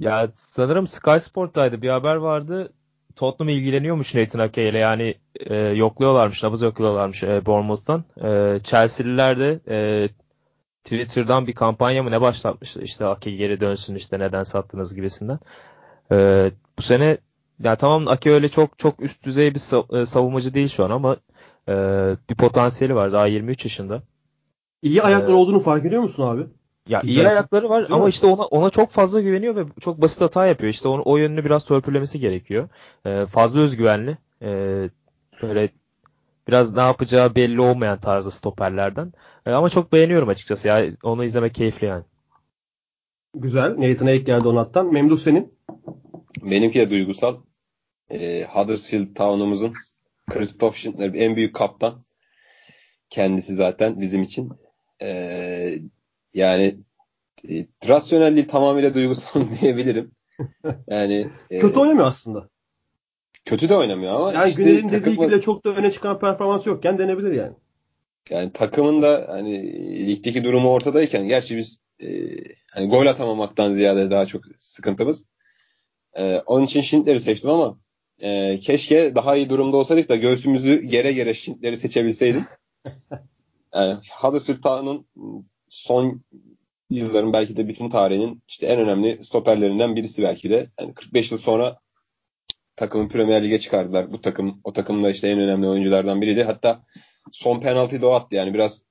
[0.00, 2.72] ya sanırım Sky Sport'taydı bir haber vardı.
[3.16, 8.04] Tottenham ilgileniyormuş Nathan Ake ile yani e, yokluyorlarmış, nabız yokluyorlarmış e, Bournemouth'tan.
[8.22, 10.08] E, Chelsea'liler de e,
[10.84, 15.38] Twitter'dan bir kampanya mı ne başlatmıştı işte Ake geri dönsün işte neden sattınız gibisinden.
[16.12, 17.18] E, bu sene
[17.64, 21.16] yani tamam Ake öyle çok çok üst düzey bir e, savunmacı değil şu an ama
[21.68, 21.74] e,
[22.30, 24.02] bir potansiyeli var daha 23 yaşında.
[24.82, 26.46] İyi ayakları ee, olduğunu fark ediyor musun abi?
[26.88, 27.16] Ya Güzel.
[27.16, 28.08] iyi ayakları var Değil ama mi?
[28.08, 30.70] işte ona ona çok fazla güveniyor ve çok basit hata yapıyor.
[30.72, 32.68] İşte onu, o yönünü biraz törpülemesi gerekiyor.
[33.06, 34.18] Ee, fazla özgüvenli.
[34.42, 34.90] Ee,
[35.42, 35.68] böyle
[36.48, 39.12] biraz ne yapacağı belli olmayan tarzda stoperlerden.
[39.46, 40.86] Ee, ama çok beğeniyorum açıkçası ya.
[41.02, 42.04] Onu izlemek keyifli yani.
[43.34, 43.70] Güzel.
[43.70, 44.92] Nathan Ake geldi Onat'tan.
[44.92, 45.54] Memduh senin?
[46.42, 47.36] Benimki de duygusal.
[48.10, 49.72] Ee, Huddersfield Town'umuzun
[50.30, 52.04] Christoph Schindler en büyük kaptan.
[53.10, 54.52] Kendisi zaten bizim için.
[55.02, 55.74] Ee,
[56.34, 56.76] yani
[57.50, 60.10] e, rasyonel değil tamamıyla duygusal diyebilirim.
[60.88, 62.48] Yani e, kötü oynamıyor aslında.
[63.44, 66.66] Kötü de oynamıyor ama yani işte Güner'in dediği takımı, gibi çok da öne çıkan performans
[66.66, 67.54] yokken denebilir yani.
[68.30, 69.62] Yani takımın da hani
[70.06, 72.08] ligdeki durumu ortadayken gerçi biz e,
[72.72, 75.24] hani gol atamamaktan ziyade daha çok sıkıntımız.
[76.14, 77.78] E, onun için Schindler'i seçtim ama
[78.22, 82.44] e, keşke daha iyi durumda olsaydık da göğsümüzü gere gere Schindler'i seçebilseydim.
[83.74, 85.06] yani Huddersfield Town'un
[85.68, 86.22] son
[86.90, 90.70] yılların belki de bütün tarihinin işte en önemli stoperlerinden birisi belki de.
[90.80, 91.78] Yani 45 yıl sonra
[92.76, 94.12] takımın Premier Lig'e çıkardılar.
[94.12, 96.44] Bu takım o takımda işte en önemli oyunculardan biriydi.
[96.44, 96.82] Hatta
[97.32, 98.82] son penaltıyı da o attı yani biraz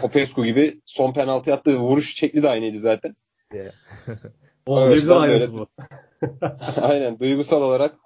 [0.00, 3.16] Popescu gibi son penaltı attığı vuruş şekli de aynıydı zaten.
[4.66, 5.66] o güzel böyle, bu.
[6.80, 7.96] aynen duygusal olarak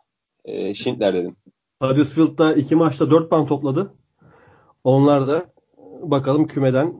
[0.45, 1.37] e, Schindler dedim.
[1.83, 3.95] Huddersfield'da iki maçta 4 puan topladı.
[4.85, 5.53] Onlar da
[6.03, 6.95] bakalım kümeden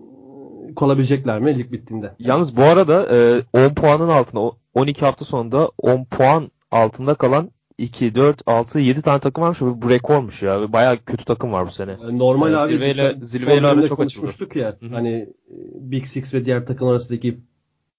[0.75, 2.13] kalabilecekler mi lig bittiğinde?
[2.19, 8.15] Yalnız bu arada e, 10 puanın altında 12 hafta sonunda 10 puan altında kalan 2,
[8.15, 9.61] 4, 6, 7 tane takım varmış.
[9.61, 10.73] Bu rekormuş ya.
[10.73, 11.97] Bayağı kötü takım var bu sene.
[12.13, 12.73] Normal yani abi.
[12.73, 14.77] Zirveyle, zirveyle ara çok konuşmuştuk ya.
[14.81, 14.95] Hı-hı.
[14.95, 17.41] Hani e, Big Six ve diğer takım arasındaki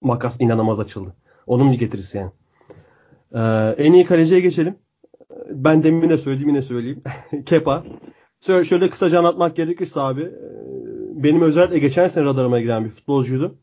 [0.02, 1.16] makas inanılmaz açıldı.
[1.48, 2.32] Onun bir getirisi yani.
[3.36, 4.76] Ee, en iyi kaleciye geçelim.
[5.50, 7.04] Ben demin de söyledim yine söyleyeyim.
[7.46, 7.84] Kepa.
[8.46, 10.32] Şöyle kısaca anlatmak gerekirse abi
[11.16, 13.56] benim özellikle geçen sene radarıma giren bir futbolcuydu.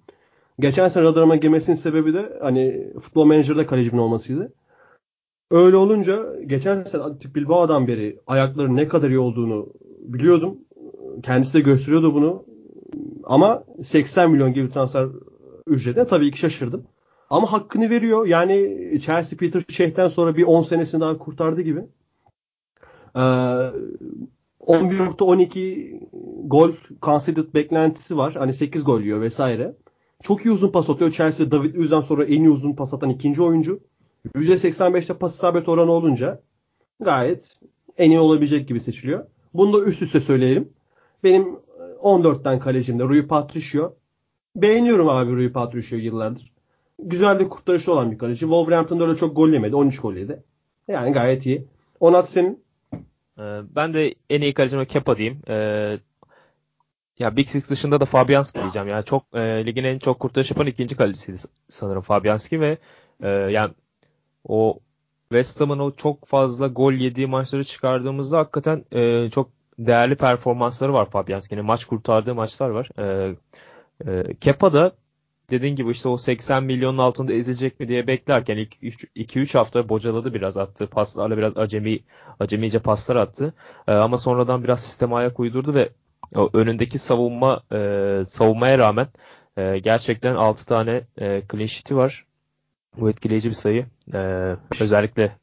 [0.61, 4.53] Geçen sene radarıma girmesinin sebebi de hani futbol menajerde kalecimin olmasıydı.
[5.51, 9.69] Öyle olunca geçen sene Atletico Bilbao'dan beri ayakları ne kadar iyi olduğunu
[10.01, 10.59] biliyordum.
[11.23, 12.45] Kendisi de gösteriyordu bunu.
[13.25, 15.07] Ama 80 milyon gibi transfer
[15.67, 16.87] ücretine tabii ki şaşırdım.
[17.31, 18.27] Ama hakkını veriyor.
[18.27, 21.85] Yani Chelsea Peter Sheikh'ten sonra bir 10 senesini daha kurtardı gibi.
[23.17, 23.21] Ee,
[24.61, 26.01] 11.12
[26.49, 28.35] gol conceded beklentisi var.
[28.35, 29.75] Hani 8 gol yiyor vesaire.
[30.23, 31.13] Çok iyi uzun pas atıyor.
[31.13, 33.81] Chelsea David Luiz'den sonra en iyi uzun pas atan ikinci oyuncu.
[34.35, 36.41] %85'te pas isabet oranı olunca
[37.01, 37.59] gayet
[37.99, 39.27] en iyi olabilecek gibi seçiliyor.
[39.55, 40.69] Bunu da üst üste söyleyelim.
[41.25, 41.57] Benim
[42.03, 43.95] 14'ten kalecimde Rui Patricio.
[44.57, 46.53] Beğeniyorum abi Rui Patricio'yu yıllardır.
[46.99, 48.41] Güzel bir kurtarışı olan bir kaleci.
[48.41, 49.77] Wolverhampton'da öyle çok gol yemedi.
[49.77, 50.43] 13 gol yedi.
[50.89, 51.65] Yani gayet iyi.
[52.01, 52.51] Onat senin?
[52.51, 52.68] Ee,
[53.77, 55.43] ben de en iyi kalecime Kepa diyeyim.
[55.49, 55.99] Ee,
[57.19, 58.89] ya Big Six dışında da Fabianski diyeceğim.
[58.89, 62.79] Yani çok e, ligin en çok kurtarış yapan ikinci kalecisiydi sanırım Fabianski ve
[63.23, 63.75] e, yani
[64.45, 64.79] o
[65.29, 71.11] West Ham'ın o çok fazla gol yediği maçları çıkardığımızda hakikaten e, çok değerli performansları var
[71.11, 71.65] Fabianski'nin.
[71.65, 72.91] Maç kurtardığı maçlar var.
[72.99, 73.37] E,
[74.07, 74.93] e, Kepa da
[75.51, 80.57] dediğin gibi işte o 80 milyonun altında ezilecek mi diye beklerken 2-3 hafta bocaladı biraz
[80.57, 80.87] attı.
[80.87, 81.99] Paslarla biraz acemi
[82.41, 83.55] acemice paslar attı.
[83.89, 85.89] E, ama sonradan biraz sisteme ayak uydurdu ve
[86.53, 89.07] önündeki savunma e, savunmaya rağmen
[89.57, 92.27] e, gerçekten 6 tane e, clean sheet'i var.
[92.97, 93.87] Bu etkileyici bir sayı.
[94.15, 94.19] E,
[94.81, 95.37] özellikle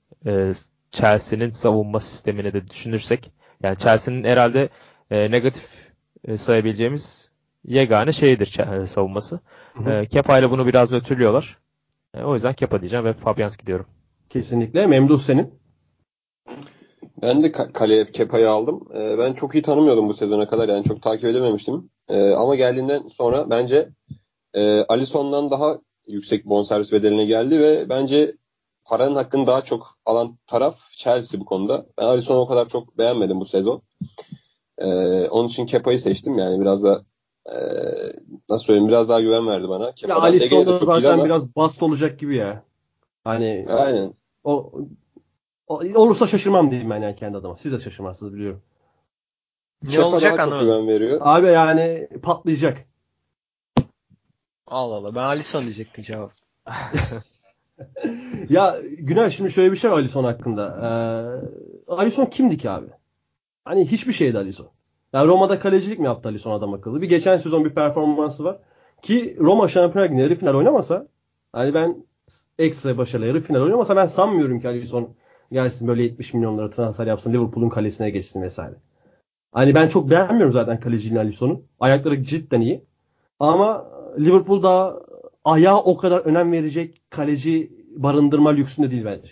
[0.91, 3.31] Chelsea'nin savunma sistemini de düşünürsek
[3.63, 4.69] yani Chelsea'nin herhalde
[5.11, 5.91] negatif
[6.35, 7.31] sayabileceğimiz
[7.67, 9.39] yegane şeydir savunması.
[9.87, 11.57] E, Kepa ile bunu biraz nötrlüyorlar.
[12.13, 13.85] E, o yüzden Kepa diyeceğim ve Fabianski diyorum.
[14.29, 14.87] Kesinlikle.
[14.87, 15.53] Memduh senin?
[17.21, 18.87] Ben de kaleye Kepa'yı aldım.
[18.95, 20.69] E, ben çok iyi tanımıyordum bu sezona kadar.
[20.69, 21.89] Yani çok takip edememiştim.
[22.09, 23.89] E, ama geldiğinden sonra bence
[24.53, 28.35] e, Alisson'dan daha yüksek bonservis bedeline geldi ve bence
[28.85, 31.85] paranın hakkını daha çok alan taraf Chelsea bu konuda.
[31.97, 33.81] Ben Alisson'u o kadar çok beğenmedim bu sezon.
[34.77, 34.87] E,
[35.29, 36.37] onun için Kepa'yı seçtim.
[36.37, 37.03] Yani biraz da
[37.45, 37.55] e,
[38.49, 39.91] nasıl söyleyeyim biraz daha güven verdi bana.
[39.91, 41.25] Kepa'dan ya Alisson'da zaten ama...
[41.25, 42.63] biraz bast olacak gibi ya.
[43.23, 44.13] Hani Aynen.
[44.43, 44.71] O,
[45.67, 47.55] o, olursa şaşırmam diyeyim ben yani kendi adıma.
[47.57, 48.61] Siz de şaşırmazsınız biliyorum.
[49.83, 50.67] Ne Kepa olacak anlamadım.
[50.67, 51.17] güven veriyor.
[51.21, 52.85] Abi yani patlayacak.
[54.67, 56.31] Allah Allah ben Alisson diyecektim cevap.
[58.49, 60.77] ya Günay şimdi şöyle bir şey var Alisson hakkında.
[61.87, 62.87] Ee, Alisson kimdi ki abi?
[63.65, 64.74] Hani hiçbir şeydi Alisson.
[65.15, 67.01] Yani Roma'da kalecilik mi yaptı Alisson adam akıllı?
[67.01, 68.57] Bir geçen sezon bir performansı var.
[69.01, 71.07] Ki Roma Şampiyonlar Ligi'nde yarı final oynamasa
[71.53, 72.05] hani ben
[72.59, 75.15] ekstra başarılı yarı final oynamasa ben sanmıyorum ki Alisson
[75.51, 78.75] gelsin böyle 70 milyonlara transfer yapsın Liverpool'un kalesine geçsin vesaire.
[79.51, 81.63] Hani ben çok beğenmiyorum zaten kaleciliğini Alisson'un.
[81.79, 82.85] Ayakları cidden iyi.
[83.39, 85.01] Ama Liverpool'da
[85.45, 89.31] ayağa o kadar önem verecek kaleci barındırma lüksünde değil bence.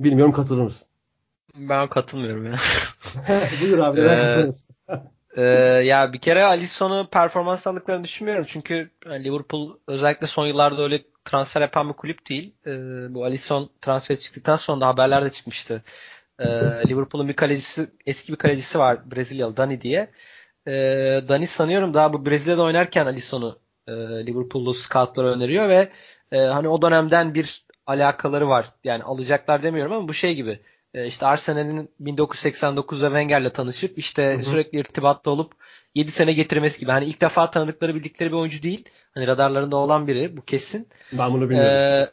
[0.00, 0.88] Bilmiyorum katılır mısın?
[1.58, 2.52] Ben katılmıyorum ya.
[3.62, 4.00] Buyur abi.
[4.00, 4.46] Ee,
[5.36, 5.42] e,
[5.84, 8.44] ya bir kere Alisson'u performans aldıklarını düşünmüyorum.
[8.48, 12.54] Çünkü Liverpool özellikle son yıllarda öyle transfer yapan bir kulüp değil.
[12.66, 12.70] E,
[13.14, 15.82] bu Alisson transfer çıktıktan sonra da haberler de çıkmıştı.
[16.38, 16.46] E,
[16.88, 20.10] Liverpool'un bir kalecisi, eski bir kalecisi var Brezilyalı Dani diye.
[20.66, 20.72] E,
[21.28, 23.92] Dani sanıyorum daha bu Brezilya'da oynarken Alisson'u e,
[24.26, 25.88] Liverpool'lu scoutlar öneriyor ve
[26.32, 28.68] e, hani o dönemden bir alakaları var.
[28.84, 30.60] Yani alacaklar demiyorum ama bu şey gibi.
[30.98, 34.44] E, işte Arsenal'in 1989'da Wenger'le tanışıp işte hı hı.
[34.44, 35.52] sürekli irtibatta olup
[35.94, 36.90] 7 sene getirmesi gibi.
[36.90, 38.88] Hani ilk defa tanıdıkları bildikleri bir oyuncu değil.
[39.14, 40.88] Hani radarlarında olan biri bu kesin.
[41.12, 41.72] Ben bunu bilmiyorum.
[41.72, 42.08] Ee,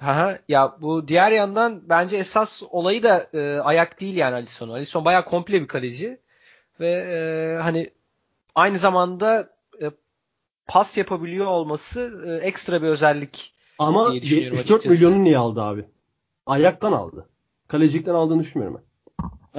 [0.00, 4.68] Aha, ya bu diğer yandan bence esas olayı da e, ayak değil yani Alisson.
[4.68, 6.18] Alisson bayağı komple bir kaleci
[6.80, 7.90] ve e, hani
[8.54, 9.50] aynı zamanda
[9.82, 9.90] e,
[10.66, 13.54] pas yapabiliyor olması e, ekstra bir özellik.
[13.78, 15.84] Ama 74 milyonu niye aldı abi?
[16.46, 17.29] Ayaktan aldı.
[17.70, 18.90] Kalecilikten aldığını düşünmüyorum ben.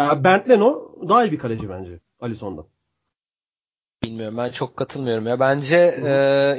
[0.01, 2.65] Yani Bernd Leno daha iyi bir kaleci bence Alisson'dan.
[4.03, 5.39] Bilmiyorum ben çok katılmıyorum ya.
[5.39, 6.09] Bence e,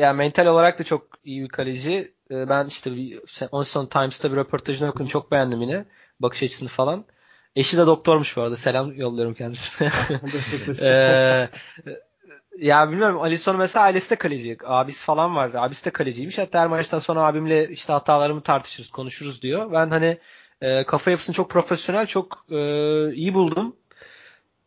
[0.00, 2.14] yani mental olarak da çok iyi bir kaleci.
[2.30, 2.90] E, ben işte
[3.50, 5.06] Onson Times'ta bir röportajını okudum.
[5.06, 5.84] Çok beğendim yine.
[6.20, 7.04] Bakış açısını falan.
[7.56, 8.56] Eşi de doktormuş bu arada.
[8.56, 9.90] Selam yolluyorum kendisine.
[10.82, 11.48] e,
[12.58, 14.58] ya bilmiyorum Alisson mesela ailesi de kaleci.
[14.64, 15.50] Abisi falan var.
[15.54, 16.38] Abisi de kaleciymiş.
[16.38, 19.72] Hatta her maçtan sonra abimle işte hatalarımı tartışırız, konuşuruz diyor.
[19.72, 20.18] Ben hani
[20.62, 22.56] e, kafa yapısını çok profesyonel, çok e,
[23.14, 23.76] iyi buldum.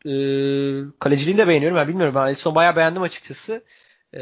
[0.06, 0.12] E,
[1.00, 1.78] kaleciliğini de beğeniyorum.
[1.78, 2.16] Ben bilmiyorum.
[2.16, 3.64] Ben Alisson bayağı beğendim açıkçası.
[4.14, 4.22] E,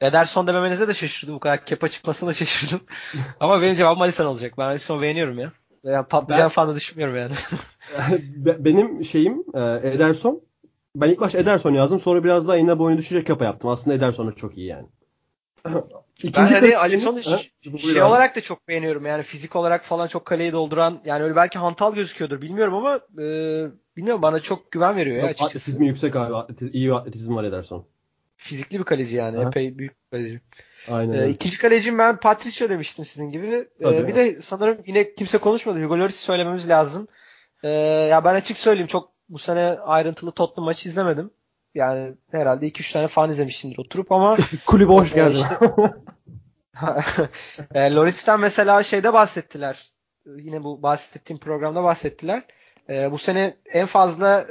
[0.00, 1.34] Ederson dememenize de şaşırdım.
[1.34, 2.80] Bu kadar kepa çıkmasına da şaşırdım.
[3.40, 4.54] Ama benim cevabım Alisson olacak.
[4.58, 5.52] Ben Alisson'u beğeniyorum ya.
[5.84, 7.32] Yani patlayacağını ben, falan da düşünmüyorum yani.
[8.64, 9.44] benim şeyim
[9.82, 10.40] Ederson.
[10.96, 12.00] Ben ilk baş Ederson yazdım.
[12.00, 13.70] Sonra biraz daha yine boyunu düşecek kapa yaptım.
[13.70, 14.86] Aslında Ederson da çok iyi yani.
[16.22, 17.22] İkinci ben hani Alisson'u
[17.78, 19.06] şey olarak da çok beğeniyorum.
[19.06, 23.26] Yani fizik olarak falan çok kaleyi dolduran yani öyle belki hantal gözüküyordur bilmiyorum ama e,
[23.96, 25.44] bilmiyorum bana çok güven veriyor ya açıkçası.
[25.44, 26.36] Atletizmi yüksek abi.
[26.36, 27.84] Atletiz, iyi atletizm var Ederson.
[28.36, 29.36] Fizikli bir kaleci yani.
[29.36, 29.42] Ha.
[29.42, 30.40] Epey büyük bir kaleci.
[30.88, 31.12] Aynen.
[31.12, 33.68] Ee, ikinci kalecim ben Patricio demiştim sizin gibi.
[33.80, 35.84] Ee, bir de sanırım yine kimse konuşmadı.
[35.84, 37.08] Hugo Lloris'i söylememiz lazım.
[37.62, 37.68] Ee,
[38.10, 41.30] ya ben açık söyleyeyim çok bu sene ayrıntılı Tottenham maçı izlemedim.
[41.74, 45.36] Yani herhalde 2-3 tane falan izlemişsindir oturup ama kulübe hoş geldin.
[45.36, 45.56] Işte,
[47.74, 49.92] e, Loris'ten mesela şeyde bahsettiler.
[50.26, 52.42] Yine bu bahsettiğim programda bahsettiler.
[52.88, 54.46] E, bu sene en fazla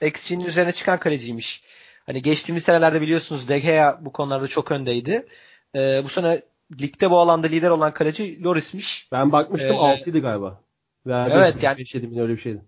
[0.00, 1.64] e, XG'nin üzerine çıkan kaleciymiş.
[2.06, 5.26] Hani geçtiğimiz senelerde biliyorsunuz De Gea bu konularda çok öndeydi.
[5.74, 6.42] E, bu sene
[6.80, 9.08] ligde bu alanda lider olan kaleci Loris'miş.
[9.12, 10.60] Ben bakmıştım ee, 6'ydı galiba.
[11.06, 12.62] Veya evet 5, yani 5 öyle bir şeydi.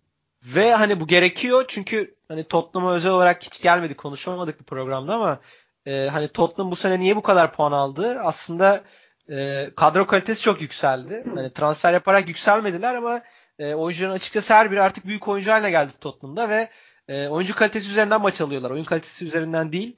[0.44, 5.40] Ve hani bu gerekiyor çünkü hani Tottenham'a özel olarak hiç gelmedi konuşamadık bu programda ama
[5.86, 8.20] e, hani Tottenham bu sene niye bu kadar puan aldı?
[8.20, 8.84] Aslında
[9.30, 11.24] e, kadro kalitesi çok yükseldi.
[11.34, 13.22] Hani transfer yaparak yükselmediler ama
[13.58, 16.68] e, oyuncuların açıkçası her biri artık büyük oyuncu geldi Tottenham'da ve
[17.08, 18.70] e, oyuncu kalitesi üzerinden maç alıyorlar.
[18.70, 19.96] Oyun kalitesi üzerinden değil.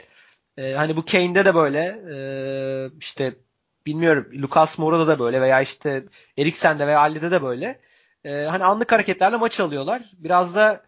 [0.56, 1.80] E, hani bu Kane'de de böyle
[2.14, 2.16] e,
[3.00, 3.34] işte
[3.86, 6.04] bilmiyorum Lucas Moura'da da böyle veya işte
[6.38, 7.80] Eriksen'de veya Ali'de de böyle.
[8.24, 10.02] E, hani anlık hareketlerle maç alıyorlar.
[10.18, 10.82] Biraz da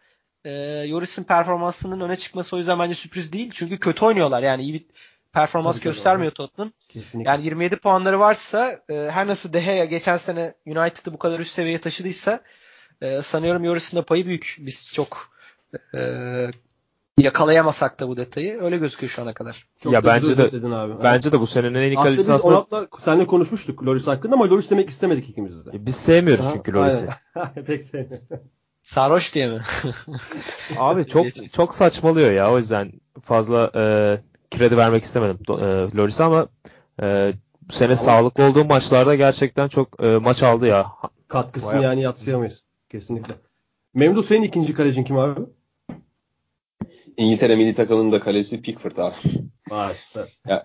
[0.45, 0.51] e,
[0.87, 3.51] Yoris'in performansının öne çıkması o yüzden bence sürpriz değil.
[3.55, 4.43] Çünkü kötü oynuyorlar.
[4.43, 4.85] Yani iyi bir
[5.33, 6.49] performans Tabii göstermiyor doğru.
[6.49, 6.73] Tottenham.
[6.89, 7.31] Kesinlikle.
[7.31, 11.53] Yani 27 puanları varsa e, her nasıl De Gea geçen sene United'ı bu kadar üst
[11.53, 12.41] seviyeye taşıdıysa
[13.01, 14.57] e, sanıyorum Yoris'in de payı büyük.
[14.59, 15.35] Biz çok
[15.95, 16.01] e,
[17.19, 19.67] yakalayamasak da bu detayı öyle gözüküyor şu ana kadar.
[19.83, 20.93] Çok ya bence de abi.
[21.05, 22.55] bence de bu senenin en iyi kalecisi aslında.
[22.55, 25.87] Aslında biz Onat'la seninle konuşmuştuk Loris hakkında ama Loris demek istemedik ikimiz de.
[25.87, 27.09] Biz sevmiyoruz çünkü Loris'i.
[27.67, 28.27] Pek sevmiyorum.
[28.83, 29.61] Sarhoş diye mi?
[30.79, 32.53] Abi çok çok saçmalıyor ya.
[32.53, 32.93] O yüzden
[33.23, 33.85] fazla e,
[34.57, 36.49] kredi vermek istemedim e, Loris'e ama
[37.03, 37.33] e,
[37.69, 37.97] bu sene ama...
[37.97, 40.87] sağlıklı olduğu maçlarda gerçekten çok e, maç aldı ya.
[41.29, 41.85] Katkısını Bayağı...
[41.85, 42.65] yani yatsıyamayız.
[42.89, 43.35] Kesinlikle.
[43.95, 45.41] Memdu senin ikinci kalecin kim abi?
[47.17, 49.15] İngiltere milli takımının da kalesi Pickford abi.
[49.71, 49.95] Vay
[50.49, 50.65] ya,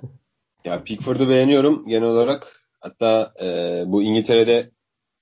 [0.66, 2.60] ya Pickford'u beğeniyorum genel olarak.
[2.82, 4.72] Hatta e, bu İngiltere'de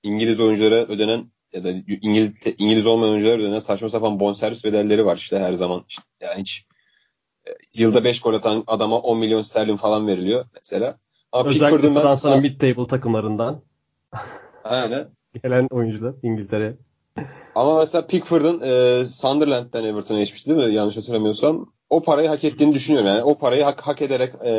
[0.02, 1.70] İngiliz oyunculara ödenen ya da
[2.02, 5.84] İngiliz, İngiliz olmayan oyuncular üzerine saçma sapan bonservis bedelleri var işte her zaman.
[5.88, 6.66] İşte yani hiç
[7.46, 10.98] e, yılda 5 gol atan adama 10 milyon sterlin falan veriliyor mesela.
[11.32, 13.62] Ama Özellikle Fransa'nın mid table takımlarından.
[14.64, 15.08] Aynen.
[15.42, 16.76] Gelen oyuncular İngiltere.
[17.54, 20.74] Ama mesela Pickford'un e, Sunderland'den Everton'a geçmişti değil mi?
[20.74, 21.72] Yanlış hatırlamıyorsam.
[21.90, 23.08] O parayı hak ettiğini düşünüyorum.
[23.08, 24.52] Yani o parayı hak, hak ederek e,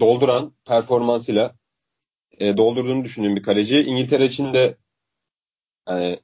[0.00, 1.54] dolduran performansıyla
[2.38, 3.82] e, doldurduğunu düşündüğüm bir kaleci.
[3.82, 4.76] İngiltere için de
[5.88, 6.20] yani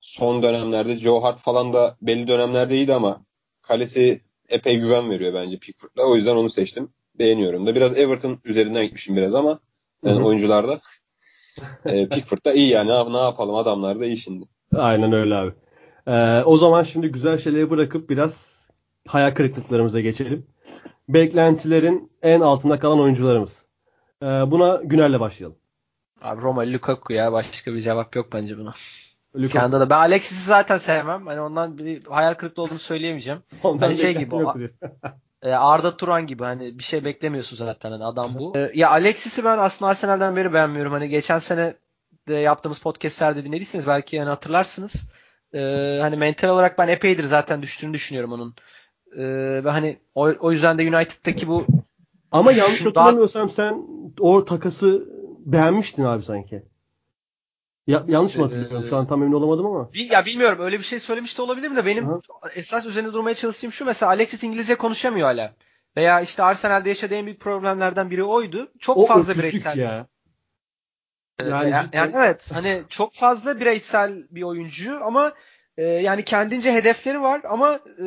[0.00, 3.24] son dönemlerde Joe Hart falan da belli dönemlerde iyiydi ama
[3.62, 6.02] kalesi epey güven veriyor bence Pickford'la.
[6.02, 6.92] O yüzden onu seçtim.
[7.14, 7.74] Beğeniyorum da.
[7.74, 9.60] Biraz Everton üzerinden gitmişim biraz ama
[10.04, 10.80] yani oyuncularda.
[11.86, 12.90] e, Pickford da iyi yani.
[12.90, 14.46] Ne, ne yapalım adamlar da iyi şimdi.
[14.76, 15.52] Aynen öyle abi.
[16.06, 18.60] Ee, o zaman şimdi güzel şeyleri bırakıp biraz
[19.08, 20.46] hayal kırıklıklarımıza geçelim.
[21.08, 23.66] Beklentilerin en altında kalan oyuncularımız.
[24.22, 25.56] Ee, buna Güner'le başlayalım.
[26.22, 28.74] Abi Roma Lukaku ya başka bir cevap yok bence buna.
[29.36, 29.72] Lukaku.
[29.72, 31.26] da ben Alexis'i zaten sevmem.
[31.26, 33.40] Hani ondan bir hayal kırıklığı olduğunu söyleyemeyeceğim.
[33.62, 34.34] Ondan hani şey gibi
[35.42, 38.58] e, Arda Turan gibi hani bir şey beklemiyorsun zaten hani adam bu.
[38.58, 40.92] E, ya Alexis'i ben aslında Arsenal'den beri beğenmiyorum.
[40.92, 41.74] Hani geçen sene
[42.28, 45.10] de yaptığımız podcastlerde dinlediyseniz belki yani hatırlarsınız.
[45.54, 45.60] E,
[46.00, 48.54] hani mental olarak ben epeydir zaten düştüğünü düşünüyorum onun.
[49.16, 49.24] E,
[49.64, 51.66] ve hani o, o yüzden de United'daki bu
[52.32, 53.54] ama yanlış hatırlamıyorsam daha...
[53.54, 53.86] sen
[54.20, 55.08] o takası
[55.38, 56.62] beğenmiştin abi sanki.
[57.86, 58.82] Ya, yanlış mı hatırlıyorum?
[58.84, 59.92] Ee, Şu an tam emin olamadım ama.
[59.92, 62.20] Bil, ya bilmiyorum öyle bir şey söylemiş de olabilirim de benim Hı.
[62.54, 65.54] esas üzerinde durmaya çalıştığım şu mesela Alexis İngilizce konuşamıyor hala.
[65.96, 68.68] Veya işte Arsenal'de yaşadığı en büyük problemlerden biri oydu.
[68.78, 69.78] Çok o fazla bireysel.
[69.78, 70.06] Ya.
[71.48, 75.32] Yani, yani, yani evet hani çok fazla bireysel bir oyuncu ama
[75.76, 78.06] e, yani kendince hedefleri var ama e,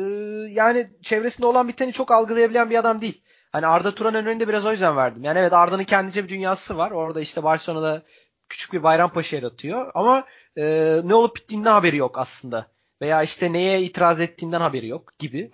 [0.50, 3.22] yani çevresinde olan biteni çok algılayabilen bir adam değil.
[3.52, 5.24] Hani Arda Turan örneğini biraz o yüzden verdim.
[5.24, 6.90] Yani evet Arda'nın kendince bir dünyası var.
[6.90, 8.02] Orada işte Barcelona'da
[8.48, 9.90] küçük bir Bayrampaşa yaratıyor.
[9.94, 10.24] Ama
[10.58, 12.66] e, ne olup bittiğinden haberi yok aslında.
[13.00, 15.50] Veya işte neye itiraz ettiğinden haberi yok gibi.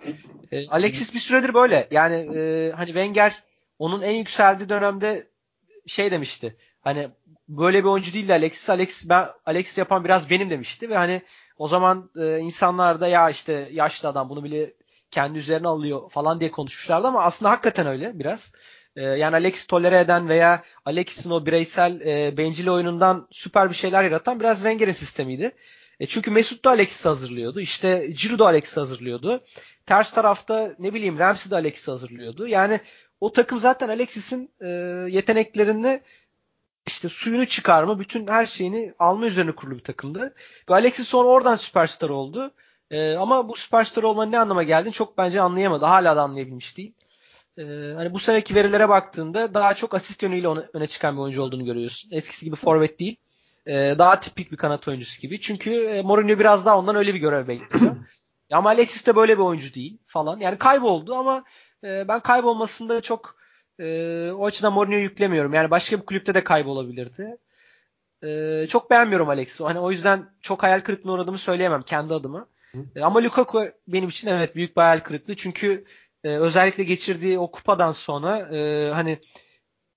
[0.51, 1.87] E, Alexis bir süredir böyle.
[1.91, 3.43] Yani e, hani Wenger
[3.79, 5.27] onun en yükseldiği dönemde
[5.87, 6.55] şey demişti.
[6.81, 7.09] Hani
[7.57, 8.69] böyle bir oyuncu değil de Alexis.
[8.69, 11.21] Alexis ben Alexis yapan biraz benim demişti ve hani
[11.57, 14.73] o zaman e, insanlar da ya işte yaşlı adam bunu bile
[15.11, 18.53] kendi üzerine alıyor falan diye konuşmuşlardı ama aslında hakikaten öyle biraz.
[18.95, 24.03] E, yani Alex tolere eden veya Alex'in o bireysel e, bencil oyunundan süper bir şeyler
[24.03, 25.51] yaratan biraz Wenger'in sistemiydi.
[25.99, 27.59] E, çünkü Mesut da Alex'i hazırlıyordu.
[27.59, 29.43] İşte Ciro da Alex'i hazırlıyordu.
[29.85, 32.47] Ters tarafta ne bileyim Ramsey de Alex'i hazırlıyordu.
[32.47, 32.79] Yani
[33.21, 34.67] o takım zaten Alexis'in e,
[35.09, 36.01] yeteneklerini
[36.87, 40.33] işte suyunu çıkarma, bütün her şeyini alma üzerine kurulu bir takımdı.
[40.67, 42.51] Alexis sonra oradan süperstar oldu.
[42.91, 45.85] E, ama bu süperstar olmanın ne anlama geldiğini çok bence anlayamadı.
[45.85, 46.93] Hala da anlayabilmiş değil.
[47.57, 47.63] E,
[47.95, 52.11] hani bu seneki verilere baktığında daha çok asist yönüyle öne çıkan bir oyuncu olduğunu görüyorsun.
[52.11, 53.15] Eskisi gibi forvet değil.
[53.65, 55.41] E, daha tipik bir kanat oyuncusu gibi.
[55.41, 57.95] Çünkü e, Mourinho biraz daha ondan öyle bir görev bekliyor.
[58.51, 60.39] ama Alexis de böyle bir oyuncu değil falan.
[60.39, 61.43] Yani kayboldu ama
[61.83, 63.40] e, ben kaybolmasında çok
[63.81, 65.53] e, o açıdan Mourinho yüklemiyorum.
[65.53, 67.37] Yani başka bir kulüpte de kaybolabilirdi.
[68.23, 69.63] E, çok beğenmiyorum Alex'i.
[69.63, 72.47] Hani o yüzden çok hayal kırıklığına uğradığımı söyleyemem kendi adıma.
[72.95, 75.35] E, ama Lukaku benim için evet büyük bir hayal kırıklığı.
[75.35, 75.85] Çünkü
[76.23, 79.19] e, özellikle geçirdiği o kupadan sonra e, hani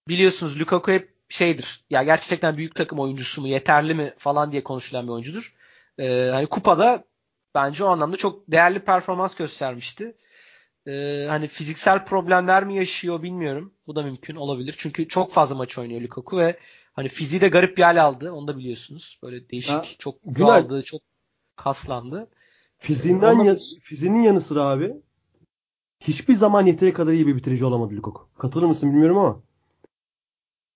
[0.08, 1.84] biliyorsunuz Lukaku hep şeydir.
[1.90, 5.54] Ya gerçekten büyük takım oyuncusu mu, yeterli mi falan diye konuşulan bir oyuncudur.
[5.98, 7.04] E, hani kupada
[7.54, 10.16] bence o anlamda çok değerli performans göstermişti.
[10.86, 13.72] Ee, hani fiziksel problemler mi yaşıyor bilmiyorum.
[13.86, 14.74] Bu da mümkün olabilir.
[14.78, 16.58] Çünkü çok fazla maç oynuyor Lukaku ve
[16.92, 18.32] hani fiziği de garip bir hal aldı.
[18.32, 19.18] Onu da biliyorsunuz.
[19.22, 21.02] Böyle değişik, ha, çok aldı, çok
[21.56, 22.30] kaslandı.
[22.78, 24.94] Fiziğinden ya, fiziğinin yanı sıra abi
[26.00, 28.28] hiçbir zaman yeteri kadar iyi bir bitirici olamadı Lukaku.
[28.38, 29.42] Katılır mısın bilmiyorum ama.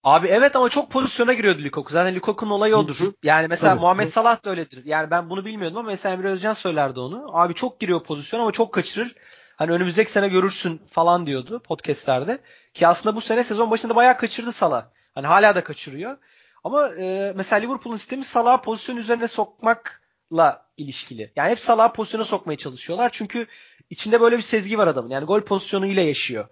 [0.04, 1.92] Abi evet ama çok pozisyona giriyordu Lukaku.
[1.92, 2.96] Zaten Lukaku'nun olayı odur.
[3.22, 3.80] Yani mesela Tabii.
[3.80, 4.84] Muhammed Salah da öyledir.
[4.84, 7.26] Yani ben bunu bilmiyordum ama mesela Emre Özcan söylerdi onu.
[7.32, 9.14] Abi çok giriyor pozisyon ama çok kaçırır.
[9.59, 12.38] Hani önümüzdeki sene görürsün falan diyordu podcastlerde.
[12.74, 14.86] Ki aslında bu sene sezon başında bayağı kaçırdı Salah.
[15.14, 16.16] Hani hala da kaçırıyor.
[16.64, 21.32] Ama e, mesela Liverpool'un sistemi Salah'ı pozisyon üzerine sokmakla ilişkili.
[21.36, 23.11] Yani hep Salah'ı pozisyona sokmaya çalışıyorlar.
[23.12, 23.46] Çünkü
[23.90, 25.11] içinde böyle bir sezgi var adamın.
[25.11, 26.48] Yani gol pozisyonuyla yaşıyor.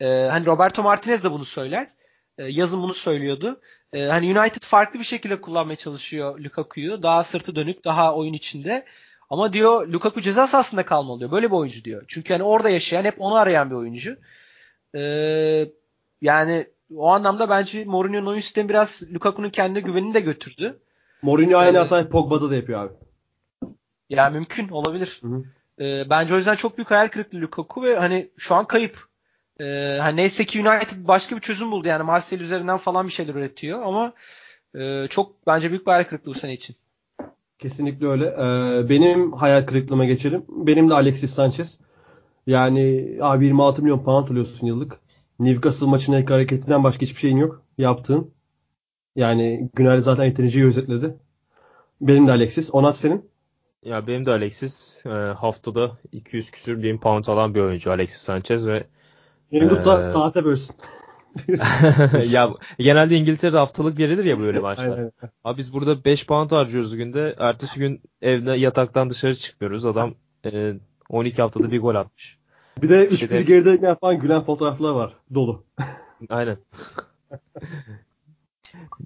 [0.00, 1.90] E, hani Roberto Martinez de bunu söyler.
[2.38, 3.60] E, yazın bunu söylüyordu.
[3.92, 7.02] E, hani United farklı bir şekilde kullanmaya çalışıyor Lukaku'yu.
[7.02, 8.84] Daha sırtı dönük, daha oyun içinde.
[9.30, 11.30] Ama diyor Lukaku ceza sahasında kalmalı diyor.
[11.30, 12.04] Böyle bir oyuncu diyor.
[12.08, 14.16] Çünkü hani orada yaşayan hep onu arayan bir oyuncu.
[14.94, 15.68] Ee,
[16.22, 20.78] yani o anlamda bence Mourinho'nun oyun sistemi biraz Lukaku'nun kendine güvenini de götürdü.
[21.22, 22.92] Mourinho aynı ee, hatayı Pogba'da da yapıyor abi.
[24.10, 25.20] Ya mümkün olabilir.
[25.22, 25.44] Hı hı.
[25.80, 29.08] Ee, bence o yüzden çok büyük hayal kırıklığı Lukaku ve hani şu an kayıp.
[29.60, 33.34] Ee, hani neyse ki United başka bir çözüm buldu yani Marcel üzerinden falan bir şeyler
[33.34, 34.12] üretiyor ama
[34.74, 36.76] e, çok bence büyük bir hayal kırıklığı bu sene için.
[37.58, 38.26] Kesinlikle öyle.
[38.26, 40.44] Ee, benim hayal kırıklığıma geçelim.
[40.48, 41.78] Benim de Alexis Sanchez.
[42.46, 45.00] Yani abi 26 milyon pound alıyorsun yıllık.
[45.38, 48.30] Newcastle maçının ilk hareketinden başka hiçbir şeyin yok yaptığın.
[49.16, 51.16] Yani Güner zaten yeterince özetledi.
[52.00, 52.70] Benim de Alexis.
[52.72, 53.30] Onat senin?
[53.82, 55.06] Ya benim de Alexis.
[55.06, 58.86] E, haftada 200 küsür bin pound alan bir oyuncu Alexis Sanchez ve
[59.52, 60.76] Benim da ee, saate bölsün.
[62.30, 64.98] ya genelde İngiltere'de haftalık verilir ya böyle maçlar.
[64.98, 65.12] Aynen.
[65.44, 67.36] Abi biz burada 5 pound harcıyoruz günde.
[67.38, 69.86] Ertesi gün evde yataktan dışarı çıkmıyoruz.
[69.86, 70.14] Adam
[70.44, 70.74] e,
[71.08, 72.38] 12 haftada bir gol atmış.
[72.82, 75.12] Bir de 3 bir geride falan gülen fotoğraflar var.
[75.34, 75.64] Dolu.
[76.28, 76.58] Aynen.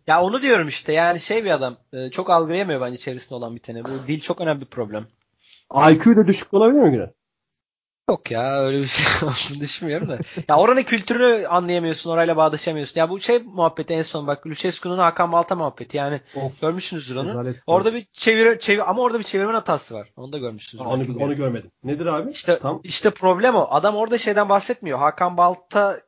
[0.07, 3.61] ya onu diyorum işte yani şey bir adam e, çok algılayamıyor bence çevresinde olan bir
[3.61, 3.85] tane.
[3.85, 5.07] Bu dil çok önemli bir problem.
[5.91, 7.11] IQ da düşük olabilir mi Güner?
[8.11, 10.19] Yok ya öyle bir şey olduğunu düşünmüyorum da.
[10.49, 13.01] Ya oranın kültürünü anlayamıyorsun, orayla bağdaşamıyorsun.
[13.01, 15.97] Ya bu şey muhabbeti en son bak Lucescu'nun Hakan Balta muhabbeti.
[15.97, 17.29] Yani of, görmüşsünüzdür onu.
[17.29, 20.09] Rezalet orada bir çevir, çevir ama orada bir çevirmen hatası var.
[20.17, 20.87] Onu da görmüşsünüz.
[20.87, 21.71] Onu, onu görmedim.
[21.85, 22.31] Nedir abi?
[22.31, 22.81] İşte Tam.
[22.85, 23.69] işte problem o.
[23.71, 24.99] Adam orada şeyden bahsetmiyor.
[24.99, 26.01] Hakan Balta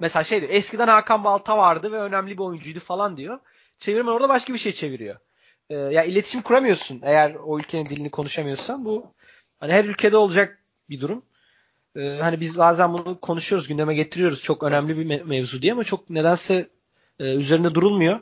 [0.00, 0.52] mesela şey diyor.
[0.52, 3.38] Eskiden Hakan Balta vardı ve önemli bir oyuncuydu falan diyor.
[3.78, 5.16] Çevirmen orada başka bir şey çeviriyor.
[5.70, 9.14] Ee, ya iletişim kuramıyorsun eğer o ülkenin dilini konuşamıyorsan bu
[9.60, 10.61] hani her ülkede olacak
[10.92, 11.22] bir durum.
[11.96, 14.42] Ee, hani biz bazen bunu konuşuyoruz, gündeme getiriyoruz.
[14.42, 16.68] Çok önemli bir me- mevzu diye ama çok nedense
[17.20, 18.20] e, üzerinde durulmuyor.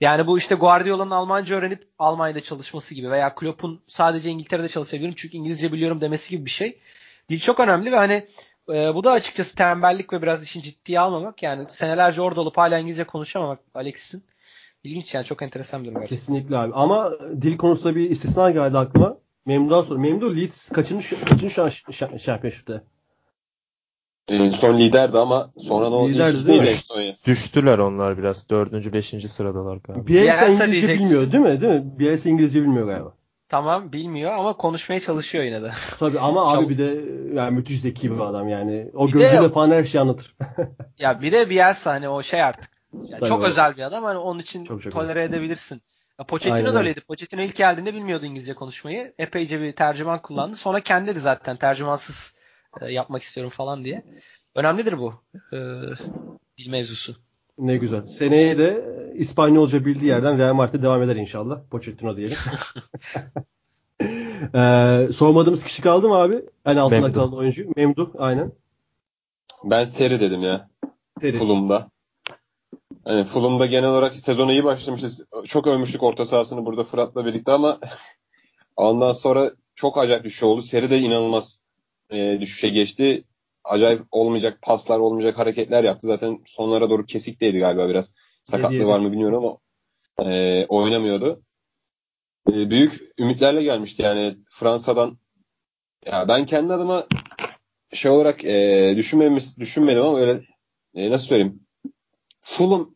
[0.00, 5.36] Yani bu işte Guardiola'nın Almanca öğrenip Almanya'da çalışması gibi veya Klopp'un sadece İngiltere'de çalışabilirim çünkü
[5.36, 6.78] İngilizce biliyorum demesi gibi bir şey.
[7.28, 8.26] Dil çok önemli ve hani
[8.68, 11.42] e, bu da açıkçası tembellik ve biraz işin ciddiye almamak.
[11.42, 14.24] Yani senelerce orada olup hala İngilizce konuşamamak Alex'in.
[14.84, 16.06] İlginç yani çok enteresan bir durum.
[16.06, 16.72] Kesinlikle abi.
[16.74, 19.16] Ama dil konusunda bir istisna geldi aklıma.
[19.46, 20.00] Memnun'dan sonra.
[20.00, 22.82] Memnun Leeds kaçıncı, kaçıncı şu an şampiyonşipte?
[24.28, 26.12] E, son liderdi ama sonra ne oldu?
[26.12, 27.16] Liderdi değil mi?
[27.26, 28.50] Düştüler onlar biraz.
[28.50, 30.06] Dördüncü, beşinci sıradalar galiba.
[30.06, 31.06] Bielsa İngilizce diyeceksin.
[31.06, 31.60] bilmiyor değil mi?
[31.60, 31.98] Değil mi?
[31.98, 33.14] Bielsa İngilizce bilmiyor galiba.
[33.48, 35.70] Tamam bilmiyor ama konuşmaya çalışıyor yine de.
[35.98, 37.00] Tabii ama abi bir de
[37.34, 38.90] yani müthiş zeki bir adam yani.
[38.94, 40.36] O bir gözüyle de, falan her şeyi anlatır.
[40.98, 42.70] ya bir de Bielsa hani o şey artık.
[43.04, 43.44] Yani çok o.
[43.44, 45.36] özel bir adam hani onun için çok, çok tolere öyle.
[45.36, 45.82] edebilirsin.
[46.18, 47.00] Ya Pochettino da öyleydi.
[47.00, 49.14] Pochettino ilk geldiğinde bilmiyordu İngilizce konuşmayı.
[49.18, 50.56] Epeyce bir tercüman kullandı.
[50.56, 52.36] Sonra kendi dedi zaten tercümansız
[52.80, 54.04] e, yapmak istiyorum falan diye.
[54.54, 55.14] Önemlidir bu
[55.52, 55.56] e,
[56.58, 57.16] dil mevzusu.
[57.58, 58.06] Ne güzel.
[58.06, 58.84] Seneye de
[59.14, 61.60] İspanyolca bildiği yerden Real Madrid'e devam eder inşallah.
[61.70, 62.36] Pochettino diyelim.
[64.54, 66.42] ee, sormadığımız kişi kaldı mı abi?
[66.66, 67.66] En altına kalan oyuncu.
[67.76, 68.52] Memduh aynen.
[69.64, 70.68] Ben seri dedim ya.
[71.20, 71.38] Seri.
[71.38, 71.90] Fulham'da.
[73.04, 75.24] Hani Fulham'da genel olarak sezona iyi başlamışız.
[75.46, 77.78] Çok övmüştük orta sahasını burada Fırat'la birlikte ama
[78.76, 80.62] ondan sonra çok acayip düşüş oldu.
[80.62, 81.60] Seri de inanılmaz
[82.10, 83.24] e, düşüşe geçti.
[83.64, 86.06] Acayip olmayacak paslar, olmayacak hareketler yaptı.
[86.06, 88.12] Zaten sonlara doğru kesikteydi galiba biraz.
[88.44, 89.58] Sakatlığı var mı bilmiyorum ama
[90.30, 91.42] e, oynamıyordu.
[92.52, 95.18] E, büyük ümitlerle gelmişti yani Fransa'dan.
[96.06, 97.06] Ya ben kendi adıma
[97.92, 100.40] şey olarak e, düşünmemiş, düşünmedim ama öyle
[100.94, 101.61] e, nasıl söyleyeyim
[102.42, 102.94] Fulham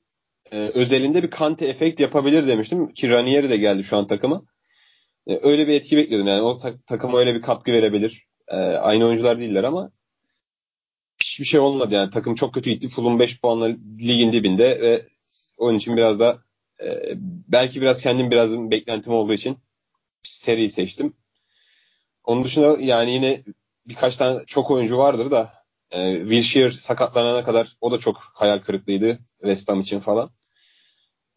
[0.52, 4.42] e, özelinde bir Kante efekt yapabilir demiştim ki Ranieri de geldi şu an takıma.
[5.26, 8.26] E, öyle bir etki bekliyordum yani o ta- takıma öyle bir katkı verebilir.
[8.48, 9.92] E, aynı oyuncular değiller ama
[11.20, 12.88] hiçbir şey olmadı yani takım çok kötü gitti.
[12.88, 13.66] Fulham 5 puanla
[14.00, 15.06] ligin dibinde ve
[15.58, 16.38] onun için biraz da
[16.80, 17.14] e,
[17.48, 19.58] belki biraz kendim biraz beklentim olduğu için
[20.22, 21.16] seriyi seçtim.
[22.24, 23.44] Onun dışında yani yine
[23.86, 25.52] birkaç tane çok oyuncu vardır da
[25.90, 30.30] e, Wilshere sakatlanana kadar o da çok hayal kırıklığıydı West Ham için falan.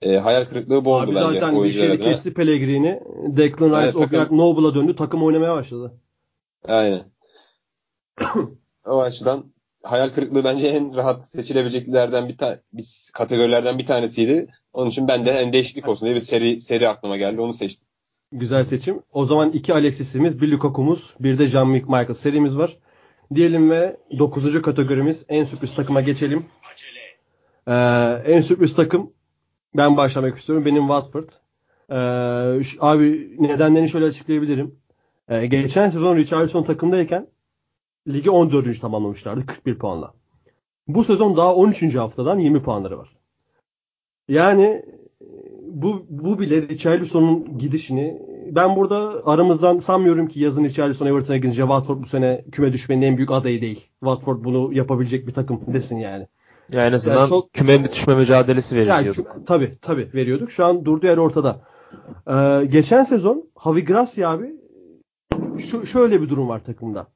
[0.02, 3.00] E, hayal kırıklığı bu oldu Abi bence zaten Wilshere'i kesti Pellegrini.
[3.28, 4.96] Declan Rice, evet, Oblak, Noble'a döndü.
[4.96, 5.94] Takım oynamaya başladı.
[6.68, 7.12] Aynen.
[8.86, 9.54] o açıdan
[9.84, 14.48] hayal kırıklığı bence en rahat seçilebileceklerden bir tane biz kategorilerden bir tanesiydi.
[14.74, 17.42] Onun için ben de en değişiklik olsun diye bir seri seri aklıma geldi.
[17.42, 17.86] Onu seçtim.
[18.32, 19.02] Güzel seçim.
[19.12, 22.78] O zaman iki Alexis'imiz, bir Lukaku'muz, bir de Jean Michael serimiz var.
[23.36, 24.62] Diyelim ve 9.
[24.62, 26.46] kategorimiz en sürpriz takıma geçelim.
[27.70, 27.74] Ee,
[28.26, 29.14] en sürpriz takım
[29.78, 30.66] ben başlamak istiyorum.
[30.66, 31.30] Benim Watford.
[31.90, 34.76] Ee, abi nedenlerini şöyle açıklayabilirim.
[35.30, 37.28] Ee, geçen sezon Richarlison takımdayken
[38.08, 38.82] ligi 14.
[38.82, 40.14] tamamlamışlardı 41 puanla.
[40.88, 41.96] Bu sezon daha 13.
[41.96, 43.10] haftadan 20 puanları var.
[44.28, 44.86] Yani
[45.68, 51.98] bu bu bile Richarlison'un gidişini ben burada aramızdan sanmıyorum ki yazın Richarlison Everton'a gidince Watford
[52.04, 53.90] bu sene küme düşmenin en büyük adayı değil.
[54.00, 56.28] Watford bunu yapabilecek bir takım desin yani.
[56.72, 59.18] Yani en azından yani çok, küme düşme mücadelesi veriyorduk.
[59.18, 60.52] Yani, tabii tabii veriyorduk.
[60.52, 61.62] Şu an durduğu yer ortada.
[62.28, 64.56] Ee, geçen sezon Javi Gracia abi
[65.60, 67.08] şu, şöyle bir durum var takımda.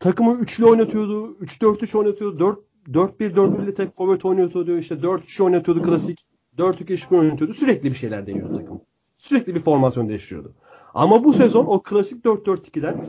[0.00, 1.36] Takımı üçlü oynatıyordu.
[1.40, 2.64] 3-4-3 oynatıyordu.
[2.88, 4.78] 4-1-4-1 ile tek forvet oynatıyordu.
[4.78, 6.26] İşte 4-3 oynatıyordu klasik.
[6.58, 7.54] 4-2-3 oynatıyordu.
[7.54, 8.80] Sürekli bir şeyler deniyordu takım.
[9.18, 10.54] Sürekli bir formasyon değiştiriyordu.
[10.94, 13.04] Ama bu sezon o klasik 4-4-2'den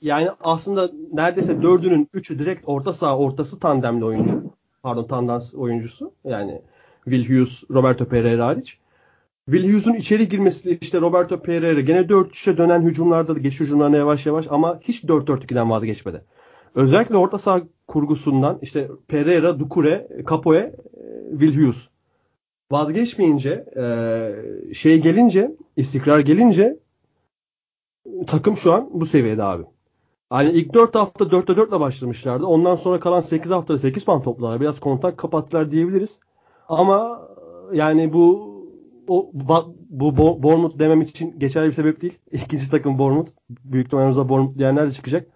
[0.00, 4.57] yani aslında neredeyse dördünün üçü direkt orta saha ortası tandemli oyuncu.
[4.82, 6.12] Pardon tandans oyuncusu.
[6.24, 6.62] Yani
[7.04, 8.78] Will Hughes, Roberto Pereira hariç.
[9.50, 14.26] Will Hughes'un içeri girmesi işte Roberto Pereira gene 4-3'e dönen hücumlarda da geç hücumlarına yavaş
[14.26, 16.24] yavaş ama hiç 4-4-2'den vazgeçmedi.
[16.74, 20.74] Özellikle orta saha kurgusundan işte Pereira, Dukure, Capoe,
[21.30, 21.88] Will Hughes
[22.70, 26.76] vazgeçmeyince e, şey gelince istikrar gelince
[28.26, 29.64] takım şu an bu seviyede abi.
[30.30, 32.46] Hani ilk 4 hafta 4'te 4 ile başlamışlardı.
[32.46, 34.60] Ondan sonra kalan 8 haftada 8 puan topladılar.
[34.60, 36.20] Biraz kontak kapattılar diyebiliriz.
[36.68, 37.28] Ama
[37.72, 38.48] yani bu
[39.08, 39.30] o
[39.90, 42.18] bu Bournemouth demem için geçerli bir sebep değil.
[42.32, 43.30] İkinci takım Bournemouth.
[43.50, 45.26] Büyük ihtimalle Bournemouth diyenler de çıkacak.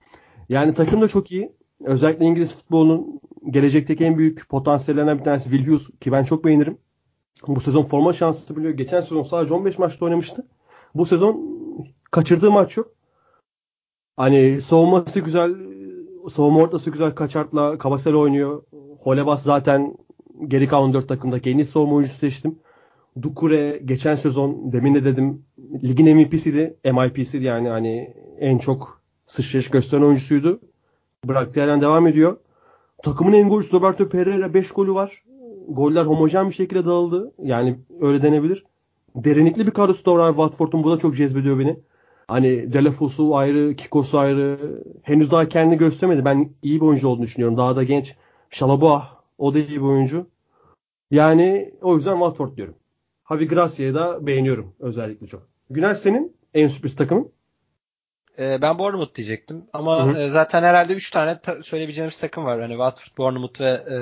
[0.49, 1.53] Yani takım da çok iyi.
[1.85, 3.21] Özellikle İngiliz futbolunun
[3.51, 6.79] gelecekteki en büyük potansiyellerinden bir tanesi Will Hughes ki ben çok beğenirim.
[7.47, 8.75] Bu sezon forma şansı biliyor.
[8.75, 10.47] Geçen sezon sadece 15 maçta oynamıştı.
[10.95, 11.59] Bu sezon
[12.11, 12.93] kaçırdığı maç yok.
[14.17, 15.55] Hani savunması güzel,
[16.31, 17.15] savunma ortası güzel.
[17.15, 18.63] Kaçart'la Kabasel oynuyor.
[18.99, 19.97] Holebas zaten
[20.49, 22.59] geri kalan 4 takımdaki en iyi savunma oyuncusu seçtim.
[23.23, 25.45] Dukure geçen sezon demin de dedim
[25.83, 26.77] ligin MVP'siydi.
[26.85, 30.61] MIP'siydi yani hani en çok sıçrayış gösteren oyuncusuydu.
[31.29, 32.37] Bıraktığı yerden devam ediyor.
[33.03, 35.23] Takımın en golcüsü Roberto Pereira 5 golü var.
[35.69, 37.33] Goller homojen bir şekilde dağıldı.
[37.43, 38.65] Yani öyle denebilir.
[39.17, 40.85] Derinlikli bir kadrosu da var Watford'un.
[40.85, 41.79] Bu da çok cezbediyor beni.
[42.33, 44.59] Hani Delafosu ayrı, Kikosu ayrı.
[45.03, 46.25] Henüz daha kendini göstermedi.
[46.25, 47.57] Ben iyi bir oyuncu olduğunu düşünüyorum.
[47.57, 48.15] Daha da genç.
[48.51, 49.09] Şalaboa
[49.39, 50.27] o da iyi bir oyuncu.
[51.11, 52.75] Yani o yüzden Watford diyorum.
[53.29, 55.49] Javi Gracia'yı da beğeniyorum özellikle çok.
[55.71, 57.33] Günel senin en sürpriz takımın?
[58.39, 59.65] Ee, ben Bournemouth diyecektim.
[59.73, 60.19] Ama hı hı.
[60.19, 62.61] E, zaten herhalde 3 tane ta- söyleyebileceğimiz takım var.
[62.61, 63.99] Hani Watford, Bournemouth ve e,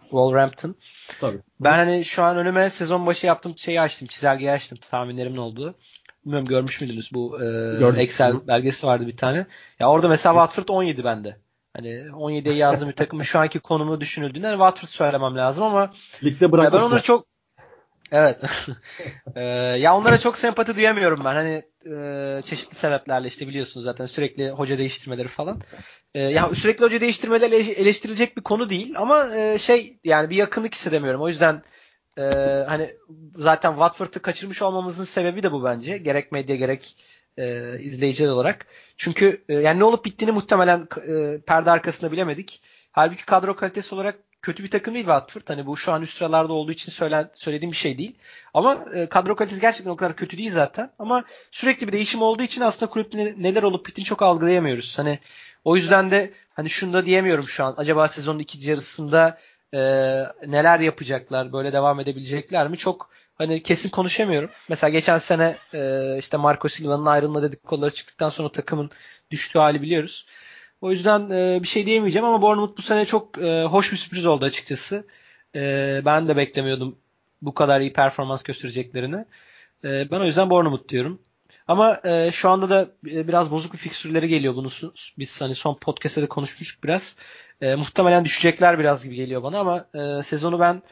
[0.00, 0.74] Wolverhampton.
[1.20, 1.38] Tabii.
[1.60, 4.08] Ben hani şu an önüme sezon başı yaptığım şeyi açtım.
[4.08, 4.78] Çizelgeyi açtım.
[4.90, 5.74] Tahminlerimin olduğu.
[6.24, 9.46] Bilmiyorum görmüş müydünüz bu e, Excel belgesi vardı bir tane.
[9.80, 11.36] Ya orada mesela Watford 17 bende.
[11.76, 15.90] Hani 17'ye yazdığım bir takımın şu anki konumu düşünüldüğünde hani Watford söylemem lazım ama
[16.24, 17.26] Ligde ben onları çok
[18.12, 18.36] Evet.
[19.36, 19.42] ee,
[19.80, 21.34] ya onlara çok sempati duyamıyorum ben.
[21.34, 25.60] Hani e, çeşitli sebeplerle işte biliyorsunuz zaten sürekli hoca değiştirmeleri falan.
[26.14, 30.74] E, ya sürekli hoca değiştirmeleri eleştirilecek bir konu değil ama e, şey yani bir yakınlık
[30.74, 31.20] hissedemiyorum.
[31.20, 31.62] O yüzden
[32.18, 32.22] e,
[32.68, 32.94] hani
[33.36, 35.98] zaten Watford'ı kaçırmış olmamızın sebebi de bu bence.
[35.98, 36.96] Gerek medya gerek
[37.36, 38.66] e, izleyiciler olarak.
[38.96, 42.62] Çünkü e, yani ne olup bittiğini muhtemelen e, perde arkasında bilemedik.
[42.92, 45.42] Halbuki kadro kalitesi olarak kötü bir takım değil Watford.
[45.48, 48.14] Hani bu şu an üst sıralarda olduğu için söylen, söylediğim bir şey değil.
[48.54, 50.90] Ama e, kadro kalitesi gerçekten o kadar kötü değil zaten.
[50.98, 54.98] Ama sürekli bir değişim olduğu için aslında kulüpte neler olup bittiğini çok algılayamıyoruz.
[54.98, 55.18] Hani
[55.64, 57.74] o yüzden de hani şunu da diyemiyorum şu an.
[57.76, 59.38] Acaba sezonun ikinci yarısında
[59.74, 59.78] e,
[60.46, 61.52] neler yapacaklar?
[61.52, 62.76] Böyle devam edebilecekler mi?
[62.76, 64.50] Çok hani kesin konuşamıyorum.
[64.68, 68.90] Mesela geçen sene e, işte Marco Silva'nın ayrılma dedikoduları çıktıktan sonra takımın
[69.30, 70.26] düştüğü hali biliyoruz.
[70.80, 74.26] O yüzden e, bir şey diyemeyeceğim ama Bournemouth bu sene çok e, hoş bir sürpriz
[74.26, 75.06] oldu açıkçası.
[75.54, 76.98] E, ben de beklemiyordum
[77.42, 79.24] bu kadar iyi performans göstereceklerini.
[79.84, 81.20] E, ben o yüzden Bournemouth diyorum.
[81.68, 84.68] Ama e, şu anda da e, biraz bozuk bir fikstürleri geliyor bunu.
[85.18, 87.16] Biz hani son podcast'te de konuşmuştuk biraz.
[87.60, 90.82] E, muhtemelen düşecekler biraz gibi geliyor bana ama e, sezonu ben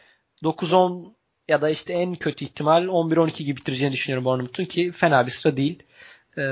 [0.43, 1.13] 9-10
[1.49, 5.57] ya da işte en kötü ihtimal 11-12 gibi bitireceğini düşünüyorum Bournemouth'un ki fena bir sıra
[5.57, 5.83] değil.
[6.37, 6.43] E,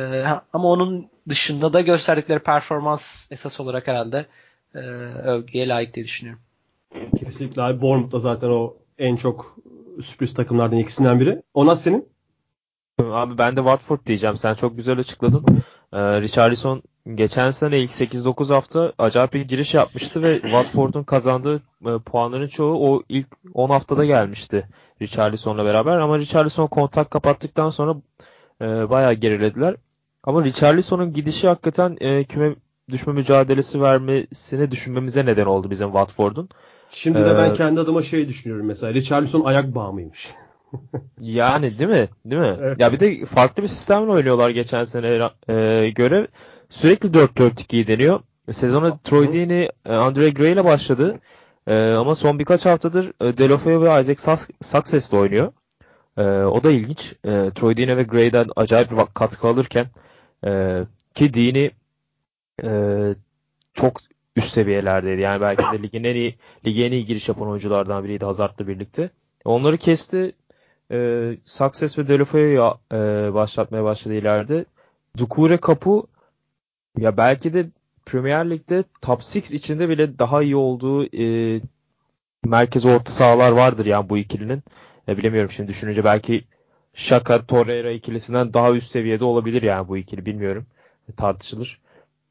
[0.53, 4.27] ama onun dışında da gösterdikleri performans esas olarak herhalde
[4.75, 6.43] e, övgüye layık diye düşünüyorum.
[7.19, 9.59] Kesinlikle abi Bournemouth da zaten o en çok
[10.05, 11.43] sürpriz takımlardan ikisinden biri.
[11.55, 12.09] Ona senin?
[12.99, 14.37] Abi ben de Watford diyeceğim.
[14.37, 15.45] Sen çok güzel açıkladın.
[15.93, 16.83] Ee, Richarlison
[17.15, 22.89] geçen sene ilk 8-9 hafta acayip bir giriş yapmıştı ve Watford'un kazandığı e, puanların çoğu
[22.89, 24.69] o ilk 10 haftada gelmişti
[25.03, 25.97] Richarlison'la beraber.
[25.97, 27.97] Ama Richarlison kontak kapattıktan sonra
[28.61, 29.77] e, bayağı gerilediler.
[30.25, 32.55] Ama Richarlison'un gidişi hakikaten e, küme
[32.91, 36.49] düşme mücadelesi vermesini düşünmemize neden oldu bizim Watford'un.
[36.91, 38.95] Şimdi de ee, ben kendi adıma şey düşünüyorum mesela.
[38.95, 40.29] Richarlison ayak bağımıymış.
[41.21, 42.09] Yani değil mi?
[42.25, 42.57] Değil mi?
[42.61, 42.81] Evet.
[42.81, 46.29] Ya bir de farklı bir sistemle oynuyorlar geçen sene e, göre.
[46.69, 48.21] Sürekli 4-4-2'yi deniyor.
[48.51, 51.19] Sezona Troy Deeney, e, Andre Gray ile başladı.
[51.67, 55.53] E, ama son birkaç haftadır e, Delofeo ve Isaac Success'le oynuyor.
[56.17, 57.13] E, o da ilginç.
[57.25, 59.87] E, Troy Deeney ve Gray'den acayip bir katkı alırken
[60.47, 60.81] e,
[61.15, 61.71] ki Deeney
[62.65, 62.71] e,
[63.75, 64.01] çok
[64.37, 65.21] üst seviyelerdeydi.
[65.21, 69.11] Yani belki de ligin en iyi lige en iyi giriş yapan oyunculardan biriydi Hazard'la birlikte.
[69.45, 70.33] Onları kesti.
[70.93, 72.97] E, Success ve Delofeo'yu e,
[73.35, 74.65] başlatmaya başladı ileride.
[75.19, 76.07] Dukure Kapu
[76.99, 77.67] ya belki de
[78.07, 81.61] Premier Lig'de top 6 içinde bile daha iyi olduğu e,
[82.45, 84.63] merkez orta sahalar vardır yani bu ikilinin.
[85.09, 86.45] E, bilemiyorum şimdi düşününce belki
[86.95, 90.67] Şaka Torreira ikilisinden daha üst seviyede olabilir yani bu ikili bilmiyorum.
[91.09, 91.81] E, tartışılır.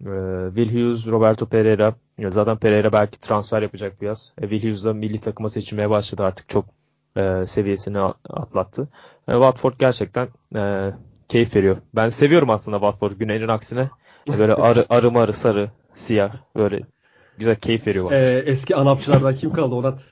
[0.01, 0.12] E,
[0.55, 1.95] Will Hughes, Roberto Pereira.
[2.18, 4.34] Ya zaten Pereira belki transfer yapacak biraz.
[4.38, 6.66] E, Will Hughes da milli takıma seçilmeye başladı artık çok
[7.18, 7.99] e, seviyesini
[8.30, 8.88] atlattı.
[9.28, 10.91] E, Watford gerçekten e,
[11.30, 11.78] keyif veriyor.
[11.95, 13.89] Ben seviyorum aslında Watford Güney'in aksine.
[14.38, 16.82] Böyle arı, arı marı sarı siyah böyle
[17.38, 18.15] güzel keyif veriyor bana.
[18.15, 20.05] Ee, eski anapçılardan kim kaldı Onat?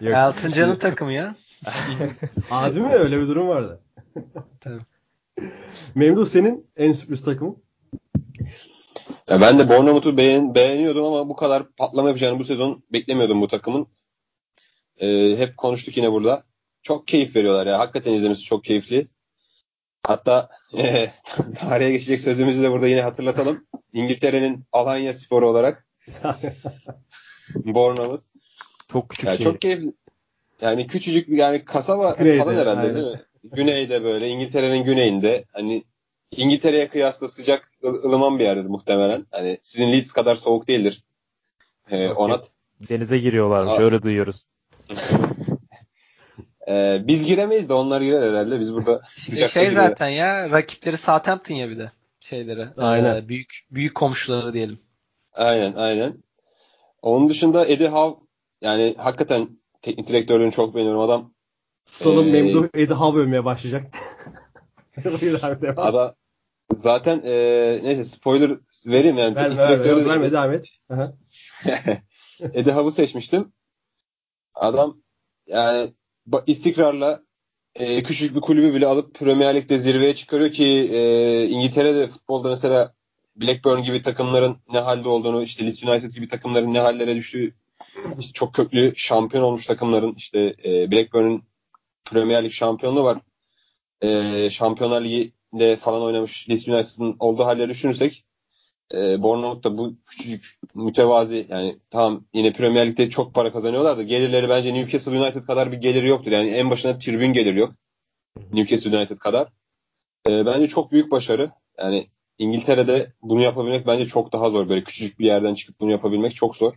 [0.00, 1.34] E, Elton takımı ya.
[2.74, 2.92] Değil mi?
[2.92, 3.80] Öyle bir durum vardı.
[4.60, 4.80] Tabii.
[5.94, 7.56] Memduh senin en sürpriz takımın?
[9.28, 13.48] Ya ben de Bournemouth'u beğen, beğeniyordum ama bu kadar patlama yapacağını bu sezon beklemiyordum bu
[13.48, 13.86] takımın.
[15.00, 16.44] Ee, hep konuştuk yine burada.
[16.82, 17.78] Çok keyif veriyorlar ya.
[17.78, 19.08] Hakikaten izlemesi çok keyifli.
[20.02, 21.10] Hatta e,
[21.56, 23.66] tarihe geçecek sözümüzü de burada yine hatırlatalım.
[23.92, 25.86] İngiltere'nin Alanya sporu olarak
[27.54, 28.24] Bournemouth.
[28.92, 29.44] Çok küçük yani şey.
[29.44, 29.92] Çok keyifli.
[30.60, 32.94] Yani küçücük bir yani kasaba Güneyde, falan herhalde aynen.
[32.94, 33.20] değil mi?
[33.44, 35.84] Güneyde böyle İngiltere'nin güneyinde hani
[36.30, 39.26] İngiltere'ye kıyasla sıcak ılıman bir yerdir muhtemelen.
[39.30, 41.04] Hani sizin Leeds kadar soğuk değildir.
[41.90, 42.50] Ee, Onat.
[42.88, 43.82] Denize giriyorlarmış Aa.
[43.82, 44.48] öyle duyuyoruz.
[46.68, 48.60] Ee, biz giremeyiz de onlar girer herhalde.
[48.60, 52.68] Biz burada sıcak şey zaten ya rakipleri Southampton ya bir de şeyleri.
[52.76, 53.16] Aynen.
[53.16, 54.78] E, büyük büyük komşuları diyelim.
[55.32, 56.24] Aynen aynen.
[57.02, 58.24] Onun dışında Eddie Howe
[58.62, 59.48] yani hakikaten
[59.82, 61.32] teknik direktörlüğünü çok beğeniyorum adam.
[61.84, 63.96] Salım ee, Memduh Eddie Howe övmeye başlayacak.
[65.76, 66.14] Ada
[66.76, 67.32] zaten e,
[67.82, 68.50] neyse spoiler
[68.86, 69.36] vereyim yani.
[69.36, 70.64] Verme, verme, verme, verme devam et.
[72.40, 73.52] Eddie Howe'u seçmiştim.
[74.54, 75.02] Adam
[75.46, 75.92] yani
[76.46, 77.22] istikrarla
[77.74, 82.94] e, küçük bir kulübü bile alıp Premier Lig'de zirveye çıkarıyor ki e, İngiltere'de futbolda mesela
[83.36, 87.54] Blackburn gibi takımların ne halde olduğunu, işte Leeds United gibi takımların ne hallere düştüğü
[88.18, 91.42] işte çok köklü şampiyon olmuş takımların işte e, Blackburn'un
[92.04, 93.18] Premier Lig şampiyonluğu var.
[94.02, 98.24] E, Şampiyonlar Ligi'nde falan oynamış Leeds United'ın olduğu halleri düşünürsek
[98.92, 104.02] e, Bournemouth da bu küçücük mütevazi yani tamam yine Premier Lig'de çok para kazanıyorlar da
[104.02, 106.32] gelirleri bence Newcastle United kadar bir geliri yoktur.
[106.32, 107.74] Yani en başına tribün gelir yok.
[108.52, 109.48] Newcastle United kadar.
[110.28, 111.50] E, bence çok büyük başarı.
[111.78, 112.08] Yani
[112.38, 114.68] İngiltere'de bunu yapabilmek bence çok daha zor.
[114.68, 116.74] Böyle küçücük bir yerden çıkıp bunu yapabilmek çok zor.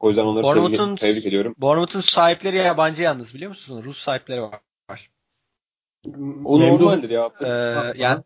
[0.00, 1.54] O yüzden onları tebrik, tebrik ediyorum.
[1.58, 3.84] Bournemouth'un sahipleri yabancı yalnız biliyor musunuz?
[3.84, 4.60] Rus sahipleri var.
[6.44, 7.30] O normaldir ya.
[7.40, 7.48] Ee,
[8.00, 8.22] yani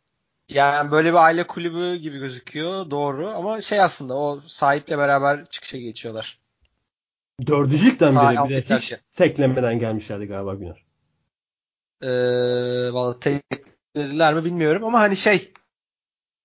[0.51, 5.79] Yani böyle bir aile kulübü gibi gözüküyor doğru ama şey aslında o sahiple beraber çıkışa
[5.79, 6.39] geçiyorlar.
[7.47, 10.85] Dördüncülükten beri bile hiç teklemeden gelmişlerdi galiba Güner.
[12.03, 15.53] Ee, valla teklediler mi bilmiyorum ama hani şey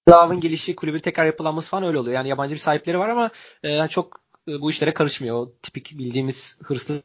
[0.10, 2.16] Lav'ın gelişi kulübün tekrar yapılanması falan öyle oluyor.
[2.16, 3.30] Yani yabancı bir sahipleri var ama
[3.64, 5.36] e, çok e, bu işlere karışmıyor.
[5.36, 7.02] O tipik bildiğimiz hırslı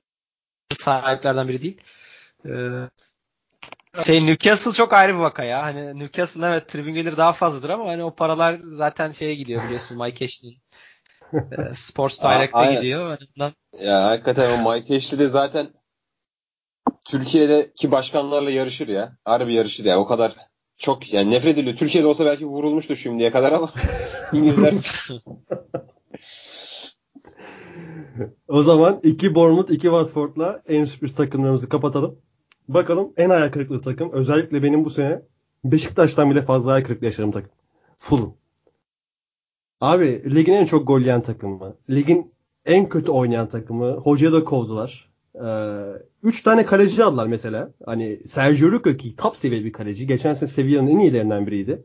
[0.78, 1.80] sahiplerden biri değil.
[2.46, 2.50] Ee,
[4.06, 5.62] şey Newcastle çok ayrı bir vaka ya.
[5.62, 9.98] Hani Newcastle evet tribün geliri daha fazladır ama hani o paralar zaten şeye gidiyor biliyorsun
[9.98, 10.58] Mike Ashley'in.
[11.34, 13.18] e, Sports Direct'e gidiyor.
[13.36, 13.52] Ondan...
[13.80, 15.68] Ya hakikaten o Mike Ashley de zaten
[17.04, 19.16] Türkiye'deki başkanlarla yarışır ya.
[19.24, 19.98] Harbi yarışır ya.
[19.98, 20.36] O kadar
[20.78, 21.76] çok yani nefret ediliyor.
[21.76, 23.72] Türkiye'de olsa belki vurulmuştu şimdiye kadar ama
[24.32, 24.74] İngilizler
[28.48, 32.18] o zaman iki Bournemouth, iki Watford'la en sürpriz takımlarımızı kapatalım.
[32.74, 34.12] Bakalım en hayal kırıklığı takım.
[34.12, 35.22] Özellikle benim bu sene
[35.64, 37.50] Beşiktaş'tan bile fazla hayal kırıklığı yaşarım takım.
[37.96, 38.34] Fulham.
[39.80, 41.76] Abi ligin en çok gol yiyen takımı.
[41.90, 42.32] Ligin
[42.66, 43.92] en kötü oynayan takımı.
[43.92, 45.10] Hocayı da kovdular.
[45.34, 45.48] Ee,
[46.22, 47.70] üç tane kaleci aldılar mesela.
[47.86, 50.06] Hani Sergio Luca ki top seviye bir kaleci.
[50.06, 51.82] Geçen sene Sevilla'nın en iyilerinden biriydi.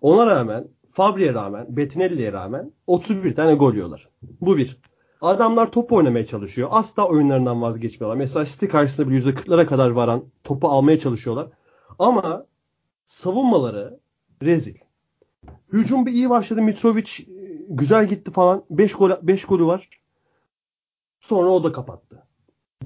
[0.00, 4.08] Ona rağmen Fabri'ye rağmen, Bettinelli'ye rağmen 31 tane gol yiyorlar.
[4.40, 4.80] Bu bir.
[5.20, 6.68] Adamlar top oynamaya çalışıyor.
[6.72, 8.16] Asla oyunlarından vazgeçmiyorlar.
[8.16, 11.48] Mesela City karşısında bir %40'lara kadar varan topu almaya çalışıyorlar.
[11.98, 12.46] Ama
[13.04, 14.00] savunmaları
[14.42, 14.74] rezil.
[15.72, 16.62] Hücum bir iyi başladı.
[16.62, 18.64] Mitrovic e, güzel gitti falan.
[18.70, 19.88] 5 gol 5 golü var.
[21.20, 22.22] Sonra o da kapattı.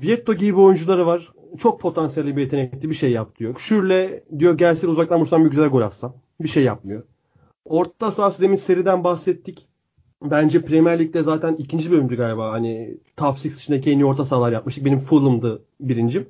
[0.03, 1.33] Vietto gibi oyuncuları var.
[1.59, 3.59] Çok potansiyelli bir yetenekli bir şey yap diyor.
[3.59, 6.15] Şürle diyor gelsin uzaktan vursam bir güzel gol atsam.
[6.41, 7.03] Bir şey yapmıyor.
[7.65, 9.69] Orta sahası demin seriden bahsettik.
[10.25, 12.53] Bence Premier Lig'de zaten ikinci bölümdü galiba.
[12.53, 14.85] Hani top 6 dışındaki en iyi orta sahalar yapmıştık.
[14.85, 16.27] Benim Fulham'dı birincim.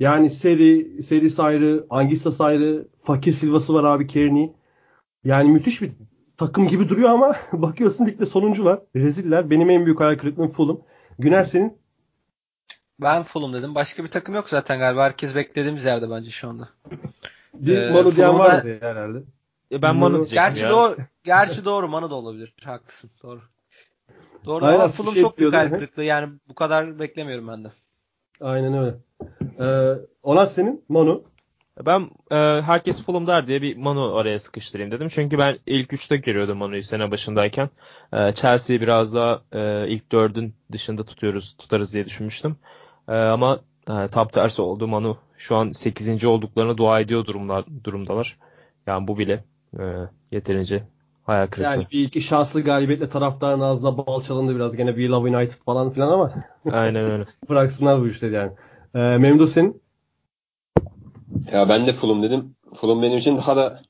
[0.00, 4.52] Yani seri, seri ayrı, Angisa ayrı, Fakir Silva'sı var abi Kearney.
[5.24, 5.92] Yani müthiş bir
[6.36, 8.80] takım gibi duruyor ama bakıyorsun ligde sonuncular.
[8.96, 9.50] Reziller.
[9.50, 10.80] Benim en büyük hayal kırıklığım Fulham.
[11.18, 11.78] Güner senin?
[13.00, 13.74] Ben Fulham dedim.
[13.74, 15.04] Başka bir takım yok zaten galiba.
[15.04, 16.68] Herkes beklediğimiz yerde bence şu anda.
[17.54, 19.22] Bir ee, Manu diyen var herhalde.
[19.74, 20.70] E ben Manu diyecektim gerçi ya.
[20.70, 22.54] Doğru, gerçi doğru Manu da olabilir.
[22.64, 23.10] Haklısın.
[23.22, 23.40] Doğru.
[24.44, 26.04] Doğru Aynen, ama Fulham şey çok büyük hayal kırıklığı.
[26.04, 27.68] Yani bu kadar beklemiyorum ben de.
[28.40, 28.94] Aynen öyle.
[29.60, 31.24] Ee, Onat senin Manu.
[31.86, 35.08] Ben e, herkes Fulham der diye bir Manu araya sıkıştırayım dedim.
[35.08, 37.70] Çünkü ben ilk üçte görüyordum Manu'yu sene başındayken.
[38.12, 42.56] E, Chelsea'yi biraz daha e, ilk dördün dışında tutuyoruz, tutarız diye düşünmüştüm.
[43.08, 44.88] E, ama e, tam tersi oldu.
[44.88, 46.24] Manu şu an 8.
[46.24, 48.38] olduklarını dua ediyor durumlar, durumdalar.
[48.86, 49.44] Yani bu bile
[49.80, 49.84] e,
[50.32, 50.82] yeterince
[51.22, 51.62] hayal kırıklığı.
[51.62, 55.90] Yani bir iki şanslı galibiyetle taraftarın ağzına bal çalındı biraz gene We Love United falan
[55.90, 56.34] filan ama.
[56.72, 57.24] Aynen öyle.
[57.48, 58.52] Bıraksınlar bu işleri yani.
[58.94, 59.82] E, Memduh senin?
[61.52, 62.56] Ya ben de Fulham dedim.
[62.74, 63.82] Fulham benim için daha da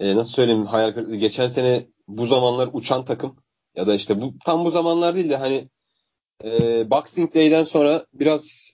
[0.00, 1.16] e, nasıl söyleyeyim hayal kırıklığı.
[1.16, 3.36] Geçen sene bu zamanlar uçan takım
[3.74, 5.68] ya da işte bu tam bu zamanlar değil de hani
[6.44, 6.50] e,
[6.90, 8.72] Boxing Day'den sonra biraz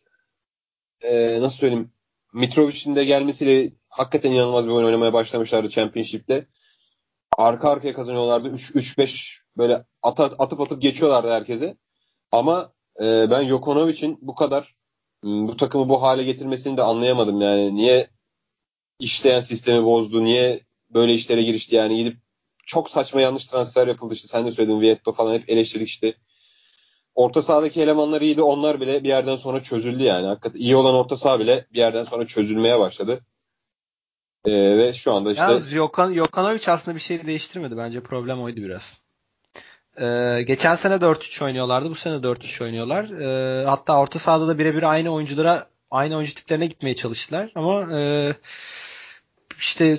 [1.05, 1.91] e, nasıl söyleyeyim
[2.33, 6.47] Mitrovic'in de gelmesiyle hakikaten inanılmaz bir oyun oynamaya başlamışlardı Championship'te.
[7.39, 8.49] Arka arkaya kazanıyorlardı.
[8.49, 11.77] 3-5 böyle at, atıp atıp geçiyorlardı herkese.
[12.33, 14.77] Ama e, ben Jokonovic'in bu kadar
[15.25, 17.77] bu takımı bu hale getirmesini de anlayamadım yani.
[17.77, 18.11] Niye
[18.99, 20.25] işleyen sistemi bozdu?
[20.25, 21.75] Niye böyle işlere girişti?
[21.75, 22.17] Yani gidip
[22.67, 24.29] çok saçma yanlış transfer yapıldı işte.
[24.29, 26.15] Sen de söyledin Vietto falan hep eleştirdik işte.
[27.15, 28.43] Orta sahadaki elemanlar iyiydi.
[28.43, 30.27] Onlar bile bir yerden sonra çözüldü yani.
[30.27, 33.21] Hakikaten iyi olan orta saha bile bir yerden sonra çözülmeye başladı.
[34.47, 35.45] Ee, ve şu anda işte...
[35.45, 37.77] Yalnız Jokan, Jokanovic aslında bir şey değiştirmedi.
[37.77, 39.07] Bence problem oydu biraz.
[40.01, 41.91] Ee, geçen sene 4-3 oynuyorlardı.
[41.91, 43.05] Bu sene 4-3 oynuyorlar.
[43.11, 47.53] Ee, hatta orta sahada da birebir aynı oyunculara aynı oyuncu tiplerine gitmeye çalıştılar.
[47.55, 48.33] Ama e,
[49.59, 49.99] işte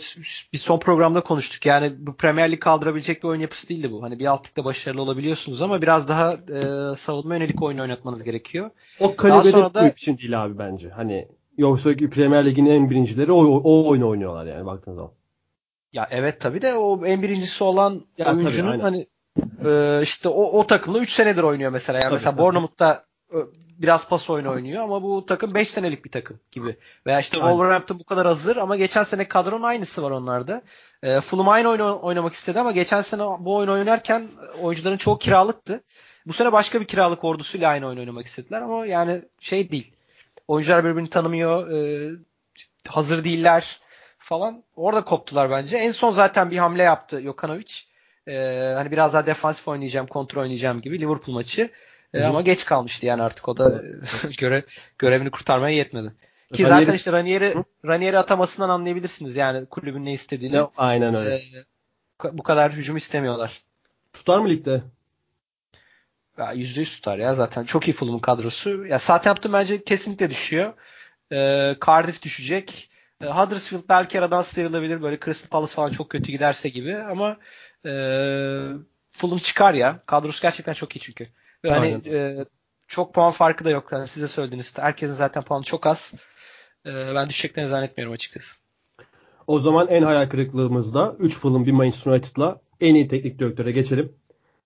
[0.53, 1.65] bir son programda konuştuk.
[1.65, 4.03] Yani bu Premier Lig kaldırabilecek bir oyun yapısı değildi bu.
[4.03, 8.69] Hani bir alt ligde başarılı olabiliyorsunuz ama biraz daha e, savunma yönelik oyun oynatmanız gerekiyor.
[8.99, 9.89] O kalibede da...
[9.89, 10.89] için değil abi bence.
[10.89, 15.11] Hani yoksa Premier Lig'in en birincileri o, o oyunu oynuyorlar yani baktığınız zaman.
[15.93, 19.07] Ya evet tabii de o en birincisi olan ya oyuncunun tabii, hani
[19.65, 21.97] e, işte o, o takımda 3 senedir oynuyor mesela.
[21.97, 22.41] Yani tabii, mesela tabii.
[22.41, 23.03] Bournemouth'ta
[23.77, 26.77] biraz pas oyunu oynuyor ama bu takım 5 senelik bir takım gibi.
[27.05, 27.49] Veya işte Aynen.
[27.49, 30.61] Wolverhampton bu kadar hazır ama geçen sene kadronun aynısı var onlarda.
[31.03, 34.27] E, Fulham aynı oyunu oynamak istedi ama geçen sene bu oyunu oynarken
[34.61, 35.83] oyuncuların çoğu kiralıktı.
[36.25, 39.93] Bu sene başka bir kiralık ordusuyla aynı oyun oynamak istediler ama yani şey değil.
[40.47, 41.71] Oyuncular birbirini tanımıyor.
[41.71, 42.11] E,
[42.87, 43.79] hazır değiller
[44.19, 44.63] falan.
[44.75, 45.77] Orada koptular bence.
[45.77, 47.73] En son zaten bir hamle yaptı Jokanovic.
[48.27, 48.35] E,
[48.75, 51.69] hani biraz daha defansif oynayacağım, kontrol oynayacağım gibi Liverpool maçı.
[52.13, 53.83] E, ama geç kalmıştı yani artık o da
[54.37, 54.63] göre
[54.97, 56.13] görevini kurtarmaya yetmedi.
[56.53, 56.85] Ki Ranieri...
[56.85, 57.55] zaten işte Ranieri,
[57.85, 60.55] Ranieri atamasından anlayabilirsiniz yani kulübün ne istediğini.
[60.55, 61.35] Ne, aynen öyle.
[61.35, 61.65] Ee,
[62.31, 63.61] bu kadar hücum istemiyorlar.
[64.13, 64.81] Tutar mı ligde?
[66.37, 67.63] Ya %100 tutar ya zaten.
[67.63, 68.85] Çok iyi Fulham'ın kadrosu.
[68.85, 70.73] Ya Southampton bence kesinlikle düşüyor.
[71.31, 72.89] Ee, Cardiff düşecek.
[73.21, 75.01] Ee, Huddersfield belki aradan sıyrılabilir.
[75.01, 77.37] Böyle Crystal Palace falan çok kötü giderse gibi ama
[77.85, 77.91] e,
[79.11, 79.99] Fulham çıkar ya.
[80.05, 81.27] Kadrosu gerçekten çok iyi çünkü.
[81.63, 82.45] Ve hani e,
[82.87, 83.89] çok puan farkı da yok.
[83.91, 84.77] Yani size söylediğiniz.
[84.77, 86.13] Herkesin zaten puanı çok az.
[86.85, 88.57] E, ben düşeceklerini zannetmiyorum açıkçası.
[89.47, 94.13] O zaman en hayal kırıklığımızda 3 Fulham bir Manchester United'la en iyi teknik direktöre geçelim.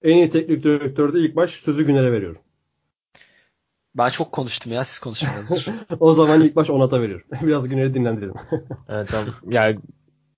[0.04, 2.42] En iyi teknik direktörde ilk baş sözü Güner'e veriyorum.
[3.96, 5.68] Ben çok konuştum ya siz konuşmadınız.
[6.00, 7.26] o zaman ilk baş Onat'a veriyorum.
[7.42, 8.34] Biraz Güner'i dinlendirelim.
[8.90, 9.36] evet tamam.
[9.50, 9.80] Yani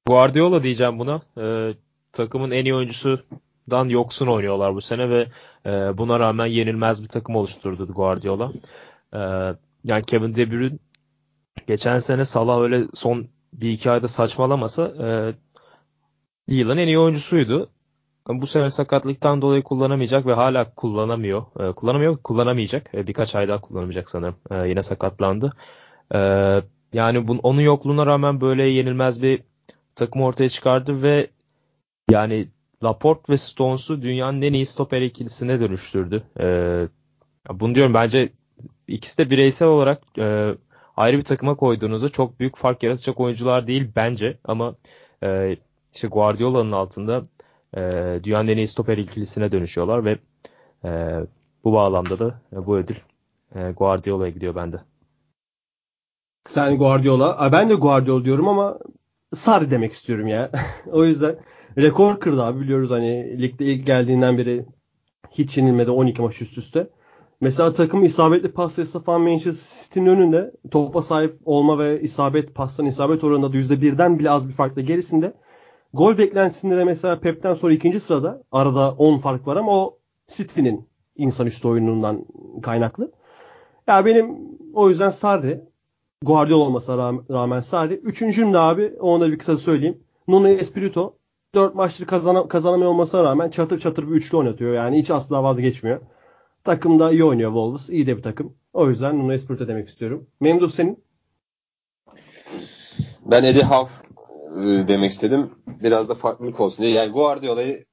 [0.05, 1.21] Guardiola diyeceğim buna.
[1.37, 1.73] Ee,
[2.11, 5.27] takımın en iyi oyuncusudan yoksun oynuyorlar bu sene ve
[5.65, 8.51] e, buna rağmen yenilmez bir takım oluşturdu Guardiola.
[9.13, 9.19] E,
[9.83, 10.77] yani Kevin De Bruyne
[11.67, 15.33] geçen sene Salah öyle son bir iki ayda saçmalamasa e,
[16.47, 17.69] yılın en iyi oyuncusuydu.
[18.27, 21.43] Bu sene sakatlıktan dolayı kullanamayacak ve hala kullanamıyor.
[21.59, 22.95] E, kullanamıyor, kullanamayacak.
[22.95, 24.35] E, birkaç ay daha kullanamayacak sanırım.
[24.51, 25.53] E, yine sakatlandı.
[26.15, 26.19] E,
[26.93, 29.43] yani bun, onun yokluğuna rağmen böyle yenilmez bir
[29.95, 31.27] takım ortaya çıkardı ve
[32.11, 32.47] yani
[32.83, 36.23] Laporte ve Stones'u dünyanın en iyi stoper ikilisine dönüştürdü.
[36.39, 36.87] Ee,
[37.49, 38.29] bunu diyorum bence
[38.87, 40.55] ikisi de bireysel olarak e,
[40.97, 44.75] ayrı bir takıma koyduğunuzda çok büyük fark yaratacak oyuncular değil bence ama
[45.23, 45.57] e,
[45.93, 47.23] işte Guardiola'nın altında
[47.77, 50.17] e, dünyanın en iyi stoper ikilisine dönüşüyorlar ve
[50.85, 51.19] e,
[51.63, 52.95] bu bağlamda da e, bu ödül
[53.55, 54.79] e, Guardiola'ya gidiyor bende.
[56.43, 57.51] Sen Guardiola.
[57.51, 58.79] Ben de Guardiola diyorum ama
[59.35, 60.51] Sarri demek istiyorum ya.
[60.91, 61.35] o yüzden
[61.77, 64.65] rekor kırdı abi biliyoruz hani ligde ilk geldiğinden beri
[65.31, 66.89] hiç yenilmedi 12 maç üst üste.
[67.41, 72.85] Mesela takım isabetli pas sayısı falan Manchester City'nin önünde topa sahip olma ve isabet pastan
[72.85, 75.33] isabet oranında da %1'den bile az bir farkla gerisinde.
[75.93, 79.97] Gol beklentisinde de mesela Pep'ten sonra ikinci sırada arada 10 fark var ama o
[80.27, 82.25] City'nin insanüstü oyunundan
[82.61, 83.11] kaynaklı.
[83.87, 84.37] Ya benim
[84.73, 85.61] o yüzden Sarri
[86.21, 87.93] Guardiola olmasına rağmen Sarri.
[87.93, 90.03] Üçüncüm de abi ona bir kısa söyleyeyim.
[90.27, 91.17] Nuno Espirito
[91.55, 94.73] 4 maçtır kazana, kazanamıyor olmasına rağmen çatır çatır bir üçlü oynatıyor.
[94.73, 96.01] Yani hiç asla vazgeçmiyor.
[96.63, 97.89] Takımda iyi oynuyor Wolves.
[97.89, 98.53] İyi de bir takım.
[98.73, 100.27] O yüzden Nuno Espirito demek istiyorum.
[100.39, 101.03] Memduh senin?
[103.25, 104.12] Ben Eddie Howe
[104.87, 105.51] demek istedim.
[105.67, 106.93] Biraz da farklılık olsun diye.
[106.93, 107.85] Yani Guardiola'yı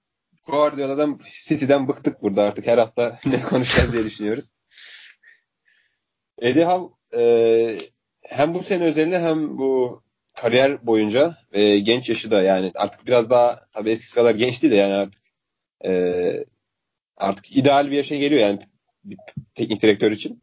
[0.46, 2.66] Guardiola'dan City'den bıktık burada artık.
[2.66, 4.44] Her hafta ne konuşacağız diye düşünüyoruz.
[6.38, 7.78] Eddie Howe e,
[8.22, 10.02] hem bu sene özelinde hem bu
[10.34, 14.72] kariyer boyunca e, genç yaşı da yani artık biraz daha tabii eskisi kadar genç değil
[14.72, 15.22] de yani artık
[15.84, 16.44] e,
[17.16, 18.68] artık ideal bir yaşa geliyor yani
[19.04, 19.18] bir
[19.54, 20.42] teknik direktör için.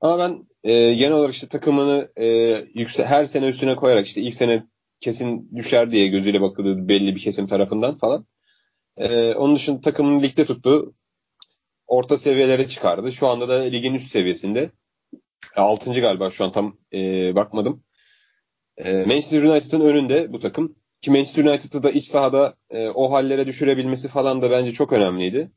[0.00, 2.26] Ama ben e, genel olarak işte takımını e,
[2.74, 4.64] yükse, her sene üstüne koyarak işte ilk sene
[5.00, 8.26] kesin düşer diye gözüyle bakılıyordu belli bir kesim tarafından falan.
[8.96, 10.94] E, onun dışında takımını ligde tuttu.
[11.86, 13.12] Orta seviyelere çıkardı.
[13.12, 14.70] Şu anda da ligin üst seviyesinde.
[15.56, 16.00] 6.
[16.00, 17.84] galiba şu an tam e, bakmadım.
[18.76, 20.76] E, Manchester United'ın önünde bu takım.
[21.00, 25.50] Ki Manchester United'ı da iç sahada e, o hallere düşürebilmesi falan da bence çok önemliydi.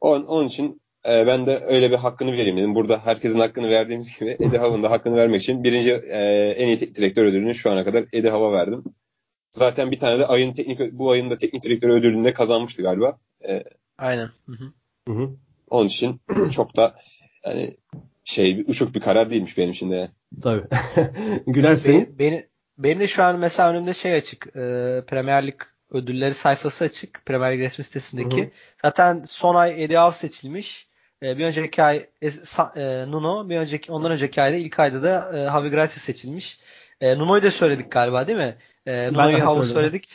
[0.00, 2.74] Onun, onun için e, ben de öyle bir hakkını vereyim dedim.
[2.74, 6.18] Burada herkesin hakkını verdiğimiz gibi Eddie Howe'ın da hakkını vermek için birinci e,
[6.56, 8.84] en iyi teknik direktör ödülünü şu ana kadar Eddie Howe'a verdim.
[9.50, 13.18] Zaten bir tane de ayın teknik bu ayın da teknik direktör ödülünü de kazanmıştı galiba.
[13.48, 13.64] E,
[13.98, 14.28] Aynen.
[14.46, 14.72] Hı hı.
[15.08, 15.30] Hı hı.
[15.70, 16.20] Onun için
[16.52, 16.94] çok da
[17.44, 17.76] yani
[18.24, 20.10] şey uçuk bir karar değilmiş benim için de.
[20.42, 20.62] Tabii.
[21.46, 22.18] Güler senin?
[22.18, 22.48] Beni,
[22.78, 24.46] benim de şu an mesela önümde şey açık.
[24.46, 24.52] E,
[25.06, 27.22] Premier Lig ödülleri sayfası açık.
[27.26, 28.40] Premier Lig resmi sitesindeki.
[28.40, 28.50] Hı hı.
[28.82, 30.89] Zaten son ay Eddie Howe seçilmiş.
[31.22, 35.38] E, bir önceki ay e, e, Nuno, bir önceki ondan önceki ayda ilk ayda da
[35.38, 36.58] e, Javi Gracia seçilmiş.
[37.00, 38.56] E, Nuno'yu da söyledik galiba değil mi?
[38.86, 40.08] E, Nuno'yu Howe'u söyledik.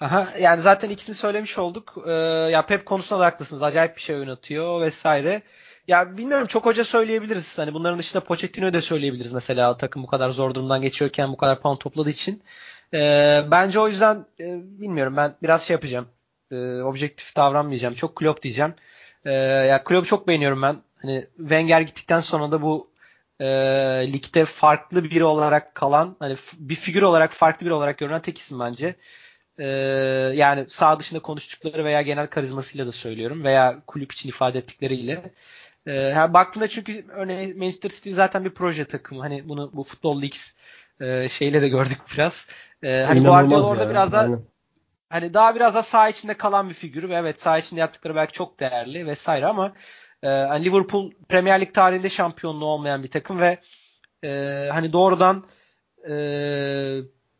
[0.00, 2.04] Aha, yani zaten ikisini söylemiş olduk.
[2.06, 2.12] E,
[2.52, 3.62] ya Pep konusunda da haklısınız.
[3.62, 5.42] Acayip bir şey oynatıyor vesaire.
[5.88, 7.58] Ya bilmiyorum çok hoca söyleyebiliriz.
[7.58, 11.60] Hani bunların dışında Pochettino'yu da söyleyebiliriz mesela takım bu kadar zor durumdan geçiyorken bu kadar
[11.60, 12.42] puan topladığı için.
[12.94, 16.08] Ee, bence o yüzden e, bilmiyorum ben biraz şey yapacağım.
[16.50, 17.94] E, objektif davranmayacağım.
[17.94, 18.74] Çok Klopp diyeceğim.
[19.24, 20.76] E, ya Klopp'u çok beğeniyorum ben.
[21.02, 22.90] Hani Wenger gittikten sonra da bu
[23.40, 23.46] e,
[24.12, 28.60] ligde farklı biri olarak kalan hani bir figür olarak farklı biri olarak görünen tek isim
[28.60, 28.94] bence.
[29.58, 29.66] E,
[30.34, 35.22] yani sağ dışında konuştukları veya genel karizmasıyla da söylüyorum veya kulüp için ifade ettikleriyle.
[35.86, 39.20] E, yani baktığında çünkü örneğin Manchester City zaten bir proje takımı.
[39.20, 40.56] Hani bunu bu Football Leagues
[41.00, 42.48] e, şeyle de gördük biraz.
[42.82, 43.90] E, hani Guardiola orada ya.
[43.90, 44.28] biraz daha
[45.10, 48.32] hani daha biraz da saha içinde kalan bir figür ve evet saha içinde yaptıkları belki
[48.32, 49.72] çok değerli vesaire ama
[50.22, 53.58] e, hani Liverpool Premier Lig tarihinde şampiyonluğu olmayan bir takım ve
[54.24, 54.28] e,
[54.72, 55.46] hani doğrudan
[56.10, 56.14] e,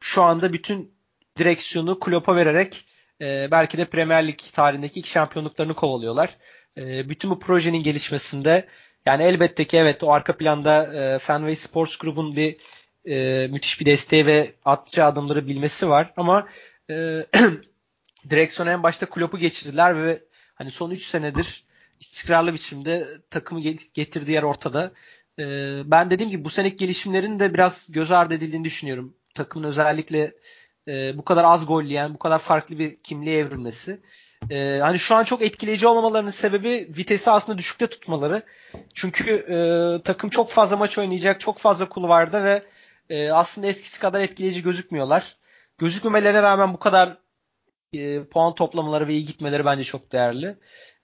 [0.01, 0.95] şu anda bütün
[1.39, 2.87] direksiyonu Klopp'a vererek
[3.21, 6.37] e, belki de Premier Lig tarihindeki ilk şampiyonluklarını kovalıyorlar.
[6.77, 8.69] E, bütün bu projenin gelişmesinde
[9.07, 12.57] yani elbette ki evet o arka planda e, Fenway Sports Group'un bir
[13.05, 16.49] e, müthiş bir desteği ve atacağı adımları bilmesi var ama
[16.91, 17.27] e,
[18.31, 21.65] direksiyon en başta Klopp'u geçirdiler ve hani son 3 senedir
[22.01, 23.61] istikrarlı biçimde takımı
[23.95, 24.93] getirdiği yer ortada.
[25.39, 25.45] E,
[25.91, 29.15] ben dediğim gibi bu seneki gelişimlerin de biraz göz ardı edildiğini düşünüyorum.
[29.35, 30.33] Takımın özellikle
[30.89, 34.01] e, bu kadar az gol yiyen, bu kadar farklı bir kimliğe evrilmesi.
[34.51, 38.43] E, hani şu an çok etkileyici olmamalarının sebebi vitesi aslında düşükte tutmaları.
[38.95, 39.57] Çünkü e,
[40.03, 42.63] takım çok fazla maç oynayacak, çok fazla kulvarda ve
[43.11, 45.37] e, aslında eskisi kadar etkileyici gözükmüyorlar.
[45.81, 47.19] Gözükmemelerine rağmen bu kadar
[47.93, 50.57] e, puan toplamaları ve iyi gitmeleri bence çok değerli.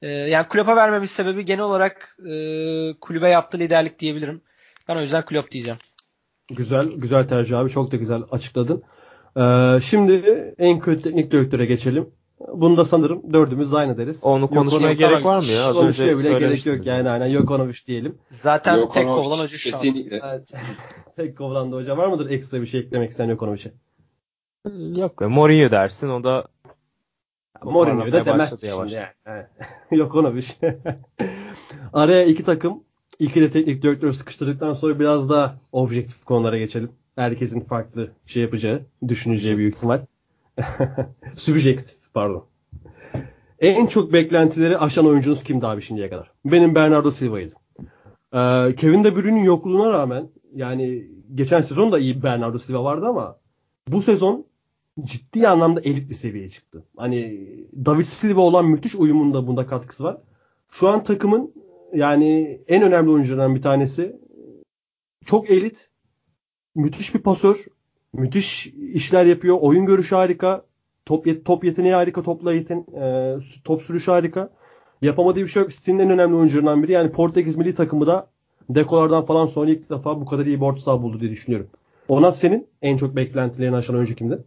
[0.02, 2.32] E, yani kulübe vermemiş sebebi genel olarak e,
[3.00, 4.42] kulübe yaptığı liderlik diyebilirim.
[4.88, 5.78] Ben o yüzden kulüp diyeceğim.
[6.56, 7.70] Güzel, güzel tercih abi.
[7.70, 8.82] Çok da güzel açıkladın.
[9.36, 10.12] Ee, şimdi
[10.58, 12.10] en kötü teknik direktöre geçelim.
[12.54, 14.24] Bunu da sanırım dördümüz aynı deriz.
[14.24, 15.64] Onu konuşmaya Yok, gerek var mı ya?
[15.64, 17.10] Az konuşmaya bile gerek yok yani.
[17.10, 18.18] Aynen Jokonovic diyelim.
[18.30, 20.20] Zaten Jokonovic, tek kovulan hoca şu kesinlikle.
[20.20, 20.30] an.
[20.30, 20.48] Evet.
[21.16, 23.72] tek kovulan da hoca var mıdır ekstra bir şey eklemek isteyen Jokonovic'e?
[24.96, 25.20] Yok.
[25.20, 26.44] Mourinho dersin o da
[27.62, 29.44] Mourinho da demez şimdi yani.
[29.92, 30.46] Jokonovic.
[31.92, 32.84] Araya iki takım
[33.18, 36.90] iki de teknik direktör sıkıştırdıktan sonra biraz daha objektif konulara geçelim.
[37.16, 40.00] Herkesin farklı şey yapacağı, düşüneceği büyük ihtimal.
[41.36, 42.44] Subjektif pardon.
[43.60, 46.30] En çok beklentileri aşan oyuncunuz kimdi abi şimdiye kadar?
[46.44, 47.54] Benim Bernardo Silva'ydı.
[48.34, 53.36] Ee, Kevin De Bruyne'in yokluğuna rağmen yani geçen sezon da iyi Bernardo Silva vardı ama
[53.88, 54.46] bu sezon
[55.02, 56.84] ciddi anlamda elit bir seviyeye çıktı.
[56.96, 57.48] Hani
[57.86, 60.18] David Silva olan müthiş uyumunda bunda katkısı var.
[60.70, 61.52] Şu an takımın
[61.94, 64.16] yani en önemli oyuncularından bir tanesi.
[65.24, 65.90] Çok elit,
[66.74, 67.56] müthiş bir pasör,
[68.12, 69.58] müthiş işler yapıyor.
[69.60, 70.62] Oyun görüşü harika.
[71.06, 72.22] Top, yet top yeteneği harika.
[72.22, 74.50] Topla yeten e, top sürüşü harika.
[75.02, 75.70] Yapamadığı bir şey yok.
[75.70, 76.92] City'nin en önemli oyuncularından biri.
[76.92, 78.26] Yani Portekiz milli takımı da
[78.70, 81.68] dekolardan falan sonra ilk defa bu kadar iyi bir orta saha buldu diye düşünüyorum.
[82.08, 84.44] Ona senin en çok beklentilerini aşan oyuncu kimdi?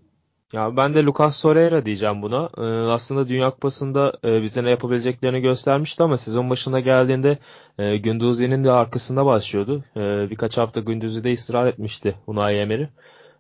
[0.54, 2.50] Ya ben de Lucas Torreira diyeceğim buna.
[2.58, 2.62] Ee,
[2.92, 7.38] aslında Dünya Kupası'nda e, bize ne yapabileceklerini göstermişti ama sezon başında geldiğinde
[7.80, 9.84] e, Gündüz'ün de arkasında başlıyordu.
[9.96, 12.84] E, birkaç hafta Gündüz'ü de ısrar etmişti Unai Emery.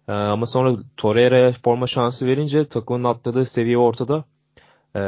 [0.07, 4.23] E, ama sonra Torreira'ya forma şansı verince takımın atladığı seviye ortada.
[4.95, 5.01] E,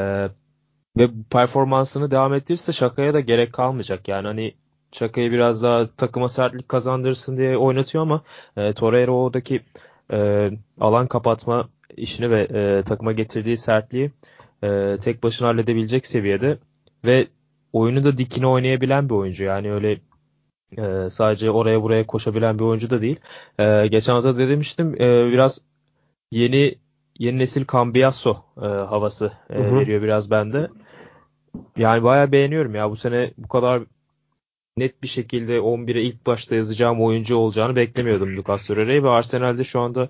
[0.97, 4.07] ve performansını devam ettirirse şakaya da gerek kalmayacak.
[4.07, 4.53] Yani hani
[4.91, 8.23] şakayı biraz daha takıma sertlik kazandırsın diye oynatıyor ama
[8.57, 9.61] e, Torreira oradaki
[10.13, 10.49] e,
[10.79, 14.11] alan kapatma işini ve e, takıma getirdiği sertliği
[14.63, 16.57] e, tek başına halledebilecek seviyede
[17.05, 17.27] ve
[17.73, 19.43] oyunu da dikine oynayabilen bir oyuncu.
[19.43, 19.99] Yani öyle
[20.77, 23.19] e, sadece oraya buraya koşabilen bir oyuncu da değil.
[23.59, 25.61] E, geçen hafta da demiştim e, biraz
[26.31, 26.75] yeni
[27.19, 29.75] yeni nesil Cambiasso e, havası e, hı hı.
[29.75, 30.69] veriyor biraz bende.
[31.77, 33.83] Yani bayağı beğeniyorum ya bu sene bu kadar
[34.77, 39.79] net bir şekilde 11'e ilk başta yazacağım oyuncu olacağını beklemiyordum Lucas Torreira'yı ve Arsenal'de şu
[39.79, 40.09] anda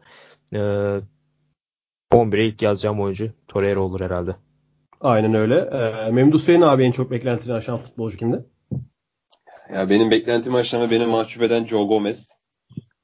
[0.54, 0.60] e,
[2.12, 4.36] 11'e ilk yazacağım oyuncu Torreira olur herhalde.
[5.02, 5.56] Aynen öyle.
[5.56, 8.46] Ee, Memduh Hüseyin abi en çok beklentini aşan futbolcu kimdi?
[9.74, 12.30] Ya benim beklentimi aşan beni mahcup eden Joe Gomez.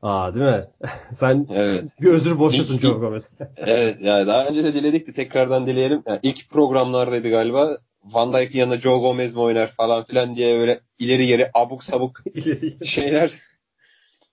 [0.02, 0.66] Aa değil mi?
[1.14, 1.86] Sen evet.
[2.02, 3.30] bir özür borçlusun Joe Gomez.
[3.58, 6.04] evet yani daha önce de diledik de tekrardan dileyelim.
[6.08, 7.78] Yani ilk programlardaydı galiba.
[8.04, 12.24] Van Dijk'in yanında Joe Gomez mi oynar falan filan diye böyle ileri geri abuk sabuk
[12.84, 13.32] şeyler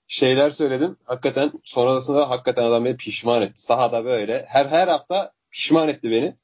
[0.09, 0.97] şeyler söyledim.
[1.05, 3.62] Hakikaten sonrasında hakikaten adam beni pişman etti.
[3.62, 4.44] Sahada böyle.
[4.48, 6.36] Her her hafta pişman etti beni.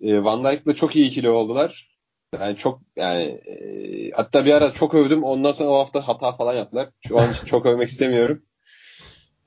[0.00, 1.92] E, Van Dijk'la çok iyi ikili oldular.
[2.40, 5.24] Yani çok yani e, hatta bir ara çok övdüm.
[5.24, 6.88] Ondan sonra o hafta hata falan yaptılar.
[7.08, 8.42] Şu an çok övmek istemiyorum.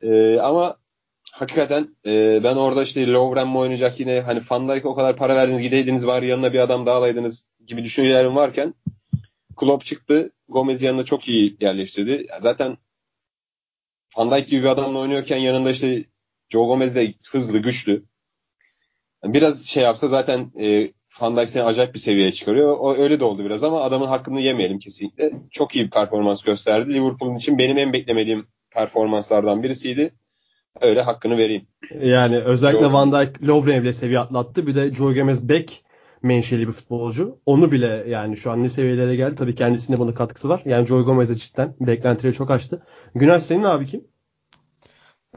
[0.02, 0.78] E, ama
[1.32, 5.36] hakikaten e, ben orada işte Lovren mi oynayacak yine hani Van Dijk o kadar para
[5.36, 8.74] verdiniz gideydiniz var yanına bir adam daha alaydınız gibi düşüncelerim varken
[9.56, 10.32] Klopp çıktı.
[10.50, 12.28] Gomez yanına çok iyi yerleştirdi.
[12.42, 12.78] Zaten
[14.18, 16.06] Van Dijk gibi bir adamla oynuyorken yanında işte
[16.50, 18.04] Joe Gomez de hızlı, güçlü.
[19.24, 22.76] Biraz şey yapsa zaten e, Van Dijk seni acayip bir seviyeye çıkarıyor.
[22.80, 25.32] O öyle de oldu biraz ama adamın hakkını yemeyelim kesinlikle.
[25.52, 26.94] Çok iyi bir performans gösterdi.
[26.94, 30.14] Liverpool'un için benim en beklemediğim performanslardan birisiydi.
[30.82, 31.68] Öyle hakkını vereyim.
[32.02, 32.94] Yani özellikle Joe...
[32.94, 34.68] Van Dijk Lovren bile seviye atlattı.
[34.68, 35.85] Bir de Joe Gomez Beck
[36.26, 37.40] menşeli bir futbolcu.
[37.46, 39.36] Onu bile yani şu an ne seviyelere geldi.
[39.36, 40.62] Tabii kendisine buna katkısı var.
[40.66, 42.84] Yani Joy Gomez'e cidden beklentileri çok açtı.
[43.16, 44.08] Günay senin abi kim?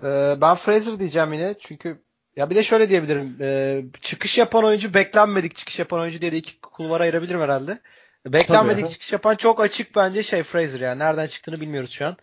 [0.05, 1.55] Ee, ben Fraser diyeceğim yine.
[1.61, 2.03] Çünkü
[2.37, 3.37] ya bir de şöyle diyebilirim.
[3.41, 7.81] Ee, çıkış yapan oyuncu beklenmedik çıkış yapan oyuncu diye de iki kulvara ayırabilirim herhalde.
[8.27, 8.93] Beklenmedik Tabii.
[8.93, 10.99] çıkış yapan çok açık bence şey Fraser yani.
[10.99, 12.17] Nereden çıktığını bilmiyoruz şu an.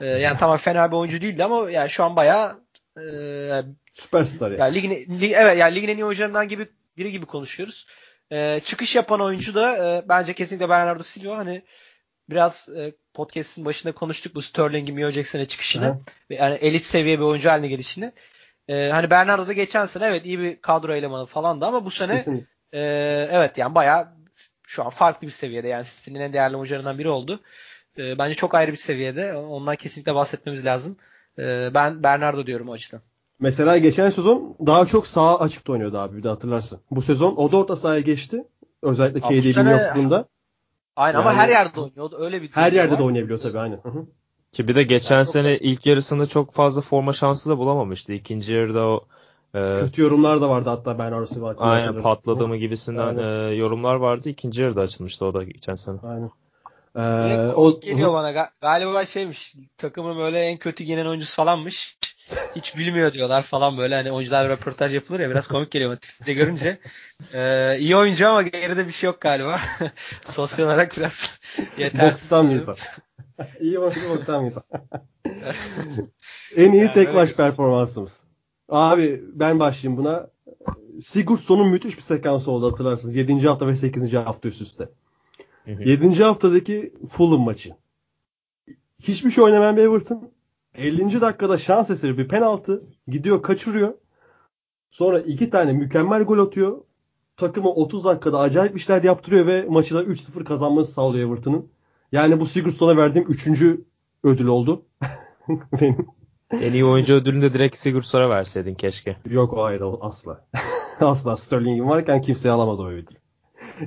[0.00, 2.60] E, yani tamam fena bir oyuncu değildi ama yani şu an bayağı
[2.96, 3.04] e,
[3.92, 4.60] Süperstar yani.
[4.60, 7.86] yani ligin, lig, evet yani ligin en iyi oyuncularından gibi biri gibi konuşuyoruz.
[8.32, 11.36] E, çıkış yapan oyuncu da e, bence kesinlikle Bernardo Silva.
[11.38, 11.62] Hani
[12.30, 15.84] biraz e, podcast'in başında konuştuk bu Sterling'in Mio Jackson'a çıkışını.
[16.30, 18.12] Ve yani elit seviye bir oyuncu haline gelişini.
[18.68, 21.90] E, hani Bernardo da geçen sene evet iyi bir kadro elemanı falan da ama bu
[21.90, 22.14] sene
[22.72, 22.80] e,
[23.30, 24.08] evet yani bayağı
[24.66, 25.68] şu an farklı bir seviyede.
[25.68, 27.40] Yani City'nin en değerli oyuncularından biri oldu.
[27.98, 29.34] E, bence çok ayrı bir seviyede.
[29.34, 30.96] Ondan kesinlikle bahsetmemiz lazım.
[31.38, 33.00] E, ben Bernardo diyorum o açıdan.
[33.40, 36.80] Mesela geçen sezon daha çok sağ açıkta oynuyordu abi bir de hatırlarsın.
[36.90, 38.44] Bu sezon o da orta sahaya geçti.
[38.82, 39.70] Özellikle KDB'nin sene...
[39.70, 40.24] yokluğunda.
[40.96, 42.16] Aynen yani, ama her yerde oynuyordu.
[42.18, 42.98] Öyle bir Her yerde var.
[42.98, 43.80] de oynayabiliyor tabii aynen.
[43.82, 44.06] Hı-hı.
[44.52, 45.66] Ki bir de geçen yani sene çok...
[45.66, 48.12] ilk yarısında çok fazla forma şansı da bulamamıştı.
[48.12, 49.04] İkinci yarıda o
[49.54, 51.56] e, kötü yorumlar da vardı hatta ben arası var.
[51.58, 54.28] Aynen patladı mı gibisinden e, yorumlar vardı.
[54.28, 55.96] İkinci yarıda açılmıştı o da geçen sene.
[56.02, 56.30] Aynen.
[56.96, 61.98] Ee, o geliyor bana galiba şeymiş takımın böyle en kötü gelen oyuncusu falanmış.
[62.56, 66.78] Hiç bilmiyor diyorlar falan böyle hani oyuncular röportaj yapılır ya biraz komik geliyor tipte görünce.
[67.34, 69.58] Ee, iyi oyuncu ama geride bir şey yok galiba.
[70.24, 71.40] Sosyal olarak biraz
[71.78, 72.22] yetersiz.
[72.22, 72.76] Boktan bir insan.
[73.60, 74.62] iyi oyuncu boktan bir insan.
[76.56, 78.24] en iyi yani tek maç performansımız.
[78.68, 80.30] Abi ben başlayayım buna.
[81.02, 83.16] Sigurdsson'un müthiş bir sekansı oldu hatırlarsınız.
[83.16, 83.48] 7.
[83.48, 84.12] hafta ve 8.
[84.12, 84.88] hafta üst üste.
[85.66, 86.22] 7.
[86.22, 87.74] haftadaki Fulham maçı.
[89.00, 90.30] Hiçbir şey oynamayan bir Everton
[90.76, 91.20] 50.
[91.20, 93.94] dakikada şans eseri bir penaltı gidiyor kaçırıyor.
[94.90, 96.78] Sonra iki tane mükemmel gol atıyor.
[97.36, 101.68] Takımı 30 dakikada acayip işler yaptırıyor ve maçı da 3-0 kazanması sağlıyor Everton'ın.
[102.12, 103.62] Yani bu Sigurdsson'a verdiğim 3.
[104.24, 104.82] ödül oldu.
[105.80, 106.06] Benim.
[106.52, 109.16] En iyi oyuncu ödülünü de direkt Sigurdsson'a verseydin keşke.
[109.30, 110.44] Yok o hayır asla.
[111.00, 113.18] asla Sterling'in varken kimseye alamaz o ödülü.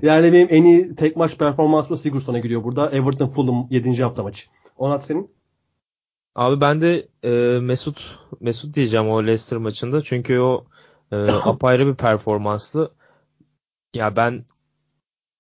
[0.02, 2.92] Yani benim en iyi tek maç performansım Sigurdsson'a gidiyor burada.
[2.92, 4.04] Everton Fulham 7.
[4.04, 4.50] hafta maçı.
[4.78, 5.39] Onat senin?
[6.36, 10.02] Abi ben de e, Mesut Mesut diyeceğim o Leicester maçında.
[10.04, 10.66] Çünkü o
[11.12, 12.92] e, apayrı bir performanslı.
[13.94, 14.46] Ya ben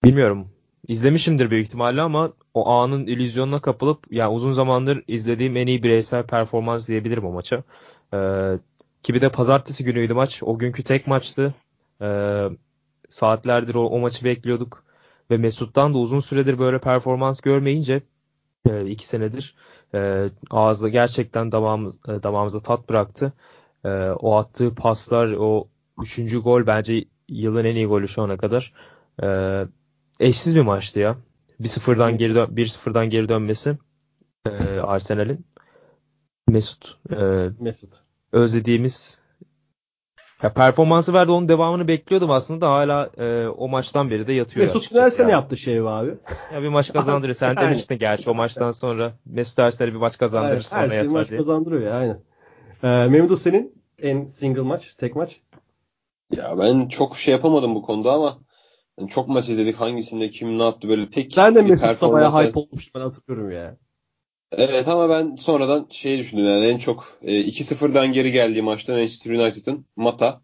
[0.03, 0.52] bilmiyorum.
[0.88, 6.24] izlemişimdir büyük ihtimalle ama o anın illüzyonuna kapılıp yani uzun zamandır izlediğim en iyi bireysel
[6.28, 7.64] performans diyebilirim o maça.
[8.14, 8.20] E,
[9.03, 10.44] ki bir de pazartesi günüydü maç.
[10.44, 11.53] O günkü tek maçtı.
[12.02, 12.07] E,
[13.10, 14.84] saatlerdir o, o maçı bekliyorduk.
[15.32, 18.02] Ve Mesut'tan da uzun süredir böyle performans görmeyince
[18.70, 19.56] e, iki senedir
[19.94, 23.34] e, ağızda gerçekten damağımız, e, damağımıza tat bıraktı.
[23.86, 23.90] E,
[24.20, 25.68] o attığı paslar, o
[26.02, 28.74] üçüncü gol bence yılın en iyi golü şu ana kadar.
[29.24, 29.28] E,
[30.20, 31.18] eşsiz bir maçtı ya.
[31.61, 33.78] 1-0'dan geri dön 1-0'dan geri dönmesi
[34.45, 35.45] e, Arsenal'in
[36.48, 37.94] Mesut e, Mesut
[38.32, 39.22] özlediğimiz
[40.44, 44.66] ya performansı verdi onun devamını bekliyordum aslında da hala e, o maçtan beri de yatıyor.
[44.66, 45.32] Mesut Ersen yani.
[45.32, 46.14] yaptı şey abi.
[46.53, 47.36] Ya bir maç kazandırıyor.
[47.36, 47.57] Sen yani.
[47.57, 51.82] demiştin gerçi o maçtan sonra Mesut Ersen'e bir maç kazandırır evet, sonra yatar maç kazandırıyor
[51.82, 52.20] ya aynen.
[52.84, 55.41] Ee, Memdu senin en single maç, tek maç?
[56.36, 58.40] Ya ben çok şey yapamadım bu konuda ama
[58.99, 62.60] yani çok maç izledik hangisinde kim ne yaptı böyle tek Sen de Mesut'ta bayağı hype
[62.60, 63.78] olmuştu ben hatırlıyorum ya.
[64.52, 69.32] Evet ama ben sonradan şey düşündüm yani en çok e, 2-0'dan geri geldiği maçta Manchester
[69.32, 70.42] United'ın Mata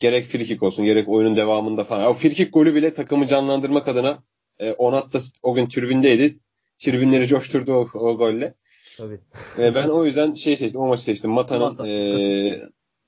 [0.00, 2.06] gerek frikik olsun gerek oyunun devamında falan.
[2.06, 4.18] O frikik golü bile takımı canlandırmak adına
[4.58, 6.38] e, Onat da o gün tribündeydi.
[6.78, 8.54] Tribünleri coşturdu o, o golle.
[8.98, 9.20] Tabii.
[9.58, 10.80] E, ben o yüzden şey seçtim.
[10.80, 11.30] O maçı seçtim.
[11.30, 12.60] Mata'nın Mata, e,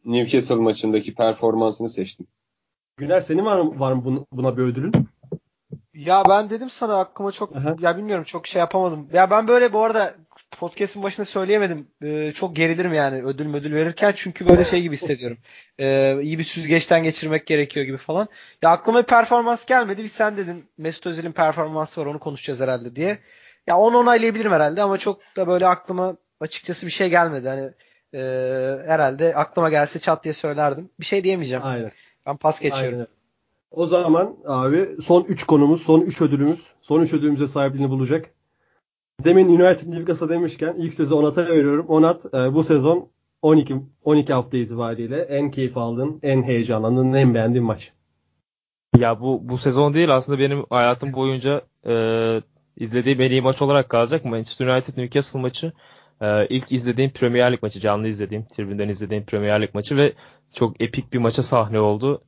[0.05, 2.27] Newcastle maçındaki performansını seçtim.
[2.97, 4.93] Güner senin var mı, var mı buna bir ödülün?
[5.95, 7.77] Ya ben dedim sana aklıma çok Aha.
[7.81, 9.09] ya bilmiyorum çok şey yapamadım.
[9.13, 10.15] Ya ben böyle bu arada
[10.51, 11.87] podcast'in başında söyleyemedim.
[12.03, 15.39] Ee, çok gerilirim yani ödül ödül verirken çünkü böyle şey gibi hissediyorum.
[15.79, 18.29] Ee, iyi bir süzgeçten geçirmek gerekiyor gibi falan.
[18.63, 20.05] Ya aklıma bir performans gelmedi.
[20.05, 23.19] Bir sen dedin Mesut Özil'in performansı var onu konuşacağız herhalde diye.
[23.67, 27.49] Ya onu onaylayabilirim herhalde ama çok da böyle aklıma açıkçası bir şey gelmedi.
[27.49, 27.71] Hani
[28.15, 28.21] e,
[28.87, 30.91] herhalde aklıma gelse çat diye söylerdim.
[31.01, 31.65] Bir şey diyemeyeceğim.
[31.65, 31.93] Aynen.
[32.27, 32.95] Ben pas geçiyorum.
[32.95, 33.07] Aynen.
[33.71, 38.31] O zaman abi son 3 konumuz, son 3 ödülümüz, son 3 ödülümüze sahipliğini bulacak.
[39.25, 41.87] Demin United Newcastle demişken ilk sözü Onat'a veriyorum.
[41.89, 43.09] Onat e, bu sezon
[43.43, 47.93] 12 12 hafta itibariyle en keyif aldığın, en heyecanlandığın, en beğendiğin maç.
[48.99, 51.95] Ya bu bu sezon değil aslında benim hayatım boyunca e,
[52.77, 54.25] izlediğim en iyi maç olarak kalacak.
[54.25, 55.73] Manchester United Newcastle maçı.
[56.21, 60.13] E, ilk izlediğim Premier Lig maçı, canlı izlediğim, tribünden izlediğim Premier Lig maçı ve
[60.55, 62.23] çok epik bir maça sahne oldu.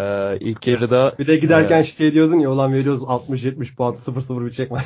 [0.00, 4.46] Ee, ilk yarıda bir de giderken e, şey diyordun ya olan veriyoruz 60-70 puan 0-0
[4.46, 4.78] bir çekme.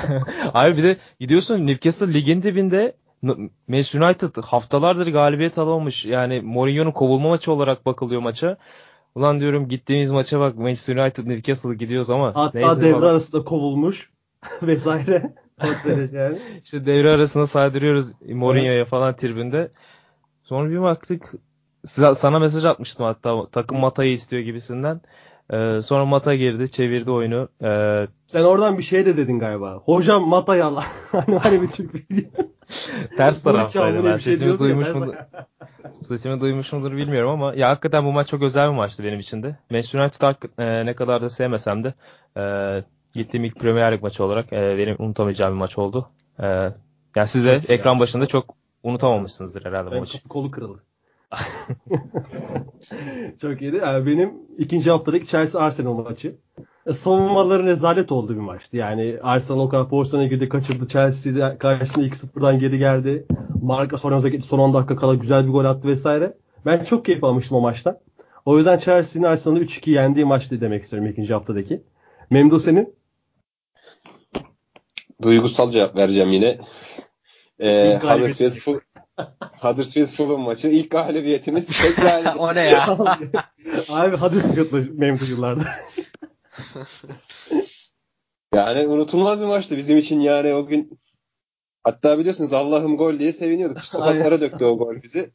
[0.54, 2.96] Abi bir de gidiyorsun Newcastle ligin dibinde
[3.68, 6.04] Manchester United haftalardır galibiyet alamamış.
[6.04, 8.56] Yani Mourinho'nun kovulma maçı olarak bakılıyor maça.
[9.14, 12.34] Ulan diyorum gittiğimiz maça bak Manchester United Newcastle gidiyoruz ama.
[12.34, 13.10] Hatta devre falan.
[13.10, 14.10] arasında kovulmuş
[14.62, 15.34] vesaire.
[16.12, 16.38] yani.
[16.64, 19.70] işte devre arasında saydırıyoruz Mourinho'ya falan tribünde.
[20.42, 21.34] Sonra bir baktık
[22.16, 25.00] sana mesaj atmıştım hatta takım Mata'yı istiyor gibisinden.
[25.52, 27.48] Ee, sonra Mata girdi, çevirdi oyunu.
[27.62, 29.74] Ee, Sen oradan bir şey de dedin galiba.
[29.74, 30.76] Hocam Mata'yı al.
[31.12, 31.92] hani hani bir Türk
[33.16, 34.04] Ters taraftaydı.
[34.04, 35.14] Ben şey sesimi duymuş mudur?
[35.92, 39.42] sesimi duymuş mudur bilmiyorum ama ya hakikaten bu maç çok özel bir maçtı benim için
[39.42, 39.56] de.
[39.70, 41.94] Manchester United e, ne kadar da sevmesem de
[42.36, 42.42] e,
[43.12, 46.08] gittiğim ilk Premier Lig maçı olarak e, benim unutamayacağım bir maç oldu.
[46.42, 46.46] E,
[47.16, 50.28] yani siz de ekran başında çok unutamamışsınızdır herhalde bu maçı.
[50.28, 50.82] Kolu kırıldı.
[53.40, 53.80] Çok iyiydi.
[53.82, 56.36] Yani benim ikinci haftadaki Chelsea Arsenal maçı.
[56.86, 58.76] E, savunmaları rezalet oldu bir maçtı.
[58.76, 60.88] Yani Arsenal o kadar pozisyona girdi, kaçırdı.
[60.88, 63.26] Chelsea karşısında 2-0'dan geri geldi.
[63.62, 66.36] Marka son son 10 dakika kala güzel bir gol attı vesaire.
[66.66, 67.98] Ben çok keyif almıştım o maçtan.
[68.44, 71.82] O yüzden Chelsea'nin Arsenal'ı 3-2 yendiği maçtı demek istiyorum ikinci haftadaki.
[72.30, 72.94] Memdu senin?
[75.22, 76.58] Duygusal cevap vereceğim yine.
[77.60, 78.80] Ee, Huddersfield,
[79.60, 82.36] Huddersfield Fulham maçı ilk galibiyetimiz tek galibiyet.
[82.38, 82.86] o ne ya?
[83.88, 85.64] Abi Huddersfield'la Memdu yıllarda.
[88.54, 91.00] yani unutulmaz bir maçtı bizim için yani o gün
[91.84, 93.78] hatta biliyorsunuz Allah'ım gol diye seviniyorduk.
[93.78, 95.30] Sokaklara döktü o gol bizi.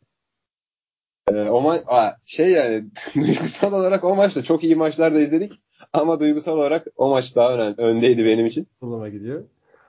[1.27, 2.85] Ee, o ma- şey yani
[3.15, 5.61] duygusal olarak o maçta çok iyi maçlar da izledik
[5.93, 8.67] ama duygusal olarak o maç daha ön, öndeydi benim için.
[8.79, 9.43] Fulham'a gidiyor.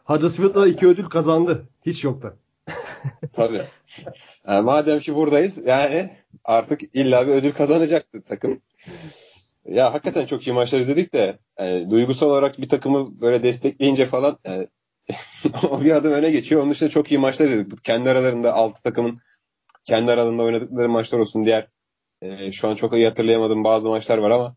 [0.05, 1.69] Huddersfield'da iki ödül kazandı.
[1.87, 2.37] Hiç yoktu.
[3.33, 3.63] Tabii.
[4.49, 6.11] Yani madem ki buradayız yani
[6.45, 8.63] artık illa bir ödül kazanacaktı takım.
[9.65, 14.39] Ya hakikaten çok iyi maçlar izledik de yani, duygusal olarak bir takımı böyle destekleyince falan
[14.45, 14.69] yani,
[15.71, 16.63] o bir adım öne geçiyor.
[16.63, 17.85] Onun dışında çok iyi maçlar izledik.
[17.85, 19.21] Kendi aralarında altı takımın
[19.85, 21.69] kendi aralarında oynadıkları maçlar olsun diğer
[22.23, 24.57] e, şu an çok iyi hatırlayamadığım bazı maçlar var ama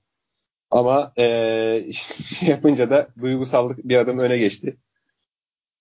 [0.71, 1.87] ama e,
[2.39, 4.77] şey yapınca da duygusallık bir adım öne geçti.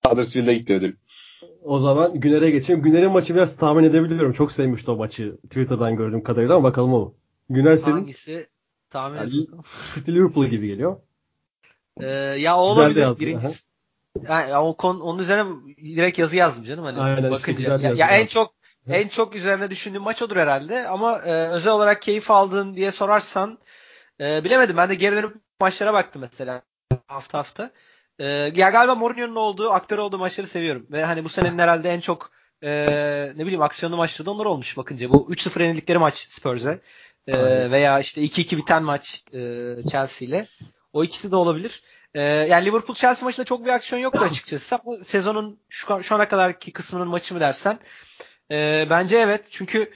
[0.07, 0.97] Huddersfield'a gitti ödül.
[1.63, 2.83] O zaman Güner'e geçeyim.
[2.83, 4.33] Güner'in maçı biraz tahmin edebiliyorum.
[4.33, 7.15] Çok sevmişti o maçı Twitter'dan gördüğüm kadarıyla ama bakalım o.
[7.51, 7.95] Güner senin.
[7.95, 8.49] Hangisi?
[8.91, 9.31] Tahmin yani,
[9.95, 10.97] City Liverpool gibi geliyor.
[12.01, 12.07] Ee,
[12.39, 13.19] ya o olabilir.
[13.19, 13.65] Birincisi,
[14.29, 15.45] yani, o konu, onun üzerine
[15.85, 17.77] direkt yazı yazdım canım hani Aynen, bakınca.
[17.77, 18.55] Işte ya, ya en çok
[18.89, 23.59] en çok üzerine düşündüğüm maç odur herhalde ama e, özel olarak keyif aldın diye sorarsan
[24.21, 24.77] e, bilemedim.
[24.77, 26.63] Ben de geri dönüp maçlara baktım mesela
[27.07, 27.71] hafta hafta.
[28.19, 30.87] E, ya galiba Mourinho'nun olduğu, aktör olduğu maçları seviyorum.
[30.91, 32.31] Ve hani bu senenin herhalde en çok
[32.63, 32.71] e,
[33.37, 35.11] ne bileyim aksiyonlu maçları da onlar olmuş bakınca.
[35.11, 36.81] Bu 3-0 yenildikleri maç Spurs'e.
[37.27, 39.41] E, veya işte 2-2 biten maç e,
[39.91, 40.47] Chelsea ile.
[40.93, 41.83] O ikisi de olabilir.
[42.15, 44.77] E, yani Liverpool Chelsea maçında çok bir aksiyon yoktu açıkçası.
[44.77, 47.79] Ama sezonun şu, şu ana kadarki kısmının maçı mı dersen
[48.51, 49.49] e, bence evet.
[49.51, 49.93] Çünkü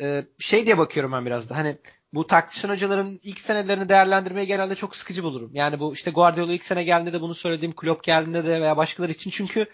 [0.00, 1.56] e, şey diye bakıyorum ben biraz da.
[1.56, 1.78] Hani
[2.12, 5.50] bu taktisyen hocaların ilk senelerini değerlendirmeyi genelde çok sıkıcı bulurum.
[5.54, 9.12] Yani bu işte Guardiola ilk sene geldiğinde de bunu söylediğim Klopp geldiğinde de veya başkaları
[9.12, 9.66] için çünkü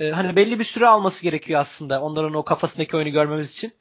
[0.00, 3.72] e, hani belli bir süre alması gerekiyor aslında onların o kafasındaki oyunu görmemiz için.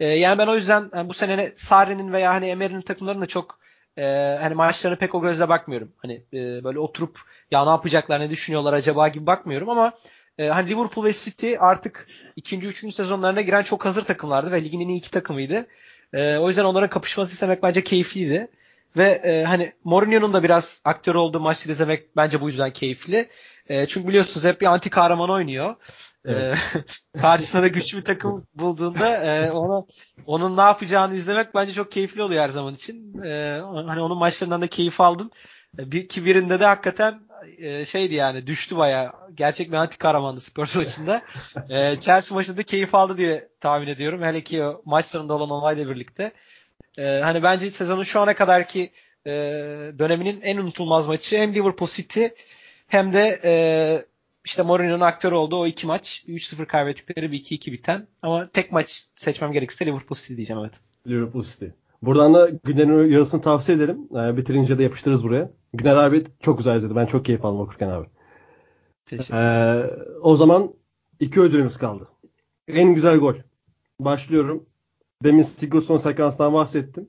[0.00, 3.58] E, yani ben o yüzden yani bu sene Sarri'nin veya hani Emery'nin takımlarının da çok
[3.96, 4.02] e,
[4.40, 5.92] hani maçlarına pek o gözle bakmıyorum.
[5.96, 7.20] Hani e, böyle oturup
[7.50, 9.92] ya ne yapacaklar ne düşünüyorlar acaba gibi bakmıyorum ama
[10.38, 14.80] e, hani Liverpool ve City artık ikinci, üçüncü sezonlarına giren çok hazır takımlardı ve ligin
[14.80, 15.66] en iyi iki takımıydı.
[16.12, 18.48] E, o yüzden onların kapışması izlemek bence keyifliydi.
[18.96, 23.28] Ve e, hani Mourinho'nun da biraz aktör olduğu maçları izlemek bence bu yüzden keyifli.
[23.68, 25.70] E, çünkü biliyorsunuz hep bir anti kahraman oynuyor.
[26.24, 26.58] E, evet.
[27.14, 29.84] E, karşısına da güçlü bir takım bulduğunda e, ona
[30.26, 33.22] onun ne yapacağını izlemek bence çok keyifli oluyor her zaman için.
[33.22, 35.30] E, hani onun maçlarından da keyif aldım.
[35.78, 37.20] E, bir, ki birinde de hakikaten
[37.58, 39.14] e, şeydi yani düştü baya.
[39.34, 41.22] Gerçek bir anti kahramandı Spurs maçında.
[41.68, 44.22] e, Chelsea maçında keyif aldı diye tahmin ediyorum.
[44.22, 46.32] Hele ki o maç sonunda olan olayla birlikte.
[46.98, 48.90] E, hani bence sezonun şu ana kadarki
[49.26, 49.30] e,
[49.98, 52.26] döneminin en unutulmaz maçı hem Liverpool City
[52.86, 53.52] hem de e,
[54.44, 59.04] işte Mourinho'nun aktör olduğu o iki maç 3-0 kaybettikleri bir 2-2 biten ama tek maç
[59.16, 60.80] seçmem gerekirse Liverpool City diyeceğim evet.
[61.06, 61.66] Liverpool City.
[62.02, 63.98] Buradan da Güner'in yazısını tavsiye ederim.
[64.10, 65.50] Ee, bitirince de yapıştırırız buraya.
[65.76, 66.96] Güner abi çok güzel izledi.
[66.96, 68.06] Ben çok keyif aldım okurken abi.
[69.06, 69.90] Teşekkür ee,
[70.22, 70.74] o zaman
[71.20, 72.08] iki ödülümüz kaldı.
[72.68, 73.34] En güzel gol.
[74.00, 74.66] Başlıyorum.
[75.24, 77.08] Demin Sigurdsson sekansından bahsettim.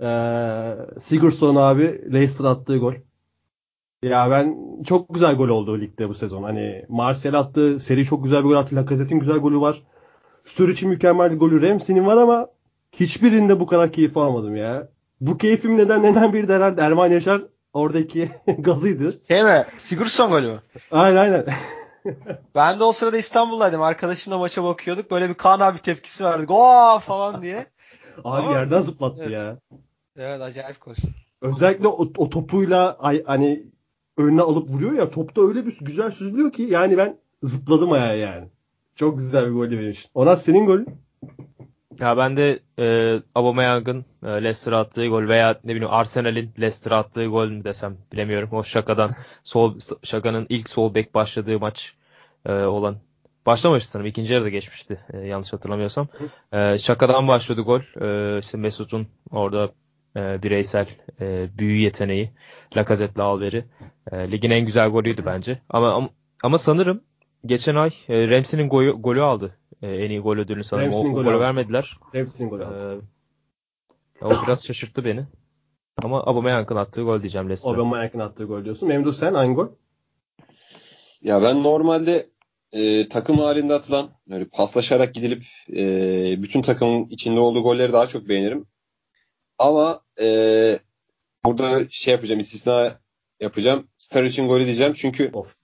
[0.00, 2.94] Ee, Sigurdsson abi Leicester attığı gol.
[4.02, 6.42] Ya ben çok güzel gol oldu ligde bu sezon.
[6.42, 7.80] Hani Martial attı.
[7.80, 8.76] Seri çok güzel bir gol attı.
[8.76, 9.82] Lacazette'in güzel golü var.
[10.44, 11.68] Sturridge'in mükemmel bir golü.
[11.68, 12.46] Ramsey'nin var ama
[12.92, 14.88] hiçbirinde bu kadar keyif almadım ya.
[15.20, 17.42] Bu keyfim neden neden bir herhalde Erman Yaşar
[17.76, 19.12] oradaki gazıydı.
[19.28, 19.66] Şey mi?
[19.76, 20.60] Sigurdsson golü mü?
[20.90, 21.46] Aynen aynen.
[22.54, 23.82] ben de o sırada İstanbul'daydım.
[23.82, 25.10] Arkadaşımla maça bakıyorduk.
[25.10, 26.50] Böyle bir Kaan abi tepkisi verdik.
[26.50, 27.66] Oo falan diye.
[28.24, 29.32] Abi Ama, yerden zıplattı evet.
[29.32, 29.58] ya.
[30.16, 30.98] Evet acayip koş.
[31.42, 33.62] Özellikle o, o topuyla ay, hani
[34.16, 38.48] önüne alıp vuruyor ya topta öyle bir güzel süzülüyor ki yani ben zıpladım ayağa yani.
[38.94, 40.10] Çok güzel bir gol benim için.
[40.14, 40.86] Onat senin golün?
[42.00, 47.26] Ya ben de e, Aubameyang'ın e, Leicester'a attığı gol veya ne bileyim Arsenal'in Leicester'a attığı
[47.26, 48.48] gol mü desem bilemiyorum.
[48.52, 49.10] O şakadan
[49.44, 51.94] sol şakanın ilk sol bek başladığı maç
[52.46, 52.96] e, olan
[53.46, 54.08] başlamamıştı sanırım.
[54.08, 56.08] İkinci yarıda geçmişti e, yanlış hatırlamıyorsam.
[56.52, 57.80] E, şakadan başladı gol.
[58.00, 59.72] E, işte Mesut'un orada
[60.16, 60.86] e, bireysel
[61.20, 62.30] e, büyü yeteneği
[62.76, 63.64] Lacazette'le Alver'i.
[64.12, 65.58] E, ligin en güzel golüydü bence.
[65.70, 66.08] Ama ama,
[66.42, 67.00] ama sanırım
[67.46, 69.56] geçen ay e, Ramsey'nin golü, golü aldı.
[69.82, 70.94] E, en iyi gol ödülünü sanırım.
[70.94, 71.98] o, o golü vermediler.
[72.14, 73.02] Ramsey'nin golü aldı.
[74.22, 75.26] E, o biraz şaşırttı beni.
[76.02, 77.74] Ama Aubameyang'ın attığı gol diyeceğim Leicester'a.
[77.74, 78.88] Aubameyang'ın attığı gol diyorsun.
[78.88, 79.68] Memduh sen aynı gol?
[81.20, 82.26] Ya ben normalde
[82.72, 85.44] e, takım halinde atılan böyle paslaşarak gidilip
[85.76, 85.82] e,
[86.42, 88.66] bütün takımın içinde olduğu golleri daha çok beğenirim.
[89.58, 90.78] Ama e,
[91.44, 93.00] burada şey yapacağım, istisna
[93.40, 93.88] yapacağım.
[93.96, 94.92] Sturridge'in golü diyeceğim.
[94.92, 95.54] Çünkü of.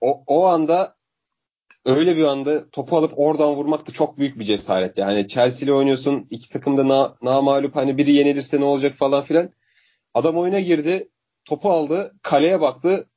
[0.00, 0.97] o, o anda
[1.88, 4.98] öyle bir anda topu alıp oradan vurmak da çok büyük bir cesaret.
[4.98, 6.26] Yani Chelsea ile oynuyorsun.
[6.30, 9.50] iki takım da na, namalup hani biri yenilirse ne olacak falan filan.
[10.14, 11.08] Adam oyuna girdi.
[11.44, 12.14] Topu aldı.
[12.22, 13.08] Kaleye baktı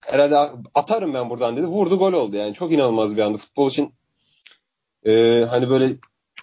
[0.00, 0.36] herhalde
[0.74, 1.66] atarım ben buradan dedi.
[1.66, 2.54] Vurdu gol oldu yani.
[2.54, 3.38] Çok inanılmaz bir anda.
[3.38, 3.94] Futbol için
[5.06, 5.90] e, hani böyle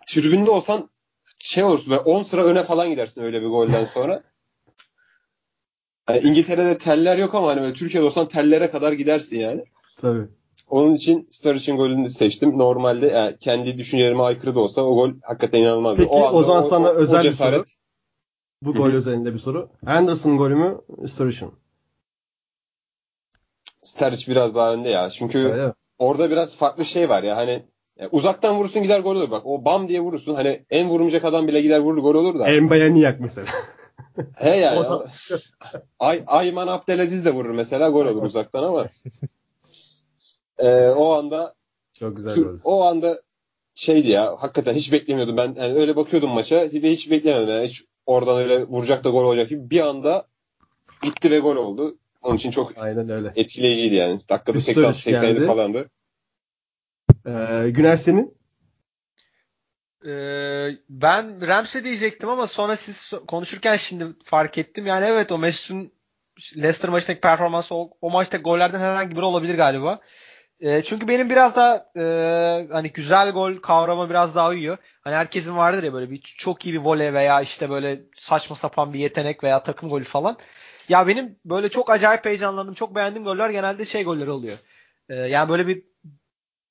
[0.08, 0.90] tribünde olsan
[1.40, 4.24] şey olursun ve 10 sıra öne falan gidersin öyle bir golden sonra.
[6.10, 9.64] Yani İngiltere'de teller yok ama hani böyle Türkiye'de olsan tellere kadar gidersin yani.
[10.02, 10.28] Tabii.
[10.72, 12.58] Onun için Sturridge'in golünü seçtim.
[12.58, 16.02] Normalde yani kendi düşüncelerime aykırı da olsa o gol hakikaten inanılmazdı.
[16.02, 17.60] Peki o, anda, o zaman sana o, özel o cesaret...
[17.60, 17.76] bir soru.
[18.62, 19.70] Bu gol özelinde bir soru.
[19.86, 21.54] Anderson golü mü Sturridge'in?
[23.84, 25.10] Sturridge biraz daha önde ya.
[25.10, 27.38] Çünkü Öyle orada biraz farklı şey var ya.
[27.38, 27.64] Hani
[28.00, 29.32] ya uzaktan vurursun gider gol olur.
[29.32, 30.36] Bak o bam diye vurursun.
[30.36, 32.48] Hani en vurmayacak adam bile gider vurur gol olur da.
[32.48, 33.48] En yak mesela.
[34.36, 34.86] He yani.
[36.00, 38.86] Ay, Ayman Abdelaziz de vurur mesela gol olur uzaktan ama.
[40.58, 41.56] E, o anda
[41.94, 42.58] çok güzel gol.
[42.64, 43.22] O anda
[43.76, 47.86] şeydi ya hakikaten hiç beklemiyordum ben yani öyle bakıyordum maça ve hiç beklemiyordum yani hiç
[48.06, 50.28] oradan öyle vuracak da gol olacak gibi bir anda
[51.04, 51.98] gitti ve gol oldu.
[52.22, 53.32] Onun için çok Aynen öyle.
[53.36, 54.20] etkileyiciydi yani.
[54.30, 55.90] Dakikada 80-87 falandı.
[57.26, 58.38] Ee, Güner senin?
[60.06, 64.86] Ee, ben Ramsey diyecektim ama sonra siz konuşurken şimdi fark ettim.
[64.86, 65.92] Yani evet o Mesut'un
[66.56, 70.00] Leicester maçındaki performansı o, o maçta gollerden herhangi biri olabilir galiba.
[70.62, 72.04] E, çünkü benim biraz da e,
[72.72, 74.78] hani güzel gol kavrama biraz daha uyuyor.
[75.02, 78.94] Hani herkesin vardır ya böyle bir çok iyi bir voley veya işte böyle saçma sapan
[78.94, 80.38] bir yetenek veya takım golü falan.
[80.90, 84.58] Ya benim böyle çok acayip heyecanlandığım, çok beğendiğim goller genelde şey golleri oluyor.
[85.10, 85.84] Ee, yani böyle bir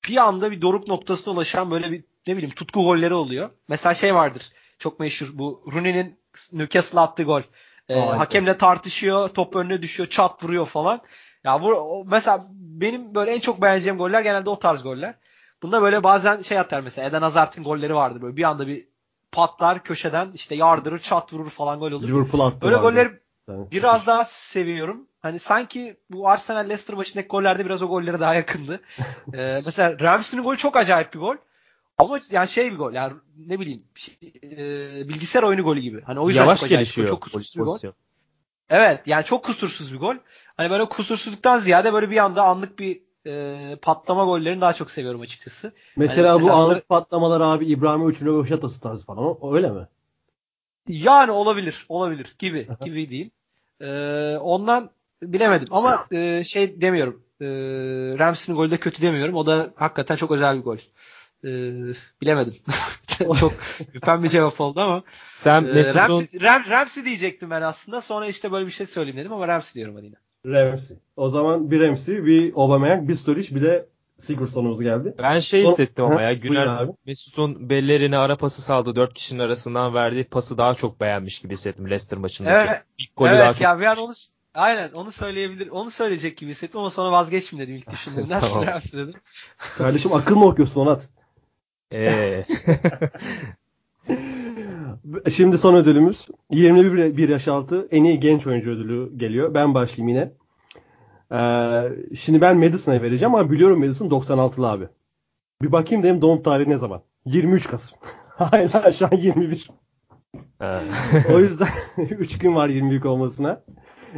[0.09, 3.49] bir anda bir doruk noktasına ulaşan böyle bir ne bileyim tutku golleri oluyor.
[3.67, 4.51] Mesela şey vardır.
[4.79, 6.19] Çok meşhur bu Rooney'nin
[6.53, 7.41] Newcastle'a attığı gol.
[7.89, 11.01] Ee, hakemle tartışıyor, top önüne düşüyor, çat vuruyor falan.
[11.43, 15.15] Ya bu mesela benim böyle en çok beğeneceğim goller genelde o tarz goller.
[15.63, 18.87] Bunda böyle bazen şey atar mesela Eden Hazard'ın golleri vardır böyle bir anda bir
[19.31, 22.07] patlar köşeden işte yardırır çat vurur falan gol olur.
[22.07, 22.61] Liverpool attı.
[22.61, 22.89] Böyle vardı.
[22.89, 23.21] golleri
[23.71, 25.07] Biraz daha seviyorum.
[25.19, 28.81] Hani sanki bu Arsenal Leicester maçındaki gollerde biraz o gollere daha yakındı.
[29.33, 31.35] ee, mesela Ramsey'nin golü çok acayip bir gol.
[31.97, 32.93] Ama yani şey bir gol.
[32.93, 36.01] Yani ne bileyim şey, e, bilgisayar oyunu golü gibi.
[36.01, 37.07] Hani o yüzden Yavaş çok gelişiyor.
[37.07, 37.79] Çok kusursuz bir gol.
[38.69, 40.15] Evet yani çok kusursuz bir gol.
[40.57, 45.21] Hani böyle kusursuzluktan ziyade böyle bir anda anlık bir e, patlama gollerini daha çok seviyorum
[45.21, 45.73] açıkçası.
[45.95, 49.87] Mesela hani bu anlık patlamalar abi İbrahimovic'in röveşatası tarzı falan öyle mi?
[50.87, 53.31] Yani olabilir, olabilir gibi gibi diyeyim.
[53.81, 54.89] Ee, ondan
[55.23, 57.23] bilemedim ama e, şey demiyorum.
[57.41, 57.45] E,
[58.19, 59.35] Ramsey'nin golü de kötü demiyorum.
[59.35, 60.77] O da hakikaten çok özel bir gol.
[61.43, 61.49] E,
[62.21, 62.55] bilemedim.
[63.39, 63.53] çok
[63.93, 65.03] üpen bir cevap oldu ama.
[65.35, 68.01] Sen e, Ramsey, Ram, Ramsey diyecektim ben aslında.
[68.01, 70.15] Sonra işte böyle bir şey söyleyeyim dedim ama Ramsey diyorum hadi yine.
[70.45, 70.97] Ramsey.
[71.15, 73.85] O zaman bir Ramsey, bir Aubameyang, bir Sturridge, bir de
[74.17, 75.15] Sigurdsson'umuz geldi.
[75.17, 75.71] Ben şey Son...
[75.71, 78.95] hissettim ama ya Güner Mesut'un bellerine ara pası saldı.
[78.95, 82.69] Dört kişinin arasından verdiği pası daha çok beğenmiş gibi hissettim Leicester maçındaki.
[82.69, 83.61] Evet, İlk golü evet daha çok.
[83.61, 84.13] Ya bir an onu
[84.53, 85.69] Aynen onu söyleyebilir.
[85.69, 88.39] Onu söyleyecek gibi hissettim ama sonra vazgeçmeyeyim dedim ilk düşündüğümden.
[88.53, 88.65] tamam.
[88.93, 89.13] dedim.
[89.77, 91.09] Kardeşim akıl mı okuyorsun Onat?
[91.91, 92.45] Eee.
[95.31, 99.53] Şimdi son ödülümüz 21 yaş altı en iyi genç oyuncu ödülü geliyor.
[99.53, 100.31] Ben başlayayım yine.
[101.31, 104.87] Ee, şimdi ben Madison'a vereceğim ama biliyorum Madison 96'lı abi.
[105.61, 107.01] Bir bakayım dedim doğum tarihi ne zaman?
[107.25, 107.97] 23 Kasım.
[108.35, 109.69] Hala şu an 21.
[111.33, 111.67] o yüzden
[111.97, 113.63] 3 gün var 22 olmasına.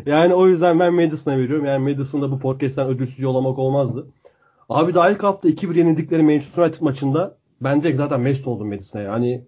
[0.05, 1.65] Yani o yüzden ben Madison'a veriyorum.
[1.65, 4.07] Yani Madison'da bu podcast'ten ödülsüz yollamak olmazdı.
[4.69, 9.01] Abi daha ilk hafta 2-1 yenildikleri Manchester United maçında ben direkt zaten mest oldum Madison'a.
[9.01, 9.43] Yani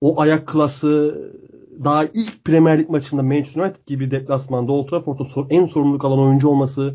[0.00, 1.18] o ayak klası
[1.84, 6.48] daha ilk Premier Lig maçında Manchester United gibi deplasmanda Old Trafford'da en sorumluluk alan oyuncu
[6.48, 6.94] olması,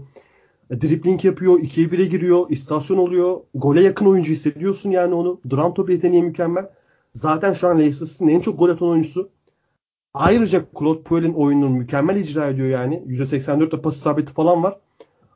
[0.70, 5.42] e, dribling yapıyor, 2'ye 1'e giriyor, istasyon oluyor, gole yakın oyuncu hissediyorsun yani onu.
[5.50, 6.70] Duran top yeteneği mükemmel.
[7.14, 9.30] Zaten şu an Leicester City'nin en çok gol atan oyuncusu.
[10.14, 13.04] Ayrıca Claude Puel'in oyununu mükemmel icra ediyor yani.
[13.08, 14.78] %84'te pas isabeti falan var.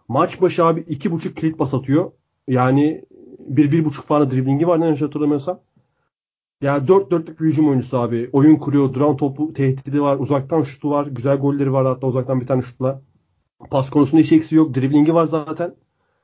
[0.08, 2.12] Maç başı abi 2.5 kilit pas atıyor.
[2.48, 3.06] Yani
[3.54, 5.60] 1-1.5 falan driblingi var yanlış hatırlamıyorsam.
[6.62, 8.30] Ya 4 dörtlük bir hücum oyuncusu abi.
[8.34, 8.94] Oyun kuruyor.
[8.94, 10.18] Duran topu tehdidi var.
[10.20, 11.08] Uzaktan şutu var.
[11.08, 13.02] Güzel golleri var hatta uzaktan bir tane şutla.
[13.72, 14.76] Pas konusunda hiç eksiği yok.
[14.76, 15.76] Driblingi var zaten.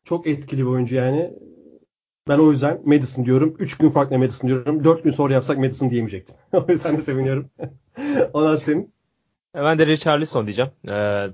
[0.04, 1.34] Çok etkili bir oyuncu yani.
[2.28, 3.56] Ben o yüzden Madison diyorum.
[3.60, 4.84] 3 gün farklı Madison diyorum.
[4.84, 6.36] 4 gün sonra yapsak Madison diyemeyecektim.
[6.54, 7.50] o yüzden de seviniyorum.
[8.34, 8.94] Ondan senin.
[9.56, 10.72] Ben de Richarlison diyeceğim.
[10.88, 11.28] Ee,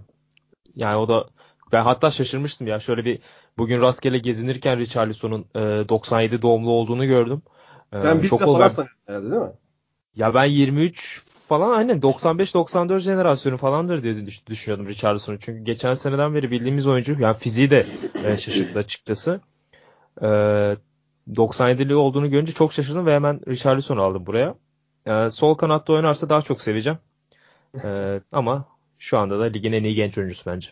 [0.76, 1.30] yani o da
[1.72, 2.80] ben hatta şaşırmıştım ya.
[2.80, 3.20] Şöyle bir
[3.58, 7.42] bugün rastgele gezinirken Richarlison'un e, 97 doğumlu olduğunu gördüm.
[7.94, 9.52] Ee, Sen biz de falan sanıyorsun herhalde değil mi?
[10.16, 15.40] Ya ben 23 falan aynen 95-94 jenerasyonu falandır diye düşünüyordum Richarlison'u.
[15.40, 17.16] Çünkü geçen seneden beri bildiğimiz oyuncu.
[17.20, 17.88] Yani fiziği de
[18.26, 19.42] e, şaşırttı açıkçası.
[20.22, 20.28] E,
[21.36, 24.56] 97'li olduğunu görünce çok şaşırdım ve hemen Richarlison'u aldım buraya.
[25.06, 26.98] E, sol kanatta oynarsa daha çok seveceğim.
[27.84, 28.66] E, ama
[29.00, 30.70] şu anda da ligin en iyi genç oyuncusu bence.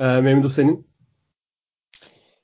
[0.00, 0.91] E, Memdu senin?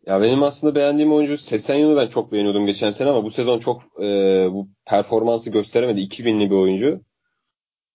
[0.09, 3.83] Ya benim aslında beğendiğim oyuncu Sesenyon'u ben çok beğeniyordum geçen sene ama bu sezon çok
[4.03, 4.07] e,
[4.53, 6.01] bu performansı gösteremedi.
[6.01, 7.01] 2000'li bir oyuncu.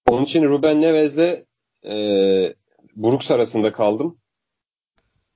[0.08, 1.46] Onun için Ruben Neves'le
[1.86, 1.96] e,
[2.96, 4.18] Brooks arasında kaldım.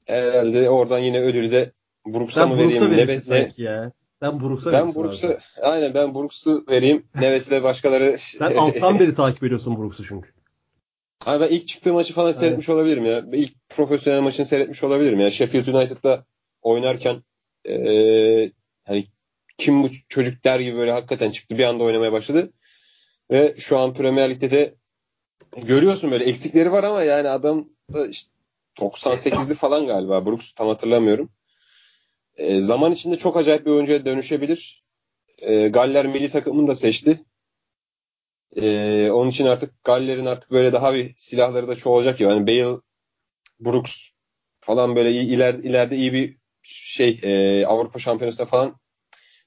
[0.06, 1.72] Herhalde oradan yine ödülü de
[2.08, 2.92] Brooks'a mı vereyim?
[2.92, 3.92] Neves'e ya.
[4.22, 7.06] Ben Brooks'a Ben Brooks'u aynen ben Brooks'u vereyim.
[7.16, 10.30] Neves'i de başkaları Sen alttan beri takip ediyorsun Brooks'u çünkü.
[11.26, 12.76] Abi ben ilk çıktığı maçı falan seyretmiş evet.
[12.76, 13.26] olabilirim ya.
[13.34, 15.32] İlk profesyonel maçını seyretmiş olabilirim ya.
[15.32, 16.26] Sheffield United'da
[16.68, 17.24] oynarken
[17.70, 18.52] e,
[18.84, 19.08] hani
[19.58, 22.54] kim bu çocuk der gibi böyle hakikaten çıktı bir anda oynamaya başladı.
[23.32, 24.76] Ve şu an Premier Lig'de de
[25.58, 27.70] görüyorsun böyle eksikleri var ama yani adam
[28.10, 28.30] işte
[28.80, 30.26] 98'li falan galiba.
[30.26, 31.30] Brooks tam hatırlamıyorum.
[32.36, 34.84] E, zaman içinde çok acayip bir oyuncuya dönüşebilir.
[35.38, 37.26] E, Galler milli takımını da seçti.
[38.56, 42.30] E, onun için artık Galler'in artık böyle daha bir silahları da çoğalacak ya.
[42.30, 42.80] Yani Bale,
[43.60, 44.10] Brooks
[44.62, 46.37] falan böyle iler, ileride iyi bir
[46.68, 48.76] şey e, Avrupa Şampiyonası'nda falan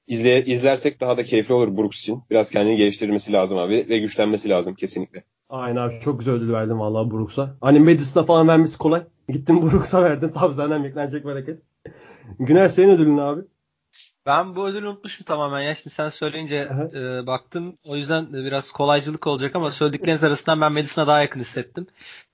[0.07, 2.23] izle, izlersek daha da keyifli olur Brooks için.
[2.29, 5.23] Biraz kendini geliştirmesi lazım abi ve güçlenmesi lazım kesinlikle.
[5.49, 7.55] Aynen abi çok güzel ödül verdim vallahi Brooks'a.
[7.61, 9.03] Hani Madison'a falan vermesi kolay.
[9.29, 10.29] Gittim Brooks'a verdin.
[10.29, 11.61] Tam senden beklenecek bir hareket.
[12.39, 13.41] Güner senin ödülün abi.
[14.25, 15.75] Ben bu ödülü unutmuşum tamamen ya.
[15.75, 17.75] Şimdi sen söyleyince e, baktım.
[17.85, 21.87] O yüzden biraz kolaycılık olacak ama söyledikleriniz arasından ben Madison'a daha yakın hissettim.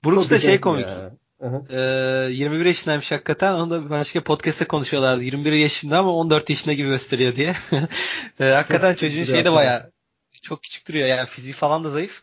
[0.04, 0.88] Brooks da şey komik.
[0.88, 1.10] Ya.
[1.40, 3.54] Ee, 21 yaşındaymış hakikaten.
[3.54, 5.24] Onu da başka podcast'te konuşuyorlardı.
[5.24, 7.54] 21 yaşında ama 14 yaşında gibi gösteriyor diye.
[8.40, 9.92] ee, hakikaten çocuğun şeyi de bayağı
[10.42, 11.08] çok küçük duruyor.
[11.08, 12.22] Yani fiziği falan da zayıf.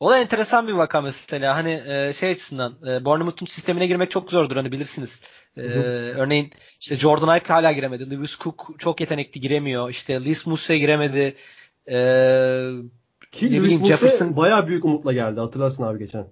[0.00, 1.56] O da enteresan bir vaka mesela.
[1.56, 5.22] Hani e, şey açısından e, Bournemouth'un sistemine girmek çok zordur hani bilirsiniz.
[5.56, 8.10] E, örneğin işte Jordan Ayew hala giremedi.
[8.10, 9.90] Lewis Cook çok yetenekli giremiyor.
[9.90, 11.34] İşte Liz Muse giremedi.
[11.88, 11.96] E,
[13.32, 15.40] Ki Lewis Jefferson bayağı büyük umutla geldi.
[15.40, 16.26] Hatırlarsın abi geçen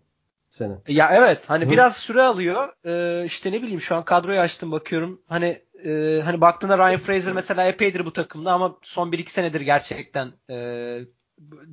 [0.55, 0.75] sene.
[0.89, 1.71] Ya evet hani Hı.
[1.71, 2.69] biraz süre alıyor.
[2.87, 5.23] Ee, işte ne bileyim şu an kadroyu açtım bakıyorum.
[5.29, 10.33] Hani e, hani baktığında Ryan Fraser mesela epeydir bu takımda ama son 1-2 senedir gerçekten
[10.51, 10.57] e,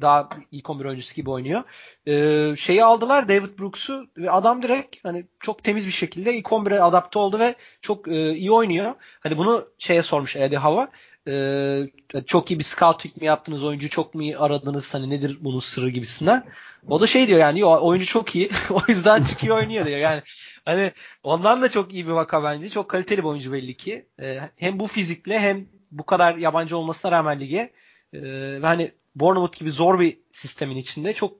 [0.02, 1.64] daha ilk 11 oyuncusu gibi oynuyor.
[2.08, 6.80] Ee, şeyi aldılar David Brooks'u ve adam direkt hani çok temiz bir şekilde ilk 11'e
[6.80, 8.94] adapte oldu ve çok e, iyi oynuyor.
[9.20, 10.90] Hani bunu şeye sormuş Eddie Hava.
[11.27, 11.84] Ee,
[12.26, 13.64] çok iyi bir scouting mi yaptınız?
[13.64, 14.93] Oyuncu çok mu iyi aradınız?
[14.93, 16.43] Hani nedir bunun sırrı gibisinden.
[16.88, 18.49] O da şey diyor yani oyuncu çok iyi.
[18.69, 19.99] o yüzden çıkıyor oynuyor diyor.
[19.99, 20.22] Yani
[20.65, 20.91] hani
[21.23, 22.69] ondan da çok iyi bir vaka bence.
[22.69, 24.06] Çok kaliteli bir oyuncu belli ki.
[24.22, 27.72] Ee, hem bu fizikle hem bu kadar yabancı olmasına rağmen lige
[28.14, 28.19] e,
[28.61, 31.34] hani Bournemouth gibi zor bir sistemin içinde çok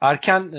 [0.00, 0.50] erken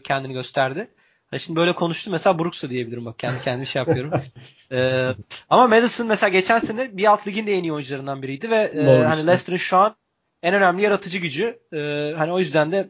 [0.00, 0.88] kendini gösterdi.
[1.34, 4.10] Yani şimdi böyle konuştum mesela Brooks'a diyebilirim bak kendi kendime şey yapıyorum.
[4.72, 5.14] ee,
[5.50, 9.04] ama Madison mesela geçen sene bir alt ligin de en iyi oyuncularından biriydi ve e,
[9.04, 9.94] hani Leicester'ın şu an
[10.42, 11.58] en önemli yaratıcı gücü.
[11.72, 12.88] E, hani o yüzden de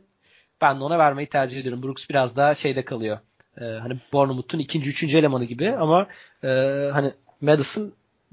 [0.61, 1.83] ben de ona vermeyi tercih ediyorum.
[1.83, 3.19] Brooks biraz daha şeyde kalıyor.
[3.61, 6.07] E, hani Bournemouth'un ikinci, üçüncü elemanı gibi ama
[6.43, 6.49] e,
[6.93, 7.93] hani Madison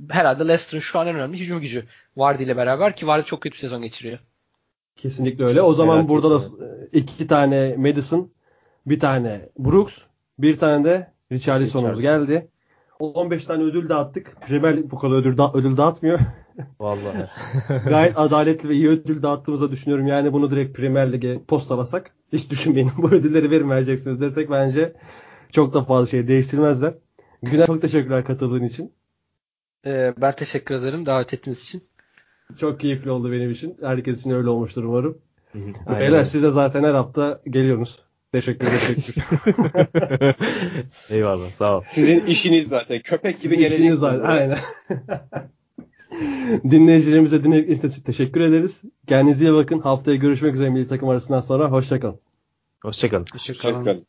[0.09, 1.85] herhalde Leicester'ın şu an en önemli hücum gücü
[2.17, 4.19] Vardy ile beraber ki Vardy çok kötü bir sezon geçiriyor.
[4.95, 5.61] Kesinlikle öyle.
[5.61, 6.43] O zaman Merak burada da
[6.91, 8.31] iki tane Madison,
[8.85, 10.01] bir tane Brooks,
[10.39, 12.47] bir tane de Richarlison'umuz geldi.
[12.99, 14.41] 15 tane ödül dağıttık.
[14.41, 16.19] Premier bu kadar ödül, da ödül dağıtmıyor.
[16.79, 17.27] Vallahi.
[17.89, 20.07] Gayet adaletli ve iyi ödül dağıttığımızı düşünüyorum.
[20.07, 24.93] Yani bunu direkt Premier Lig'e postalasak hiç düşünmeyin bu ödülleri vermeyeceksiniz desek bence
[25.51, 26.93] çok da fazla şey değiştirmezler.
[27.43, 28.93] Güner çok teşekkürler katıldığın için.
[29.85, 31.83] Ee, ben teşekkür ederim davet ettiğiniz için.
[32.57, 33.77] Çok keyifli oldu benim için.
[33.81, 35.17] Herkes için öyle olmuştur umarım.
[35.99, 38.05] Beyler size zaten her hafta geliyoruz.
[38.31, 39.03] Teşekkür ederim.
[41.09, 41.83] Eyvallah sağ ol.
[41.87, 43.01] Sizin işiniz zaten.
[43.01, 43.99] Köpek gibi geleceksiniz.
[43.99, 44.29] zaten.
[44.29, 44.57] Aynen.
[46.71, 48.81] Dinleyicilerimize dinlediğiniz için teşekkür ederiz.
[49.07, 49.79] Kendinize iyi bakın.
[49.79, 51.71] Haftaya görüşmek üzere milli takım arasından sonra.
[51.71, 52.19] Hoşçakalın.
[52.81, 53.25] Hoşçakalın.
[53.33, 53.75] Hoşçakalın.
[53.75, 54.05] Hoşçakalın.